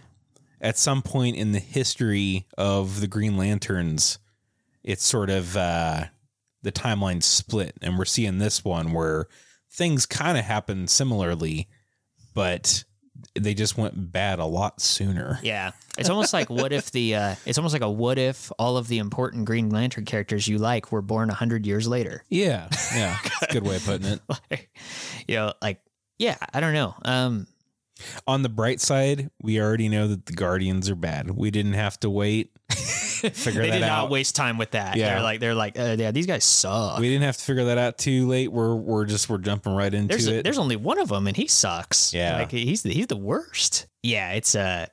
[0.60, 4.18] at some point in the history of the Green Lanterns.
[4.84, 6.04] It's sort of uh,
[6.62, 9.26] the timeline split, and we're seeing this one where
[9.70, 11.68] things kind of happen similarly,
[12.34, 12.84] but
[13.34, 15.38] they just went bad a lot sooner.
[15.42, 18.76] Yeah, it's almost like what if the uh, it's almost like a what if all
[18.76, 22.24] of the important Green Lantern characters you like were born a hundred years later.
[22.28, 23.18] Yeah, yeah,
[23.50, 24.20] good way of putting it.
[24.50, 24.70] Like,
[25.26, 25.80] you know, like
[26.18, 26.94] yeah, I don't know.
[27.04, 27.46] Um,
[28.26, 31.30] On the bright side, we already know that the Guardians are bad.
[31.30, 32.50] We didn't have to wait.
[33.30, 34.02] Figure they that did out.
[34.04, 34.96] not waste time with that.
[34.96, 35.14] Yeah.
[35.14, 36.98] They're like they're like uh, yeah, these guys suck.
[36.98, 38.52] We didn't have to figure that out too late.
[38.52, 40.44] We're we're just we're jumping right into there's it.
[40.44, 42.12] there's only one of them and he sucks.
[42.12, 42.38] Yeah.
[42.38, 43.86] like he's the, he's the worst.
[44.02, 44.86] Yeah, it's uh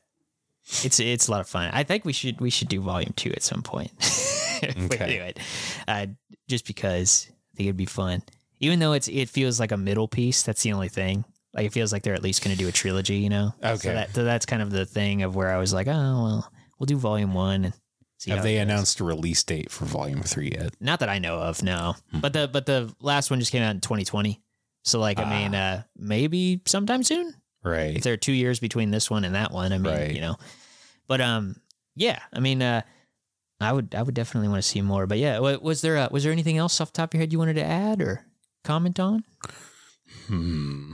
[0.84, 1.72] it's it's a lot of fun.
[1.74, 3.92] I think we should we should do volume two at some point.
[4.00, 5.18] if we Okay.
[5.18, 5.40] do it,
[5.88, 6.06] uh,
[6.48, 8.22] just because I think it'd be fun.
[8.60, 10.44] Even though it's it feels like a middle piece.
[10.44, 11.26] That's the only thing.
[11.56, 13.16] Like it feels like they're at least going to do a trilogy.
[13.16, 13.56] You know.
[13.64, 13.94] So, Okay.
[13.94, 16.86] that, so that's kind of the thing of where I was like, oh well, we'll
[16.86, 17.74] do volume one and
[18.20, 18.32] see.
[18.32, 20.74] have they announced a release date for Volume Three yet?
[20.80, 21.96] Not that I know of, no.
[22.12, 22.20] Hmm.
[22.20, 24.41] But the but the last one just came out in 2020.
[24.84, 25.30] So like I Ah.
[25.30, 27.34] mean, uh, maybe sometime soon.
[27.64, 27.98] Right.
[27.98, 30.14] If there are two years between this one and that one, I mean, Right.
[30.16, 30.38] you know.
[31.08, 31.56] But um,
[31.96, 32.82] yeah, I mean, uh,
[33.60, 35.06] I would I would definitely want to see more.
[35.08, 37.34] But yeah, was there uh, was there anything else off the top of your head
[37.34, 38.26] you wanted to add or
[38.64, 39.24] comment on?
[40.28, 40.94] Hmm.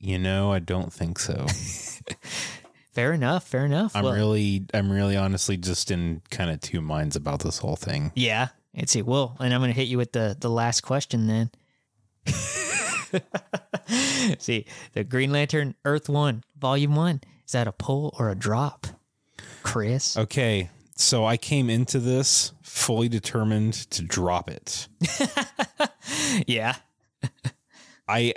[0.00, 1.46] You know, I don't think so.
[2.96, 3.46] Fair enough.
[3.46, 3.94] Fair enough.
[3.94, 7.76] I'm Well, really, I'm really honestly just in kind of two minds about this whole
[7.76, 8.10] thing.
[8.14, 8.48] yeah.
[8.74, 9.02] Let's see.
[9.02, 11.50] Well, and I'm going to hit you with the the last question then.
[14.38, 14.64] see,
[14.94, 17.20] the Green Lantern Earth One, Volume One.
[17.44, 18.86] Is that a pull or a drop,
[19.62, 20.16] Chris?
[20.16, 24.88] Okay, so I came into this fully determined to drop it.
[26.46, 26.76] Yeah.
[28.08, 28.34] I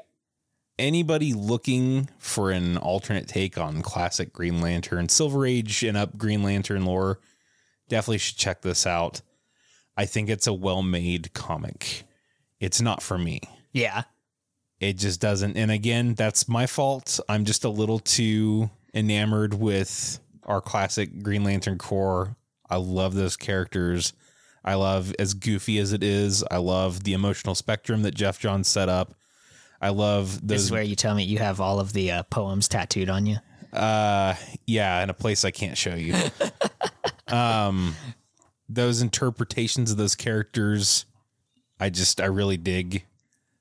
[0.80, 6.42] anybody looking for an alternate take on classic Green Lantern, Silver Age and up Green
[6.42, 7.20] Lantern lore,
[7.90, 9.22] definitely should check this out.
[9.96, 12.06] I think it's a well-made comic.
[12.60, 13.42] It's not for me.
[13.74, 14.04] Yeah.
[14.80, 15.58] It just doesn't.
[15.58, 17.20] And again, that's my fault.
[17.28, 22.36] I'm just a little too enamored with our classic Green Lantern corps.
[22.70, 24.14] I love those characters.
[24.64, 26.44] I love as goofy as it is.
[26.50, 29.16] I love the emotional spectrum that Geoff Johns set up.
[29.82, 32.68] I love This is where you tell me you have all of the uh, poems
[32.68, 33.38] tattooed on you.
[33.72, 34.36] Uh,
[34.66, 36.16] yeah, in a place I can't show you.
[37.28, 37.96] um,
[38.68, 41.06] those interpretations of those characters,
[41.80, 43.06] I just I really dig.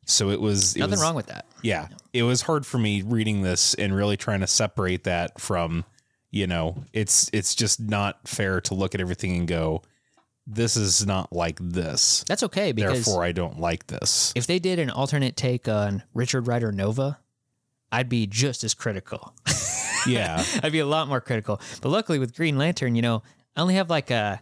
[0.06, 1.44] So it was it Nothing was, wrong with that.
[1.62, 5.84] yeah, it was hard for me reading this and really trying to separate that from,
[6.30, 9.82] you know, it's it's just not fair to look at everything and go,
[10.50, 12.24] this is not like this.
[12.26, 14.32] That's okay because Therefore, I don't like this.
[14.34, 17.18] if they did an alternate take on Richard Rider Nova,
[17.92, 19.34] I'd be just as critical.
[20.06, 21.60] Yeah, I'd be a lot more critical.
[21.82, 23.22] But luckily with Green Lantern, you know,
[23.56, 24.40] I only have like a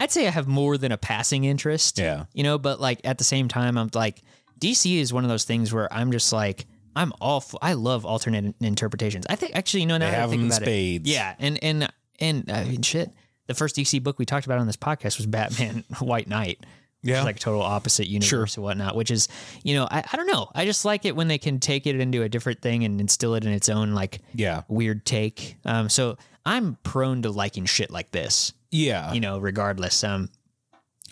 [0.00, 1.98] I'd say I have more than a passing interest.
[1.98, 4.22] yeah, You know, but like at the same time I'm like
[4.58, 6.66] DC is one of those things where I'm just like
[6.96, 9.26] I'm all f- I love alternate interpretations.
[9.28, 11.06] I think actually, you know, now they I have think them about it.
[11.06, 13.12] Yeah, and and and I mean, shit.
[13.48, 16.64] The first DC book we talked about on this podcast was Batman White Knight.
[17.00, 17.22] Yeah.
[17.22, 18.42] like total opposite universe Sure.
[18.56, 18.96] and whatnot.
[18.96, 19.28] Which is,
[19.62, 20.50] you know, I, I don't know.
[20.54, 23.34] I just like it when they can take it into a different thing and instill
[23.36, 25.56] it in its own like yeah, weird take.
[25.64, 29.12] Um, so I'm prone to liking shit like this, yeah.
[29.12, 30.02] you know, regardless.
[30.02, 30.28] Um,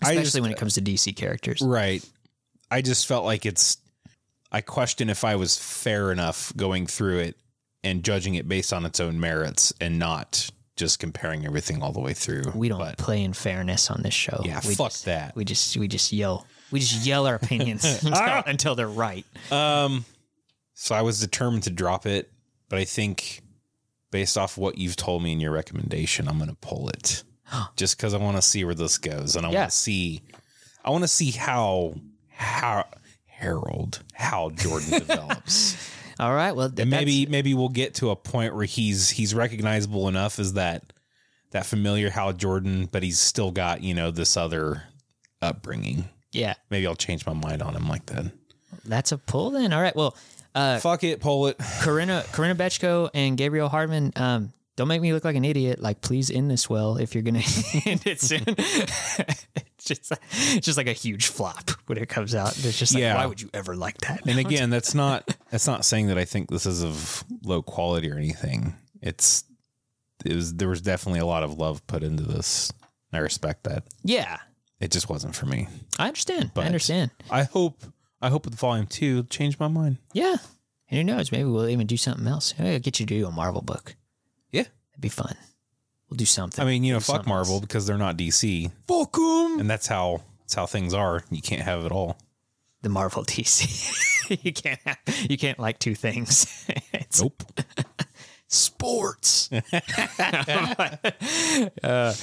[0.03, 1.63] especially just- when it comes to DC characters.
[1.63, 2.05] Right.
[2.71, 3.79] I just felt like it's.
[4.51, 7.37] I question if I was fair enough going through it
[7.85, 12.01] and judging it based on its own merits and not just comparing everything all the
[12.01, 12.43] way through.
[12.55, 14.43] We don't But play in fairness on this show.
[14.45, 15.35] yeah, we fuck just, that.
[15.35, 16.47] We just we just yell.
[16.71, 19.25] We just yell our opinions until, until they're right.
[19.51, 20.05] Um,
[20.75, 22.31] so I was determined to drop it,
[22.69, 23.41] but I think
[24.11, 27.23] based off what you've told me in your recommendation, I'm going to pull it
[27.77, 29.61] just because I want to see where this goes, and I Yeah.
[29.61, 30.23] want to see,
[30.85, 31.95] I want to see how
[32.31, 32.85] how
[33.27, 35.77] Harold Hal Jordan develops,
[36.19, 36.53] All right.
[36.53, 40.55] Well, and maybe maybe we'll get to a point where he's he's recognizable enough as
[40.55, 40.93] that
[41.51, 44.85] that familiar Hal Jordan, but he's still got you know this other
[45.43, 46.09] upbringing.
[46.33, 48.33] yeah, Maybe I'll change my mind on him like that.
[48.85, 49.73] that's a pull then.
[49.73, 49.95] All right.
[49.95, 50.17] Well,
[50.55, 51.59] uh, Fuck it, pull it.
[51.83, 54.13] Corinna Corinna Bechko and Gabriel Hardman.
[54.17, 55.81] Um, don't make me look like an idiot.
[55.81, 57.43] Like, please end this well if you're gonna
[57.87, 58.45] end it soon.
[58.47, 62.57] it's just it's just like a huge flop when it comes out.
[62.59, 63.17] It's just like, Yeah.
[63.17, 64.27] why would you ever like that?
[64.27, 68.11] And again, that's not that's not saying that I think this is of low quality
[68.11, 68.75] or anything.
[69.01, 69.45] It's
[70.25, 72.73] it was there was definitely a lot of love put into this.
[73.13, 73.85] I respect that.
[74.03, 74.37] yeah,
[74.79, 75.69] It just wasn't for me.
[75.99, 76.51] I understand.
[76.55, 77.11] But- I understand.
[77.31, 77.83] I hope
[78.21, 79.99] I hope with volume two change my mind.
[80.13, 80.37] Yeah,
[80.91, 81.33] and who knows?
[81.33, 82.53] Maybe we'll even do something else.
[82.59, 83.95] Maybe I'll get you to do a Marvel book.
[84.53, 84.61] Yeah.
[84.93, 85.35] It'd be fun.
[86.09, 86.63] We'll do something.
[86.63, 87.61] I mean, you know, Do fuck something Marvel else.
[87.63, 89.59] because they're not DC, Fuck 'em.
[89.61, 91.25] and that's how that's how things are.
[91.31, 92.17] You can't have it all.
[92.83, 94.39] The Marvel DC.
[94.45, 94.79] you can't.
[94.85, 94.99] Have,
[95.29, 96.65] you can't like two things.
[96.93, 97.43] it's Nope.
[98.49, 99.51] sports.
[101.83, 102.15] Uh,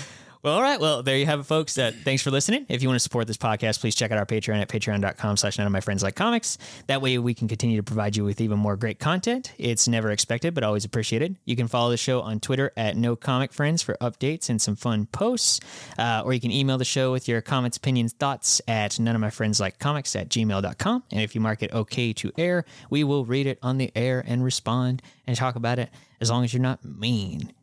[0.44, 0.78] well, all right.
[0.78, 1.78] Well, there you have it, folks.
[1.78, 2.66] Uh, thanks for listening.
[2.68, 5.58] If you want to support this podcast, please check out our Patreon at patreon.com slash
[5.58, 6.58] none of my friends like comics.
[6.88, 9.54] That way we can continue to provide you with even more great content.
[9.58, 11.38] It's never expected, but always appreciated.
[11.46, 14.76] You can follow the show on Twitter at no comic friends for updates and some
[14.76, 15.62] fun posts.
[15.98, 19.22] Uh, or you can email the show with your comments, opinions, thoughts at none of
[19.22, 21.04] my friends like comics at gmail.com.
[21.10, 24.22] And if you mark it okay to air, we will read it on the air
[24.28, 25.90] and respond and talk about it
[26.20, 27.54] as long as you're not mean.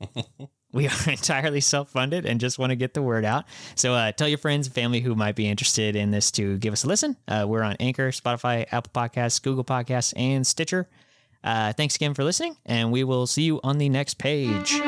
[0.72, 3.44] We are entirely self funded and just want to get the word out.
[3.74, 6.72] So uh, tell your friends and family who might be interested in this to give
[6.72, 7.16] us a listen.
[7.28, 10.88] Uh, we're on Anchor, Spotify, Apple Podcasts, Google Podcasts, and Stitcher.
[11.44, 14.80] Uh, thanks again for listening, and we will see you on the next page.